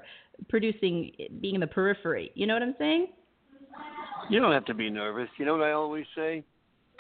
producing 0.50 1.12
being 1.40 1.56
in 1.56 1.62
the 1.62 1.68
periphery. 1.68 2.32
You 2.36 2.48
know 2.48 2.54
what 2.56 2.64
I'm 2.64 2.76
saying? 2.80 3.08
You 4.30 4.40
don't 4.40 4.52
have 4.54 4.66
to 4.66 4.74
be 4.74 4.90
nervous. 4.90 5.30
You 5.38 5.46
know 5.46 5.54
what 5.58 5.64
I 5.68 5.72
always 5.72 6.06
say? 6.16 6.44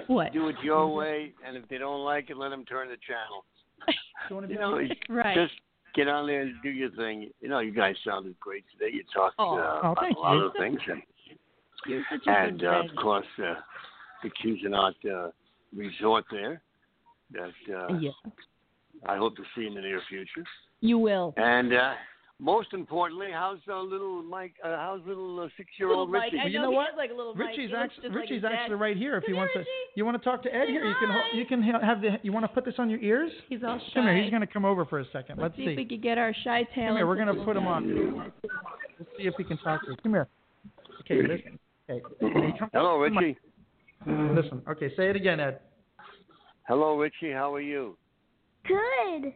What? 0.07 0.33
Do 0.33 0.47
it 0.49 0.55
your 0.63 0.87
way, 0.93 1.33
and 1.45 1.55
if 1.55 1.67
they 1.69 1.77
don't 1.77 2.03
like 2.03 2.29
it, 2.29 2.37
let 2.37 2.49
them 2.49 2.65
turn 2.65 2.89
the 2.89 2.97
channel. 3.07 3.45
You 4.29 4.55
know, 4.57 4.79
Right. 5.09 5.35
just 5.35 5.53
get 5.95 6.07
on 6.07 6.25
there 6.27 6.41
and 6.43 6.53
do 6.63 6.69
your 6.69 6.89
thing. 6.91 7.29
You 7.41 7.49
know, 7.49 7.59
you 7.59 7.71
guys 7.71 7.95
sounded 8.05 8.39
great 8.39 8.63
today. 8.71 8.95
You 8.95 9.03
talked 9.13 9.35
Oh. 9.37 9.57
uh, 9.57 9.79
Oh, 9.83 9.91
about 9.91 10.15
a 10.15 10.19
lot 10.19 10.33
you. 10.37 10.45
of 10.45 10.53
things, 10.53 10.79
and, 10.87 11.01
You're 11.85 12.03
such 12.09 12.25
a 12.25 12.29
and 12.31 12.63
uh, 12.63 12.83
of 12.89 12.95
course, 13.01 13.25
uh, 13.39 13.55
the 14.23 14.29
Cuisinart 14.41 14.93
uh, 15.05 15.31
Resort 15.75 16.23
there. 16.31 16.61
That 17.31 17.51
uh, 17.75 17.93
Yeah. 17.99 18.11
I 19.05 19.17
hope 19.17 19.35
to 19.35 19.43
see 19.55 19.67
in 19.67 19.73
the 19.75 19.81
near 19.81 20.01
future. 20.07 20.45
You 20.79 20.97
will. 20.97 21.33
And 21.35 21.73
uh, 21.73 21.93
most 22.39 22.73
importantly, 22.73 23.27
how's 23.31 23.59
uh, 23.69 23.79
little 23.81 24.21
Mike? 24.23 24.53
Uh, 24.63 24.75
how's 24.75 25.01
little 25.05 25.39
uh, 25.39 25.47
six-year-old 25.55 26.09
Little 26.09 26.21
Richie? 26.25 26.39
I 26.43 26.47
you 26.47 26.59
know 26.59 26.65
know 26.65 26.71
he 26.71 26.75
what? 26.77 26.89
is 26.89 26.97
like 26.97 27.11
a 27.11 27.13
little 27.13 27.33
Richie's 27.35 27.69
He 27.69 27.75
actually 27.75 28.01
just 28.03 28.13
like 28.13 28.21
Richie's 28.21 28.41
dad. 28.41 28.51
actually 28.53 28.75
right 28.75 28.97
here. 28.97 29.17
If 29.17 29.23
you 29.27 29.35
Come 29.35 29.39
want 29.39 29.51
here, 29.53 29.63
to, 29.63 29.69
you 29.95 30.05
want 30.05 30.17
to 30.21 30.23
talk 30.29 30.43
to 30.43 30.53
Ed 30.53 30.65
Say 30.65 30.71
here. 30.71 30.85
You 30.85 30.95
can 30.99 31.37
you 31.37 31.45
can 31.45 31.61
have 31.81 32.01
the. 32.01 32.17
You 32.23 32.33
want 32.33 32.43
to 32.43 32.49
put 32.49 32.65
this 32.65 32.75
on 32.79 32.89
your 32.89 32.99
ears? 32.99 33.31
He's 33.49 33.59
all 33.65 33.77
shy. 33.79 33.85
Come 33.93 34.05
here. 34.05 34.21
He's 34.21 34.29
going 34.31 34.41
to 34.41 34.47
come 34.47 34.65
over 34.65 34.83
for 34.85 34.99
a 34.99 35.05
2nd 35.05 35.29
Let's, 35.29 35.39
Let's 35.39 35.55
see, 35.57 35.63
if 35.63 35.77
we 35.77 35.85
could 35.85 36.01
get 36.01 36.17
our 36.17 36.33
shy 36.43 36.63
talent. 36.75 36.89
Come 36.89 36.95
here. 36.97 37.07
We're 37.07 37.15
going 37.15 37.35
to 37.35 37.43
put 37.45 37.55
him 37.55 37.67
on. 37.67 38.31
Let's 38.99 39.11
see 39.17 39.23
if 39.27 39.35
we 39.37 39.43
can 39.43 39.57
talk 39.59 39.83
to 39.85 39.91
him. 39.91 39.97
Come 40.03 40.13
here. 40.13 40.27
Okay. 41.01 41.21
Listen. 41.21 41.59
Okay. 41.89 42.01
Hey, 42.19 42.53
come- 42.57 42.69
Hello. 42.73 42.97
Richie. 42.97 43.37
Listen. 44.07 44.61
Okay. 44.67 44.89
Say 44.97 45.09
it 45.09 45.15
again, 45.15 45.39
Ed. 45.39 45.59
Hello, 46.67 46.97
Richie. 46.97 47.31
How 47.31 47.53
are 47.53 47.61
you? 47.61 47.97
Good. 48.67 49.33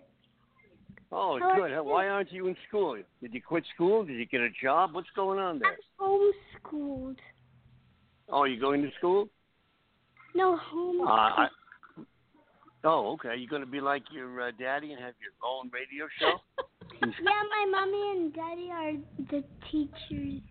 Oh, 1.11 1.39
How 1.39 1.55
good. 1.55 1.71
you? 1.71 1.83
Why 1.83 2.07
aren't 2.07 2.31
you 2.31 2.47
in 2.47 2.55
school? 2.67 2.97
Did 3.21 3.33
you 3.33 3.41
quit 3.41 3.63
school? 3.73 4.03
Did 4.05 4.17
you 4.17 4.25
get 4.25 4.41
a 4.41 4.49
job? 4.61 4.93
What's 4.93 5.07
going 5.15 5.39
on 5.39 5.59
there? 5.59 5.77
I'm 5.99 6.07
Homeschooled. 6.65 7.15
Oh, 8.29 8.43
you 8.43 8.59
going 8.59 8.81
to 8.81 8.89
school? 8.97 9.29
No, 10.35 10.55
Uh. 10.55 11.05
I, 11.07 11.47
oh, 12.83 13.13
okay. 13.13 13.29
Are 13.29 13.35
You 13.35 13.47
going 13.47 13.61
to 13.63 13.67
be 13.67 13.79
like 13.79 14.03
your 14.11 14.41
uh, 14.41 14.51
daddy 14.59 14.91
and 14.91 15.01
have 15.01 15.13
your 15.21 15.31
own 15.49 15.71
radio 15.73 16.07
show? 16.19 16.33
yeah, 17.01 17.07
my 17.23 17.65
mommy 17.71 18.11
and 18.11 18.33
daddy 18.33 18.69
are 18.71 18.91
the 19.31 19.43
teachers. 19.71 20.41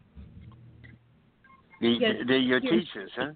The, 1.83 1.89
Yes, 2.01 2.15
they're 2.27 2.39
your 2.39 2.61
yes. 2.63 2.73
teachers, 2.73 3.11
huh? 3.15 3.33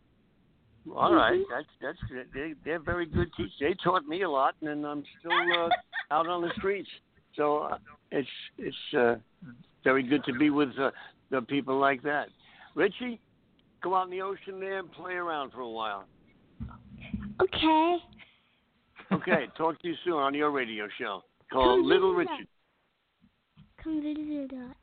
All 0.97 1.14
right, 1.14 1.39
that's 1.51 1.66
that's 1.83 1.99
good. 2.11 2.27
They 2.33 2.55
they're 2.64 2.79
very 2.81 3.05
good 3.05 3.29
teachers. 3.37 3.53
They 3.61 3.75
taught 3.85 4.07
me 4.09 4.23
a 4.23 4.31
lot, 4.31 4.55
and 4.62 4.68
then 4.71 4.85
I'm 4.91 5.05
still 5.21 5.31
uh, 5.33 5.68
out 6.11 6.27
on 6.27 6.41
the 6.41 6.51
streets. 6.57 6.89
So 7.41 7.57
uh, 7.57 7.78
it's 8.11 8.28
it's 8.59 8.76
uh, 8.95 9.14
very 9.82 10.03
good 10.03 10.22
to 10.24 10.34
be 10.34 10.51
with 10.51 10.68
uh, 10.78 10.91
the 11.30 11.41
people 11.41 11.80
like 11.80 12.03
that. 12.03 12.26
Richie, 12.74 13.18
go 13.82 13.95
out 13.95 14.05
in 14.05 14.11
the 14.11 14.20
ocean 14.20 14.61
there 14.61 14.80
and 14.80 14.93
play 14.93 15.14
around 15.14 15.53
for 15.53 15.61
a 15.61 15.68
while. 15.70 16.05
Okay. 17.41 17.97
Okay, 19.11 19.47
talk 19.57 19.80
to 19.80 19.88
you 19.88 19.95
soon 20.05 20.16
on 20.16 20.34
your 20.34 20.51
radio 20.51 20.86
show 20.99 21.22
Come 21.51 21.62
called 21.62 21.86
Little 21.86 22.14
visit 22.14 22.28
Richie. 22.30 22.49
Come 23.82 24.03
visit 24.03 24.59
us. 24.59 24.76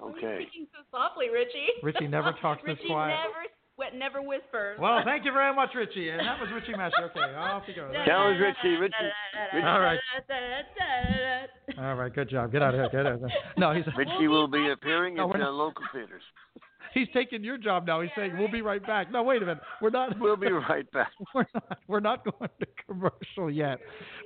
Okay. 0.00 0.46
Speaking 0.48 0.66
so 0.72 0.84
softly, 0.90 1.28
Richie. 1.28 1.68
Richie 1.82 2.08
never 2.08 2.32
talks 2.40 2.62
this 2.64 2.78
Richie 2.78 2.88
quiet. 2.88 3.14
never 3.22 3.44
sweat, 3.94 3.98
never 3.98 4.20
whispers. 4.26 4.78
Well, 4.80 5.00
thank 5.04 5.24
you 5.24 5.32
very 5.32 5.54
much, 5.54 5.70
Richie. 5.74 6.10
And 6.10 6.20
that 6.20 6.40
was 6.40 6.48
Richie 6.54 6.72
Masci. 6.76 7.02
Okay, 7.02 7.34
off 7.34 7.62
you 7.66 7.74
go. 7.74 7.90
That 7.92 8.06
was 8.18 8.38
Richie. 8.40 8.76
Richie. 8.76 8.94
Richie, 9.54 9.66
All 9.66 9.80
right. 9.80 9.98
All 11.78 11.94
right, 11.94 12.14
good 12.14 12.28
job. 12.30 12.52
Get 12.52 12.62
out 12.62 12.74
of 12.74 12.80
here. 12.80 12.88
Get 12.90 13.06
out 13.06 13.14
of 13.14 13.20
here. 13.20 13.28
No, 13.56 13.72
he's 13.72 13.84
Richie 13.96 14.28
will 14.28 14.48
be 14.48 14.70
appearing 14.70 15.14
No, 15.14 15.24
at 15.24 15.28
we're 15.30 15.36
uh, 15.42 15.46
not. 15.46 15.54
local 15.54 15.84
theaters. 15.92 16.22
he's 16.92 17.08
taking 17.14 17.42
your 17.42 17.58
job 17.58 17.86
now. 17.86 18.00
He's 18.00 18.10
saying 18.16 18.36
we'll 18.38 18.50
be 18.50 18.62
right 18.62 18.84
back. 18.86 19.10
No, 19.10 19.22
wait 19.22 19.42
a 19.42 19.46
minute. 19.46 19.62
We're 19.80 19.90
not. 19.90 20.18
We'll 20.20 20.36
be 20.36 20.50
right 20.50 20.90
back. 20.92 21.10
We're 21.34 21.46
not. 21.54 21.78
We're 21.88 22.00
not 22.00 22.24
going 22.24 22.50
to 22.60 22.66
commercial 22.86 23.50
yet. 23.50 23.78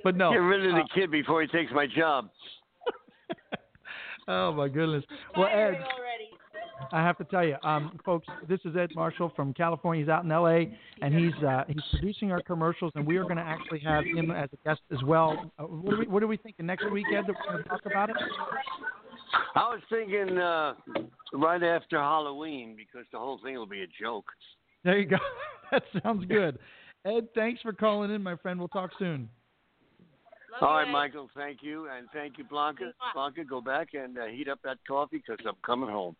But 0.03 0.15
no. 0.15 0.31
Get 0.31 0.37
rid 0.37 0.65
of 0.65 0.73
uh, 0.73 0.77
the 0.77 0.89
kid 0.93 1.11
before 1.11 1.41
he 1.41 1.47
takes 1.47 1.71
my 1.73 1.87
job. 1.87 2.29
oh 4.27 4.51
my 4.53 4.67
goodness. 4.67 5.03
Well, 5.37 5.47
Ed, 5.47 5.79
I 6.91 7.01
have 7.01 7.17
to 7.17 7.23
tell 7.25 7.45
you, 7.45 7.55
um, 7.63 7.99
folks, 8.05 8.27
this 8.47 8.59
is 8.65 8.75
Ed 8.75 8.89
Marshall 8.95 9.31
from 9.35 9.53
California. 9.53 10.03
He's 10.03 10.09
out 10.09 10.23
in 10.23 10.31
L.A. 10.31 10.77
and 11.01 11.13
he's 11.13 11.43
uh, 11.43 11.63
he's 11.67 11.83
producing 11.91 12.31
our 12.31 12.41
commercials, 12.41 12.91
and 12.95 13.05
we 13.05 13.17
are 13.17 13.23
going 13.23 13.37
to 13.37 13.43
actually 13.43 13.79
have 13.79 14.03
him 14.05 14.31
as 14.31 14.49
a 14.53 14.67
guest 14.67 14.81
as 14.91 15.03
well. 15.03 15.51
Uh, 15.59 15.63
what, 15.63 15.93
are 15.93 15.99
we, 15.99 16.07
what 16.07 16.23
are 16.23 16.27
we 16.27 16.37
thinking 16.37 16.65
next 16.65 16.89
week, 16.91 17.05
Ed? 17.15 17.23
That 17.27 17.35
we're 17.45 17.51
going 17.51 17.63
to 17.63 17.69
talk 17.69 17.85
about 17.85 18.09
it. 18.09 18.15
I 19.55 19.59
was 19.69 19.81
thinking 19.89 20.37
uh, 20.37 20.73
right 21.33 21.61
after 21.63 21.97
Halloween 21.97 22.75
because 22.75 23.05
the 23.11 23.19
whole 23.19 23.39
thing 23.43 23.55
will 23.55 23.65
be 23.65 23.83
a 23.83 23.87
joke. 24.01 24.25
There 24.83 24.97
you 24.97 25.05
go. 25.05 25.17
that 25.71 25.83
sounds 26.01 26.25
good. 26.25 26.57
Ed, 27.05 27.27
thanks 27.35 27.61
for 27.61 27.73
calling 27.73 28.11
in, 28.11 28.23
my 28.23 28.35
friend. 28.37 28.59
We'll 28.59 28.67
talk 28.67 28.91
soon. 28.99 29.29
All 30.61 30.73
right, 30.73 30.91
Michael, 30.91 31.29
thank 31.37 31.59
you, 31.61 31.87
and 31.95 32.07
thank 32.11 32.37
you, 32.37 32.43
Blanca. 32.43 32.91
Blanca, 33.13 33.43
go 33.45 33.61
back 33.61 33.89
and 33.93 34.17
uh, 34.17 34.25
heat 34.25 34.49
up 34.49 34.59
that 34.63 34.77
coffee 34.85 35.21
because 35.25 35.43
I'm 35.47 35.55
coming 35.65 35.89
home. 35.89 36.15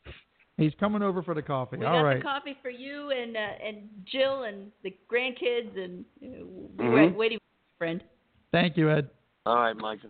He's 0.59 0.73
coming 0.79 1.01
over 1.01 1.23
for 1.23 1.33
the 1.33 1.41
coffee. 1.41 1.77
We 1.77 1.85
All 1.85 1.93
got 1.93 2.01
right. 2.01 2.17
the 2.17 2.23
coffee 2.23 2.57
for 2.61 2.69
you 2.69 3.11
and 3.11 3.35
uh, 3.35 3.39
and 3.65 3.89
Jill 4.05 4.43
and 4.43 4.71
the 4.83 4.95
grandkids 5.11 5.77
and 5.81 6.03
uh, 6.21 6.45
we're 6.77 7.09
Mhm. 7.09 7.15
waiting, 7.15 7.39
friend. 7.77 8.03
Thank 8.51 8.75
you, 8.77 8.89
Ed. 8.91 9.09
All 9.45 9.55
right, 9.55 9.75
Michael. 9.75 10.09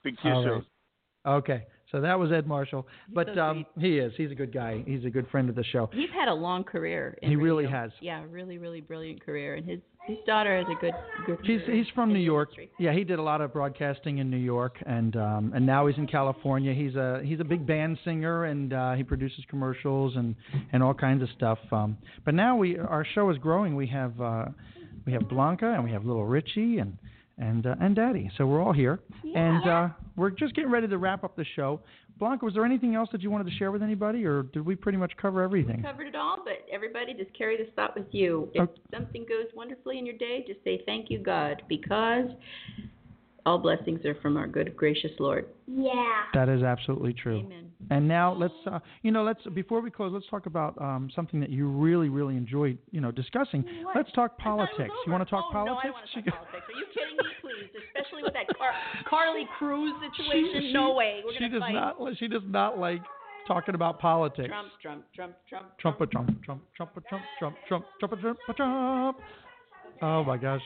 Speak 0.00 0.18
to 0.22 0.28
you 0.28 0.34
All 0.34 0.42
soon. 0.42 0.52
right. 0.52 1.34
Okay. 1.36 1.66
So 1.90 2.00
that 2.00 2.18
was 2.18 2.32
Ed 2.32 2.46
Marshall. 2.46 2.86
But 3.12 3.36
um, 3.38 3.66
he 3.78 3.98
is. 3.98 4.14
He's 4.16 4.30
a 4.30 4.34
good 4.34 4.52
guy. 4.52 4.82
He's 4.86 5.04
a 5.04 5.10
good 5.10 5.28
friend 5.28 5.50
of 5.50 5.54
the 5.54 5.64
show. 5.64 5.90
He's 5.92 6.08
had 6.10 6.28
a 6.28 6.34
long 6.34 6.64
career. 6.64 7.18
In 7.20 7.28
He 7.28 7.36
really 7.36 7.66
has. 7.66 7.90
Yeah, 8.00 8.24
really, 8.30 8.56
really 8.56 8.80
brilliant 8.80 9.22
career, 9.24 9.56
and 9.56 9.68
his 9.68 9.80
his 10.06 10.18
daughter 10.26 10.58
is 10.58 10.66
a 10.70 10.80
good 10.80 10.94
good. 11.26 11.38
He's 11.44 11.60
he's 11.66 11.86
from 11.94 12.12
New 12.12 12.18
York. 12.18 12.50
industry. 12.50 12.70
Yeah, 12.78 12.92
he 12.92 13.04
did 13.04 13.18
a 13.18 13.22
lot 13.22 13.40
of 13.40 13.52
broadcasting 13.52 14.18
in 14.18 14.30
New 14.30 14.36
York, 14.36 14.76
and 14.84 15.16
um, 15.16 15.52
and 15.54 15.64
now 15.64 15.86
he's 15.86 15.96
in 15.96 16.06
California. 16.06 16.74
He's 16.74 16.94
a 16.96 17.20
he's 17.24 17.40
a 17.40 17.44
big 17.44 17.66
band 17.66 17.98
singer, 18.04 18.44
and 18.44 18.72
uh, 18.72 18.94
he 18.94 19.04
produces 19.04 19.44
commercials 19.48 20.16
and 20.16 20.34
and 20.72 20.82
all 20.82 20.94
kinds 20.94 21.22
of 21.22 21.28
stuff. 21.36 21.58
Um, 21.70 21.96
but 22.24 22.34
now 22.34 22.56
we 22.56 22.78
our 22.78 23.06
show 23.14 23.30
is 23.30 23.38
growing. 23.38 23.76
We 23.76 23.86
have 23.88 24.20
uh, 24.20 24.46
we 25.06 25.12
have 25.12 25.28
Blanca, 25.28 25.72
and 25.72 25.84
we 25.84 25.92
have 25.92 26.04
little 26.04 26.26
Richie, 26.26 26.78
and 26.78 26.98
and 27.38 27.66
uh, 27.66 27.76
and 27.80 27.94
Daddy. 27.94 28.30
So 28.36 28.46
we're 28.46 28.62
all 28.62 28.72
here, 28.72 29.00
and 29.34 29.68
uh, 29.68 29.88
we're 30.16 30.30
just 30.30 30.54
getting 30.54 30.70
ready 30.70 30.88
to 30.88 30.98
wrap 30.98 31.24
up 31.24 31.36
the 31.36 31.46
show. 31.56 31.80
Blanca, 32.22 32.44
was 32.44 32.54
there 32.54 32.64
anything 32.64 32.94
else 32.94 33.08
that 33.10 33.20
you 33.20 33.32
wanted 33.32 33.50
to 33.50 33.56
share 33.56 33.72
with 33.72 33.82
anybody, 33.82 34.24
or 34.24 34.44
did 34.44 34.64
we 34.64 34.76
pretty 34.76 34.96
much 34.96 35.10
cover 35.20 35.42
everything? 35.42 35.78
We 35.78 35.82
covered 35.82 36.06
it 36.06 36.14
all, 36.14 36.36
but 36.44 36.64
everybody 36.72 37.14
just 37.14 37.36
carry 37.36 37.56
this 37.56 37.66
thought 37.74 37.96
with 37.96 38.06
you. 38.12 38.48
If 38.54 38.68
something 38.94 39.26
goes 39.28 39.46
wonderfully 39.56 39.98
in 39.98 40.06
your 40.06 40.16
day, 40.16 40.44
just 40.46 40.62
say 40.62 40.84
thank 40.86 41.10
you, 41.10 41.18
God, 41.18 41.62
because 41.68 42.26
all 43.44 43.58
blessings 43.58 44.04
are 44.04 44.14
from 44.16 44.36
our 44.36 44.46
good 44.46 44.76
gracious 44.76 45.10
Lord. 45.18 45.46
Yeah. 45.66 46.22
That 46.34 46.48
is 46.48 46.62
absolutely 46.62 47.12
true. 47.12 47.40
Amen. 47.40 47.70
And 47.90 48.06
now 48.06 48.32
let's, 48.32 48.54
uh, 48.70 48.78
you 49.02 49.10
know, 49.10 49.24
let's 49.24 49.42
before 49.54 49.80
we 49.80 49.90
close, 49.90 50.12
let's 50.12 50.26
talk 50.30 50.46
about 50.46 50.80
um, 50.80 51.10
something 51.14 51.40
that 51.40 51.50
you 51.50 51.66
really, 51.66 52.08
really 52.08 52.36
enjoyed, 52.36 52.78
you 52.90 53.00
know, 53.00 53.10
discussing. 53.10 53.64
What? 53.82 53.96
Let's 53.96 54.12
talk 54.12 54.36
I 54.38 54.44
thought 54.44 54.54
it 54.54 54.56
was 54.56 54.68
politics. 54.76 54.94
You 55.06 55.12
want 55.12 55.24
to 55.26 55.30
talk 55.30 55.44
oh, 55.48 55.52
politics? 55.52 55.80
No, 55.84 55.90
I 55.90 55.92
want 55.92 56.06
to 56.06 56.22
talk 56.22 56.34
politics. 56.34 56.66
Are 56.68 56.78
you 56.78 56.86
kidding 56.94 57.16
me? 57.16 57.24
Please, 57.40 57.70
especially 57.88 58.22
with 58.22 58.34
that 58.34 58.46
Car- 58.56 58.72
Carly 59.10 59.48
Cruz 59.58 59.92
situation. 60.14 60.62
she- 60.62 60.72
no 60.72 60.94
way. 60.94 61.22
We're 61.24 61.36
she 61.36 61.48
does 61.48 61.60
fight. 61.60 61.74
not. 61.74 61.96
She 62.18 62.28
does 62.28 62.42
not 62.46 62.78
like 62.78 63.02
talking 63.48 63.74
about 63.74 63.98
politics. 63.98 64.48
Trump, 64.48 64.68
Trump, 64.80 65.04
Trump, 65.14 65.34
Trump. 65.48 65.66
Trump, 65.78 66.00
a 66.00 66.06
Trump, 66.06 66.44
Trump, 66.44 66.62
Trump, 66.76 66.90
a 66.96 67.00
Trump, 67.00 67.24
Trump, 67.38 67.56
Trump, 67.66 67.84
Trump, 67.98 68.12
a 68.12 68.16
Trump, 68.16 68.38
a 68.48 68.52
Trump. 68.54 69.16
Oh 70.00 70.24
my 70.24 70.36
gosh. 70.36 70.62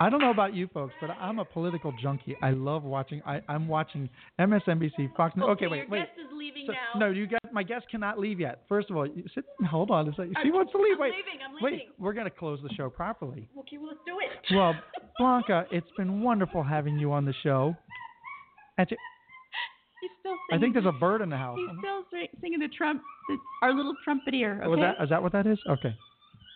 I 0.00 0.08
don't 0.10 0.20
know 0.20 0.30
about 0.30 0.54
you 0.54 0.68
folks, 0.72 0.94
but 1.00 1.10
I'm 1.10 1.38
a 1.38 1.44
political 1.44 1.92
junkie. 2.00 2.36
I 2.42 2.50
love 2.50 2.82
watching. 2.84 3.22
I, 3.26 3.40
I'm 3.48 3.66
watching 3.68 4.08
MSNBC, 4.40 5.14
Fox 5.16 5.36
News. 5.36 5.46
Okay, 5.50 5.62
your 5.64 5.70
wait, 5.70 5.90
wait. 5.90 5.98
guest 6.00 6.10
is 6.18 6.26
leaving 6.36 6.64
So- 6.66 6.72
now. 6.72 7.06
no, 7.06 7.10
you 7.10 7.26
got 7.26 7.40
my 7.52 7.62
guest 7.62 7.86
cannot 7.90 8.18
leave 8.18 8.40
yet. 8.40 8.62
First 8.68 8.90
of 8.90 8.96
all, 8.96 9.06
you 9.06 9.24
sit. 9.34 9.44
Hold 9.70 9.90
on 9.90 10.08
a 10.08 10.12
second. 10.12 10.36
She 10.42 10.48
I'm- 10.48 10.54
wants 10.54 10.72
to 10.72 10.78
leave. 10.78 10.94
I'm 10.94 11.00
wait, 11.00 11.12
leaving, 11.14 11.40
I'm 11.46 11.62
wait. 11.62 11.88
We're 11.98 12.12
gonna 12.12 12.30
close 12.30 12.60
the 12.62 12.70
show 12.74 12.88
properly. 12.90 13.48
Okay, 13.60 13.78
well, 13.78 13.88
let's 13.88 14.00
do 14.06 14.18
it. 14.20 14.56
Well, 14.56 14.74
Blanca, 15.18 15.66
it's 15.70 15.90
been 15.96 16.20
wonderful 16.22 16.62
having 16.62 16.98
you 16.98 17.12
on 17.12 17.24
the 17.24 17.34
show. 17.42 17.74
And 18.78 18.88
you- 18.90 18.96
He's 20.00 20.10
still 20.20 20.34
singing. 20.48 20.58
I 20.58 20.62
think 20.62 20.74
there's 20.74 20.86
a 20.86 20.96
bird 20.98 21.22
in 21.22 21.28
the 21.28 21.36
house. 21.36 21.58
He's 21.58 21.78
still 21.80 22.04
singing 22.40 22.60
the 22.60 22.68
Trump, 22.68 23.02
the, 23.28 23.36
our 23.62 23.74
little 23.74 23.94
trumpeter. 24.04 24.60
Oh, 24.62 24.70
okay. 24.72 24.80
Was 24.82 24.94
that 24.98 25.02
is 25.04 25.10
that 25.10 25.20
what 25.22 25.32
that 25.32 25.46
is? 25.48 25.58
Okay. 25.68 25.92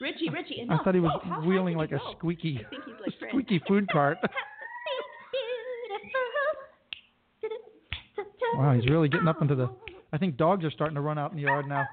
Richie, 0.02 0.28
Richie. 0.30 0.58
I 0.60 0.62
enough. 0.64 0.84
thought 0.84 0.94
he 0.94 1.00
was 1.00 1.20
high 1.24 1.38
wheeling 1.46 1.76
like 1.76 1.92
a 1.92 1.98
go? 1.98 2.12
squeaky, 2.18 2.60
I 2.70 2.74
like 3.00 3.14
squeaky 3.30 3.60
food 3.68 3.88
cart. 3.90 4.18
wow, 8.54 8.74
he's 8.74 8.88
really 8.90 9.08
getting 9.08 9.28
up 9.28 9.40
into 9.40 9.54
the. 9.54 9.70
I 10.12 10.18
think 10.18 10.36
dogs 10.36 10.64
are 10.64 10.70
starting 10.70 10.94
to 10.96 11.00
run 11.00 11.18
out 11.18 11.30
in 11.30 11.36
the 11.36 11.42
yard 11.44 11.66
now. 11.68 11.84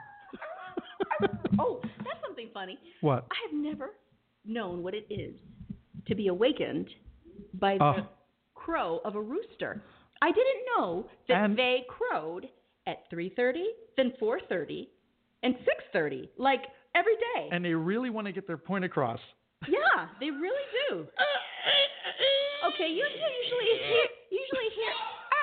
oh, 1.60 1.80
that's 1.99 2.20
something 2.26 2.49
funny. 2.53 2.78
What? 3.01 3.26
I 3.32 3.36
have 3.49 3.53
never 3.57 3.91
known 4.45 4.84
what 4.84 4.93
it 4.93 5.05
is 5.10 5.36
to 6.07 6.16
be 6.16 6.28
awakened 6.28 6.89
by 7.53 7.74
Oh. 7.76 7.78
the 7.78 8.01
ah. 8.01 8.07
crow 8.55 8.99
of 9.05 9.16
a 9.16 9.22
rooster. 9.22 9.82
I 10.22 10.32
didn't 10.32 10.66
know 10.78 11.05
that 11.30 11.45
And- 11.45 11.57
they 11.57 11.86
crowed 11.88 12.49
at 12.88 13.10
3:30, 13.12 13.64
then 13.95 14.12
4:30, 14.20 14.88
and 15.43 15.55
6:30, 15.93 16.30
like 16.38 16.64
every 17.00 17.16
day. 17.16 17.50
And 17.56 17.64
they 17.64 17.74
really 17.74 18.10
want 18.10 18.28
to 18.28 18.34
get 18.34 18.45
their 18.45 18.58
point 18.58 18.84
across. 18.84 19.20
yeah, 19.68 20.08
they 20.20 20.30
really 20.32 20.66
do. 20.89 21.08
Okay, 22.74 22.88
you, 22.91 23.04
usually 23.04 23.72
hear 23.88 24.06
usually 24.30 24.70
hear 24.76 24.91
"Ah, 24.91 25.34
ah, 25.34 25.39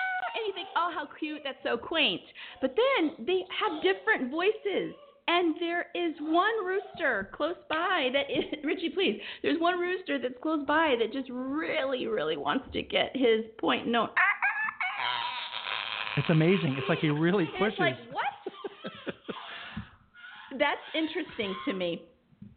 ah," 0.00 0.32
and 0.36 0.42
you 0.46 0.52
think, 0.54 0.68
oh, 0.76 0.90
how 0.94 1.06
cute, 1.18 1.40
that's 1.44 1.58
so 1.62 1.76
quaint. 1.76 2.20
But 2.60 2.74
then 2.76 3.26
they 3.26 3.40
have 3.60 3.82
different 3.82 4.30
voices. 4.30 4.94
And 5.28 5.56
there 5.58 5.86
is 5.94 6.14
one 6.20 6.64
rooster 6.64 7.30
close 7.34 7.56
by 7.68 8.10
that 8.12 8.30
is 8.30 8.44
Richie, 8.64 8.90
please. 8.90 9.20
There's 9.42 9.60
one 9.60 9.76
rooster 9.78 10.18
that's 10.20 10.38
close 10.40 10.64
by 10.66 10.94
that 11.00 11.12
just 11.12 11.28
really, 11.30 12.06
really 12.06 12.36
wants 12.36 12.66
to 12.74 12.80
get 12.82 13.10
his 13.14 13.44
point 13.58 13.88
known. 13.88 14.08
Ah, 14.16 14.22
It's 16.18 16.30
amazing. 16.30 16.76
It's 16.78 16.88
like 16.88 17.00
he 17.00 17.10
really 17.10 17.46
pushes. 17.58 17.72
It's 17.72 17.80
like 17.80 17.96
what? 18.12 19.14
That's 20.58 20.80
interesting 20.94 21.54
to 21.66 21.72
me. 21.72 22.02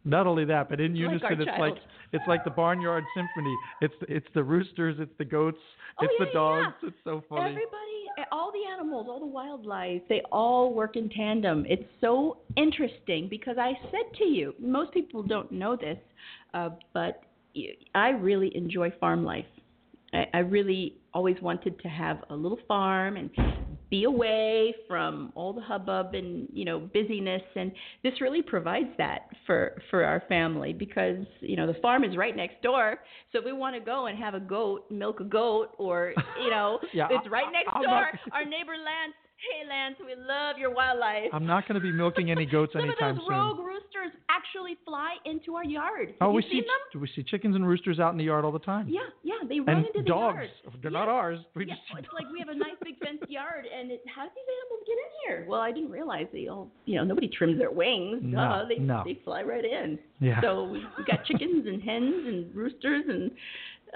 Not 0.04 0.26
only 0.26 0.44
that, 0.46 0.68
but 0.70 0.80
in 0.80 0.96
unison, 0.96 1.24
our 1.26 1.32
it's 1.32 1.44
child. 1.44 1.60
like 1.60 1.74
it's 2.12 2.24
like 2.26 2.44
the 2.44 2.50
barnyard 2.50 3.04
symphony. 3.14 3.54
It's 3.80 3.94
it's 4.08 4.26
the 4.34 4.42
roosters, 4.42 4.96
it's 4.98 5.12
the 5.18 5.24
goats, 5.24 5.58
Oh, 6.00 6.04
it's 6.04 6.14
yeah, 6.18 6.26
the 6.26 6.32
dogs. 6.32 6.74
yeah. 6.82 6.88
It's 6.88 6.96
so 7.04 7.22
funny. 7.28 7.50
Everybody, 7.50 8.26
all 8.32 8.50
the 8.52 8.70
animals, 8.72 9.06
all 9.08 9.20
the 9.20 9.26
wildlife, 9.26 10.02
they 10.08 10.22
all 10.32 10.72
work 10.72 10.96
in 10.96 11.08
tandem. 11.10 11.66
It's 11.68 11.84
so 12.00 12.38
interesting 12.56 13.28
because 13.28 13.56
I 13.58 13.72
said 13.90 14.16
to 14.18 14.24
you, 14.24 14.54
most 14.58 14.92
people 14.92 15.22
don't 15.22 15.50
know 15.52 15.76
this, 15.76 15.98
uh, 16.54 16.70
but 16.94 17.22
I 17.94 18.10
really 18.10 18.56
enjoy 18.56 18.92
farm 19.00 19.24
life. 19.24 19.44
I, 20.12 20.26
I 20.34 20.38
really 20.38 20.96
always 21.14 21.36
wanted 21.40 21.80
to 21.80 21.88
have 21.88 22.18
a 22.30 22.34
little 22.34 22.58
farm 22.68 23.16
and 23.16 23.30
be 23.90 24.04
away 24.04 24.72
from 24.86 25.32
all 25.34 25.52
the 25.52 25.60
hubbub 25.60 26.14
and 26.14 26.48
you 26.52 26.64
know 26.64 26.78
busyness. 26.78 27.42
And 27.56 27.72
this 28.04 28.20
really 28.20 28.40
provides 28.42 28.88
that 28.98 29.28
for 29.46 29.80
for 29.90 30.04
our 30.04 30.22
family 30.28 30.72
because 30.72 31.18
you 31.40 31.56
know 31.56 31.66
the 31.66 31.78
farm 31.80 32.04
is 32.04 32.16
right 32.16 32.36
next 32.36 32.62
door. 32.62 32.98
So 33.32 33.38
if 33.40 33.44
we 33.44 33.52
want 33.52 33.74
to 33.74 33.80
go 33.80 34.06
and 34.06 34.16
have 34.18 34.34
a 34.34 34.40
goat 34.40 34.90
milk 34.90 35.20
a 35.20 35.24
goat 35.24 35.74
or 35.78 36.14
you 36.42 36.50
know 36.50 36.78
Yeah, 36.94 37.08
it's 37.10 37.28
right 37.28 37.50
next 37.52 37.70
I'm 37.72 37.82
door. 37.82 37.90
not- 37.92 38.14
our 38.32 38.44
neighbor 38.44 38.72
Lance 38.76 39.14
hey 39.40 39.68
Lance 39.68 39.96
we 40.00 40.14
love 40.16 40.58
your 40.58 40.72
wildlife 40.74 41.30
I'm 41.32 41.46
not 41.46 41.66
going 41.66 41.80
to 41.80 41.80
be 41.80 41.92
milking 41.92 42.30
any 42.30 42.46
goats 42.54 42.72
some 42.72 42.82
anytime 42.82 43.10
of 43.10 43.16
those 43.16 43.26
soon. 43.26 43.36
rogue 43.36 43.58
roosters 43.58 44.12
actually 44.28 44.76
fly 44.84 45.14
into 45.24 45.54
our 45.56 45.64
yard 45.64 46.14
oh, 46.20 46.26
have 46.26 46.34
we 46.34 46.42
you 46.44 46.50
see 46.50 46.60
them 46.60 47.00
we 47.00 47.08
see 47.14 47.22
chickens 47.22 47.56
and 47.56 47.66
roosters 47.66 47.98
out 47.98 48.12
in 48.12 48.18
the 48.18 48.24
yard 48.24 48.44
all 48.44 48.52
the 48.52 48.58
time. 48.58 48.86
yeah 48.88 49.00
yeah 49.22 49.34
they 49.48 49.60
run 49.60 49.78
and 49.78 49.86
into 49.86 50.00
the 50.02 50.08
dogs. 50.08 50.36
yard 50.36 50.50
They're 50.82 50.90
not 50.90 51.08
ours. 51.08 51.38
We 51.54 51.66
yeah, 51.66 51.74
just 51.74 51.98
it's 51.98 52.08
like 52.18 52.30
we 52.32 52.38
have 52.38 52.48
a 52.48 52.54
nice 52.54 52.76
big 52.84 52.98
fenced 52.98 53.28
yard, 53.30 53.64
and 53.66 53.90
it, 53.90 54.02
how 54.14 54.24
do 54.24 54.30
these 54.34 54.44
animals 54.60 54.82
get 54.86 54.92
in 54.92 55.10
here? 55.26 55.46
Well, 55.48 55.60
I 55.60 55.72
didn't 55.72 55.90
realize 55.90 56.26
they 56.32 56.48
all, 56.48 56.70
you 56.86 56.96
know, 56.96 57.04
nobody 57.04 57.28
trims 57.28 57.58
their 57.58 57.70
wings. 57.70 58.20
No, 58.22 58.38
Duh, 58.38 58.64
they 58.68 58.78
no. 58.78 59.02
they 59.04 59.18
fly 59.24 59.42
right 59.42 59.64
in. 59.64 59.98
Yeah. 60.20 60.40
So 60.40 60.64
we, 60.64 60.78
we 60.98 61.04
got 61.04 61.24
chickens 61.24 61.66
and 61.66 61.82
hens 61.82 62.14
and 62.26 62.54
roosters 62.54 63.04
and 63.08 63.30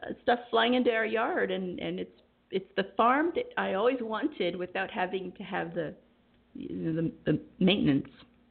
uh, 0.03 0.13
stuff 0.23 0.41
flying 0.51 0.75
into 0.75 0.91
our 0.93 1.07
yard, 1.07 1.51
and 1.51 1.79
and 1.79 2.01
it's 2.01 2.19
it's 2.55 2.71
the 2.77 2.87
farm 2.97 3.33
that 3.35 3.47
I 3.57 3.75
always 3.75 3.99
wanted 4.01 4.57
without 4.57 4.91
having 4.91 5.33
to 5.37 5.43
have 5.43 5.75
the 5.75 5.95
you 6.55 6.77
know, 6.77 7.03
the, 7.03 7.33
the 7.33 7.41
maintenance. 7.59 8.09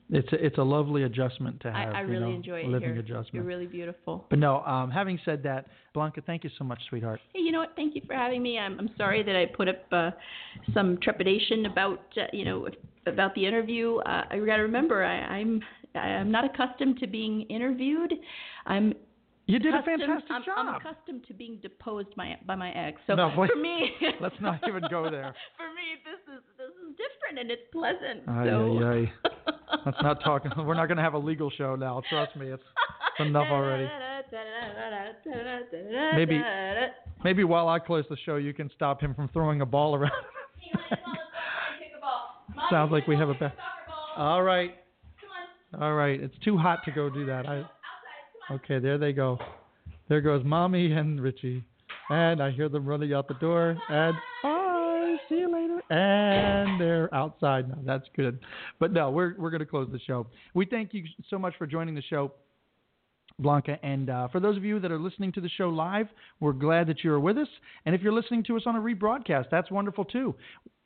It's 0.09 0.31
a, 0.33 0.45
it's 0.45 0.57
a 0.57 0.63
lovely 0.63 1.03
adjustment 1.03 1.61
to 1.61 1.71
have. 1.71 1.95
I 1.95 2.01
you 2.01 2.07
really 2.07 2.19
know, 2.25 2.35
enjoy 2.35 2.59
it 2.59 2.67
living 2.67 2.89
here. 2.89 2.99
adjustment. 2.99 3.33
You're 3.33 3.45
really 3.45 3.65
beautiful. 3.65 4.27
But 4.29 4.37
no, 4.37 4.59
um, 4.65 4.91
having 4.91 5.17
said 5.23 5.41
that, 5.43 5.67
Blanca, 5.93 6.21
thank 6.21 6.43
you 6.43 6.49
so 6.57 6.65
much, 6.65 6.79
sweetheart. 6.89 7.21
Hey, 7.33 7.39
you 7.39 7.51
know 7.51 7.59
what? 7.59 7.71
Thank 7.77 7.95
you 7.95 8.01
for 8.05 8.13
having 8.13 8.43
me. 8.43 8.59
I'm 8.59 8.77
I'm 8.77 8.89
sorry 8.97 9.23
that 9.23 9.35
I 9.35 9.45
put 9.45 9.69
up 9.69 9.81
uh, 9.91 10.11
some 10.73 10.99
trepidation 11.01 11.65
about 11.65 12.03
uh, 12.17 12.25
you 12.33 12.43
know 12.45 12.67
about 13.07 13.33
the 13.35 13.45
interview. 13.45 13.97
Uh, 13.99 14.25
I 14.29 14.37
got 14.39 14.57
to 14.57 14.63
remember 14.63 15.05
I, 15.05 15.37
I'm 15.37 15.61
I'm 15.95 16.29
not 16.29 16.43
accustomed 16.43 16.99
to 16.99 17.07
being 17.07 17.43
interviewed. 17.43 18.13
I'm 18.65 18.93
You 19.45 19.59
did 19.59 19.73
a 19.73 19.83
fantastic 19.83 20.31
I'm, 20.31 20.43
job. 20.43 20.55
I'm 20.57 20.75
accustomed 20.75 21.25
to 21.27 21.33
being 21.33 21.59
deposed 21.61 22.15
by 22.15 22.37
by 22.45 22.55
my 22.55 22.71
ex. 22.71 23.01
So 23.07 23.15
No, 23.15 23.31
for 23.35 23.47
me, 23.57 23.91
let's 24.21 24.35
not 24.39 24.59
even 24.67 24.83
go 24.89 25.09
there. 25.11 25.35
for 25.57 25.67
me, 25.75 25.99
this 26.05 26.21
is 26.33 26.41
this 26.57 26.69
is 26.69 26.95
different 26.95 27.39
and 27.39 27.51
it's 27.51 27.63
pleasant. 27.71 28.23
Ay, 28.27 28.45
so 28.45 28.79
ay, 28.79 28.93
ay. 28.93 29.13
Let's 29.85 29.97
not 30.01 30.23
talk. 30.23 30.43
We're 30.55 30.75
not 30.75 30.85
going 30.85 30.97
to 30.97 31.03
have 31.03 31.15
a 31.15 31.19
legal 31.19 31.49
show 31.49 31.75
now. 31.75 32.01
Trust 32.07 32.35
me, 32.35 32.47
it's, 32.47 32.63
it's 33.19 33.27
enough 33.27 33.47
already. 33.49 33.89
Maybe, 36.15 36.41
maybe 37.23 37.43
while 37.43 37.67
I 37.67 37.79
close 37.79 38.05
the 38.09 38.15
show, 38.23 38.35
you 38.37 38.53
can 38.53 38.69
stop 38.75 39.01
him 39.01 39.15
from 39.15 39.29
throwing 39.29 39.61
a 39.61 39.65
ball 39.65 39.95
around. 39.95 40.11
Sounds 42.69 42.91
like 42.91 43.07
we 43.07 43.17
have 43.17 43.29
a 43.29 43.33
bet. 43.33 43.55
All 44.15 44.43
right. 44.43 44.75
All 45.81 45.95
right. 45.95 46.21
It's 46.21 46.37
too 46.45 46.57
hot 46.57 46.79
to 46.85 46.91
go 46.91 47.09
do 47.09 47.25
that. 47.25 47.47
I. 47.47 47.65
Okay, 48.51 48.79
there 48.79 48.97
they 48.97 49.13
go. 49.13 49.37
There 50.09 50.21
goes 50.21 50.43
mommy 50.43 50.91
and 50.91 51.19
Richie, 51.21 51.63
and 52.09 52.41
I 52.41 52.51
hear 52.51 52.69
them 52.69 52.85
running 52.85 53.13
out 53.13 53.27
the 53.27 53.35
door. 53.35 53.77
And 53.89 54.15
bye. 54.41 55.15
See 55.29 55.35
you 55.35 55.51
later. 55.51 55.79
And 55.89 56.79
they're 56.79 57.13
outside 57.13 57.69
now. 57.69 57.77
That's 57.85 58.07
good. 58.15 58.39
But 58.79 58.91
no, 58.91 59.09
we're 59.11 59.35
we're 59.37 59.49
going 59.49 59.61
to 59.61 59.65
close 59.65 59.89
the 59.91 59.99
show. 59.99 60.27
We 60.53 60.65
thank 60.65 60.93
you 60.93 61.05
so 61.29 61.39
much 61.39 61.53
for 61.57 61.65
joining 61.65 61.95
the 61.95 62.01
show. 62.01 62.33
Blanca. 63.39 63.83
And 63.83 64.09
uh, 64.09 64.27
for 64.27 64.39
those 64.39 64.57
of 64.57 64.63
you 64.63 64.79
that 64.79 64.91
are 64.91 64.99
listening 64.99 65.31
to 65.33 65.41
the 65.41 65.49
show 65.49 65.69
live, 65.69 66.07
we're 66.39 66.53
glad 66.53 66.87
that 66.87 67.03
you're 67.03 67.19
with 67.19 67.37
us. 67.37 67.47
And 67.85 67.95
if 67.95 68.01
you're 68.01 68.13
listening 68.13 68.43
to 68.43 68.57
us 68.57 68.63
on 68.65 68.75
a 68.75 68.79
rebroadcast, 68.79 69.45
that's 69.49 69.71
wonderful 69.71 70.05
too. 70.05 70.35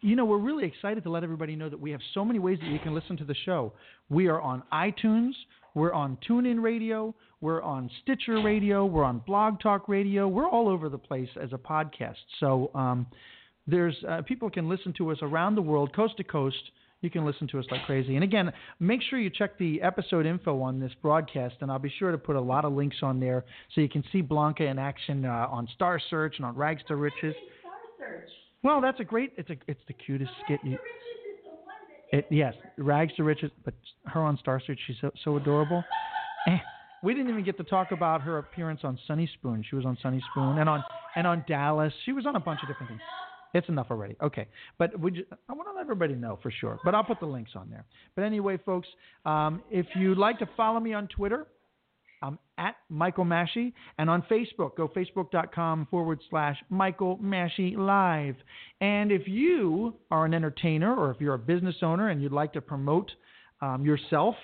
You 0.01 0.15
know, 0.15 0.25
we're 0.25 0.37
really 0.37 0.65
excited 0.65 1.03
to 1.03 1.09
let 1.09 1.23
everybody 1.23 1.55
know 1.55 1.69
that 1.69 1.79
we 1.79 1.91
have 1.91 1.99
so 2.13 2.23
many 2.23 2.39
ways 2.39 2.59
that 2.61 2.69
you 2.69 2.79
can 2.79 2.93
listen 2.93 3.17
to 3.17 3.25
the 3.25 3.35
show. 3.45 3.73
We 4.09 4.27
are 4.27 4.39
on 4.39 4.63
iTunes, 4.71 5.31
we're 5.77 5.93
on 5.93 6.17
TuneIn 6.27 6.61
Radio, 6.61 7.13
we're 7.39 7.61
on 7.61 7.89
Stitcher 8.01 8.41
Radio, 8.41 8.83
we're 8.83 9.03
on 9.03 9.19
Blog 9.27 9.59
Talk 9.59 9.87
Radio, 9.87 10.27
we're 10.27 10.49
all 10.49 10.67
over 10.67 10.89
the 10.89 10.97
place 10.97 11.29
as 11.39 11.53
a 11.53 11.57
podcast. 11.57 12.15
So 12.39 12.71
um, 12.73 13.05
there's 13.67 13.95
uh, 14.09 14.23
people 14.23 14.49
can 14.49 14.67
listen 14.67 14.91
to 14.97 15.11
us 15.11 15.19
around 15.21 15.53
the 15.53 15.61
world, 15.61 15.95
coast 15.95 16.17
to 16.17 16.23
coast. 16.23 16.57
You 17.01 17.11
can 17.11 17.27
listen 17.27 17.47
to 17.49 17.59
us 17.59 17.65
like 17.69 17.85
crazy. 17.85 18.15
And 18.15 18.23
again, 18.23 18.51
make 18.79 19.01
sure 19.07 19.19
you 19.19 19.29
check 19.29 19.55
the 19.59 19.79
episode 19.83 20.25
info 20.25 20.59
on 20.63 20.79
this 20.79 20.91
broadcast, 20.99 21.57
and 21.61 21.71
I'll 21.71 21.77
be 21.77 21.93
sure 21.99 22.11
to 22.11 22.17
put 22.17 22.35
a 22.35 22.41
lot 22.41 22.65
of 22.65 22.73
links 22.73 22.97
on 23.03 23.19
there 23.19 23.45
so 23.75 23.81
you 23.81 23.89
can 23.89 24.03
see 24.11 24.21
Blanca 24.21 24.63
in 24.63 24.79
action 24.79 25.25
uh, 25.25 25.47
on 25.51 25.67
Star 25.75 26.01
Search 26.09 26.37
and 26.37 26.45
on 26.47 26.55
Rags 26.55 26.81
to 26.87 26.95
Riches. 26.95 27.35
Star 27.61 27.73
Search. 27.99 28.29
Well, 28.63 28.81
that's 28.81 28.99
a 28.99 29.03
great. 29.03 29.33
It's 29.37 29.51
a 29.51 29.57
it's 29.67 29.81
the 29.87 29.93
cutest 29.93 30.31
skit. 30.43 30.59
You, 30.63 30.79
it 32.11 32.25
yes, 32.29 32.53
Rags 32.77 33.13
to 33.15 33.23
Riches, 33.23 33.51
but 33.65 33.73
her 34.05 34.21
on 34.21 34.37
Star 34.37 34.61
Search, 34.65 34.79
she's 34.87 34.95
so 35.01 35.11
so 35.23 35.37
adorable. 35.37 35.83
Eh, 36.47 36.57
We 37.03 37.13
didn't 37.13 37.29
even 37.29 37.43
get 37.43 37.57
to 37.57 37.63
talk 37.63 37.91
about 37.91 38.21
her 38.21 38.37
appearance 38.39 38.81
on 38.83 38.97
Sonny 39.07 39.29
Spoon. 39.35 39.63
She 39.69 39.75
was 39.75 39.85
on 39.85 39.97
Sonny 40.01 40.21
Spoon 40.31 40.57
and 40.57 40.67
on 40.69 40.83
and 41.15 41.27
on 41.27 41.43
Dallas. 41.47 41.93
She 42.05 42.11
was 42.13 42.25
on 42.25 42.35
a 42.35 42.39
bunch 42.39 42.59
of 42.63 42.67
different 42.67 42.89
things. 42.89 43.01
It's 43.53 43.69
enough 43.69 43.87
already. 43.89 44.15
Okay, 44.21 44.47
but 44.77 44.99
we 44.99 45.11
just, 45.11 45.25
I 45.49 45.53
want 45.53 45.67
to 45.69 45.73
let 45.73 45.81
everybody 45.81 46.15
know 46.15 46.37
for 46.43 46.51
sure. 46.51 46.79
But 46.83 46.93
I'll 46.95 47.03
put 47.03 47.19
the 47.19 47.25
links 47.25 47.51
on 47.55 47.69
there. 47.69 47.85
But 48.15 48.23
anyway, 48.23 48.57
folks, 48.65 48.87
um, 49.25 49.61
if 49.71 49.85
you'd 49.95 50.17
like 50.17 50.37
to 50.39 50.49
follow 50.57 50.79
me 50.79 50.93
on 50.93 51.07
Twitter, 51.07 51.47
I'm 52.21 52.39
at 52.57 52.75
Michael 52.89 53.25
Masci, 53.25 53.73
and 53.97 54.09
on 54.09 54.23
Facebook, 54.23 54.75
go 54.75 54.87
facebook.com 54.87 55.87
forward 55.91 56.19
slash 56.29 56.57
Michael 56.69 57.17
Masci 57.17 57.77
Live. 57.77 58.35
And 58.81 59.11
if 59.11 59.27
you 59.27 59.95
are 60.09 60.25
an 60.25 60.33
entertainer 60.33 60.95
or 60.95 61.11
if 61.11 61.21
you're 61.21 61.35
a 61.35 61.39
business 61.39 61.75
owner 61.81 62.09
and 62.09 62.21
you'd 62.21 62.31
like 62.31 62.53
to 62.53 62.61
promote 62.61 63.11
um, 63.61 63.85
yourself, 63.85 64.35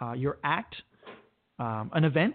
uh, 0.00 0.12
your 0.12 0.38
act, 0.44 0.74
um, 1.58 1.90
an 1.94 2.04
event, 2.04 2.34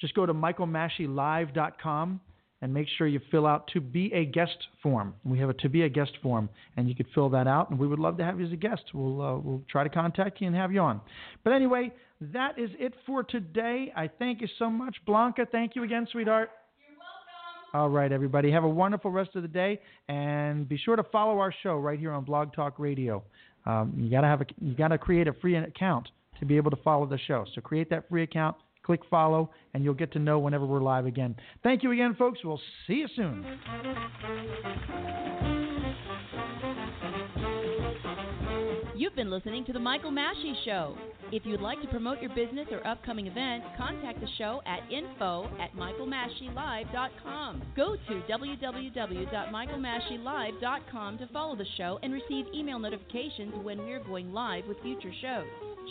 just 0.00 0.14
go 0.14 0.26
to 0.26 0.34
michaelmascilive.com 0.34 2.20
and 2.64 2.72
make 2.72 2.88
sure 2.96 3.06
you 3.06 3.20
fill 3.30 3.46
out 3.46 3.68
to 3.74 3.80
be 3.80 4.10
a 4.14 4.24
guest 4.24 4.56
form. 4.82 5.14
We 5.24 5.38
have 5.38 5.50
a 5.50 5.54
to 5.54 5.68
be 5.68 5.82
a 5.82 5.88
guest 5.88 6.12
form, 6.22 6.48
and 6.76 6.88
you 6.88 6.94
could 6.94 7.08
fill 7.14 7.28
that 7.30 7.46
out, 7.46 7.68
and 7.68 7.78
we 7.78 7.86
would 7.86 7.98
love 7.98 8.16
to 8.16 8.24
have 8.24 8.40
you 8.40 8.46
as 8.46 8.52
a 8.52 8.56
guest. 8.56 8.84
We'll 8.94 9.20
uh, 9.20 9.36
we'll 9.36 9.62
try 9.68 9.84
to 9.84 9.90
contact 9.90 10.40
you 10.40 10.46
and 10.46 10.56
have 10.56 10.72
you 10.72 10.80
on. 10.80 11.02
But 11.42 11.52
anyway, 11.52 11.92
that 12.32 12.58
is 12.58 12.70
it 12.78 12.94
for 13.06 13.22
today. 13.22 13.92
I 13.96 14.08
thank 14.08 14.40
you 14.40 14.48
so 14.58 14.70
much, 14.70 14.96
Blanca. 15.06 15.46
Thank 15.50 15.76
you 15.76 15.84
again, 15.84 16.06
sweetheart. 16.10 16.50
You're 16.78 16.98
welcome. 16.98 17.80
All 17.80 17.90
right, 17.90 18.12
everybody. 18.12 18.50
Have 18.50 18.64
a 18.64 18.68
wonderful 18.68 19.10
rest 19.10 19.30
of 19.34 19.42
the 19.42 19.48
day, 19.48 19.80
and 20.08 20.68
be 20.68 20.76
sure 20.76 20.96
to 20.96 21.04
follow 21.04 21.38
our 21.38 21.52
show 21.62 21.76
right 21.76 21.98
here 21.98 22.12
on 22.12 22.24
Blog 22.24 22.52
Talk 22.54 22.78
Radio. 22.78 23.22
Um, 23.66 23.94
you 23.96 24.10
gotta 24.10 24.26
have 24.26 24.40
a 24.40 24.46
you 24.60 24.74
gotta 24.74 24.98
create 24.98 25.28
a 25.28 25.32
free 25.34 25.56
account 25.56 26.08
to 26.38 26.44
be 26.44 26.56
able 26.56 26.70
to 26.70 26.76
follow 26.76 27.06
the 27.06 27.18
show. 27.18 27.44
So 27.54 27.60
create 27.60 27.88
that 27.90 28.08
free 28.08 28.22
account, 28.22 28.56
click 28.82 29.00
follow, 29.08 29.50
and 29.72 29.82
you'll 29.82 29.94
get 29.94 30.12
to 30.12 30.18
know 30.18 30.38
whenever 30.38 30.66
we're 30.66 30.82
live 30.82 31.06
again. 31.06 31.36
Thank 31.62 31.82
you 31.82 31.92
again, 31.92 32.14
folks. 32.14 32.40
We'll 32.44 32.60
see 32.86 32.94
you 32.94 33.08
soon. 33.16 33.44
You've 39.04 39.14
been 39.14 39.30
listening 39.30 39.66
to 39.66 39.72
The 39.74 39.78
Michael 39.78 40.10
Masci 40.10 40.54
Show. 40.64 40.96
If 41.30 41.44
you'd 41.44 41.60
like 41.60 41.78
to 41.82 41.88
promote 41.88 42.22
your 42.22 42.34
business 42.34 42.66
or 42.70 42.86
upcoming 42.86 43.26
event, 43.26 43.62
contact 43.76 44.18
the 44.18 44.26
show 44.38 44.62
at 44.64 44.80
info 44.90 45.44
at 45.60 45.76
michaelmascilive.com. 45.76 47.62
Go 47.76 47.96
to 47.96 48.22
www.michaelmascilive.com 48.32 51.18
to 51.18 51.26
follow 51.34 51.54
the 51.54 51.66
show 51.76 51.98
and 52.02 52.14
receive 52.14 52.46
email 52.54 52.78
notifications 52.78 53.52
when 53.62 53.76
we're 53.80 54.02
going 54.02 54.32
live 54.32 54.64
with 54.66 54.80
future 54.80 55.12
shows. 55.20 55.44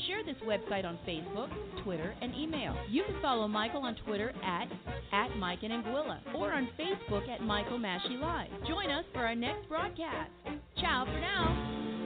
Share 0.08 0.24
this 0.26 0.38
website 0.44 0.84
on 0.84 0.98
Facebook, 1.08 1.52
Twitter, 1.84 2.16
and 2.20 2.34
email. 2.34 2.76
You 2.90 3.04
can 3.04 3.22
follow 3.22 3.48
Michael 3.48 3.84
on 3.84 3.96
Twitter 4.08 4.34
at, 4.44 4.68
at 5.12 5.38
Mike 5.38 5.60
and 5.62 5.72
Anguilla 5.72 6.18
or 6.34 6.52
on 6.52 6.68
Facebook 6.80 7.30
at 7.30 7.44
Michael 7.44 7.78
Masci 7.78 8.20
Live. 8.20 8.50
Join 8.68 8.90
us 8.90 9.06
for 9.14 9.20
our 9.20 9.36
next 9.36 9.70
broadcast. 9.70 10.32
Ciao 10.80 11.06
for 11.06 11.20
now. 11.20 12.03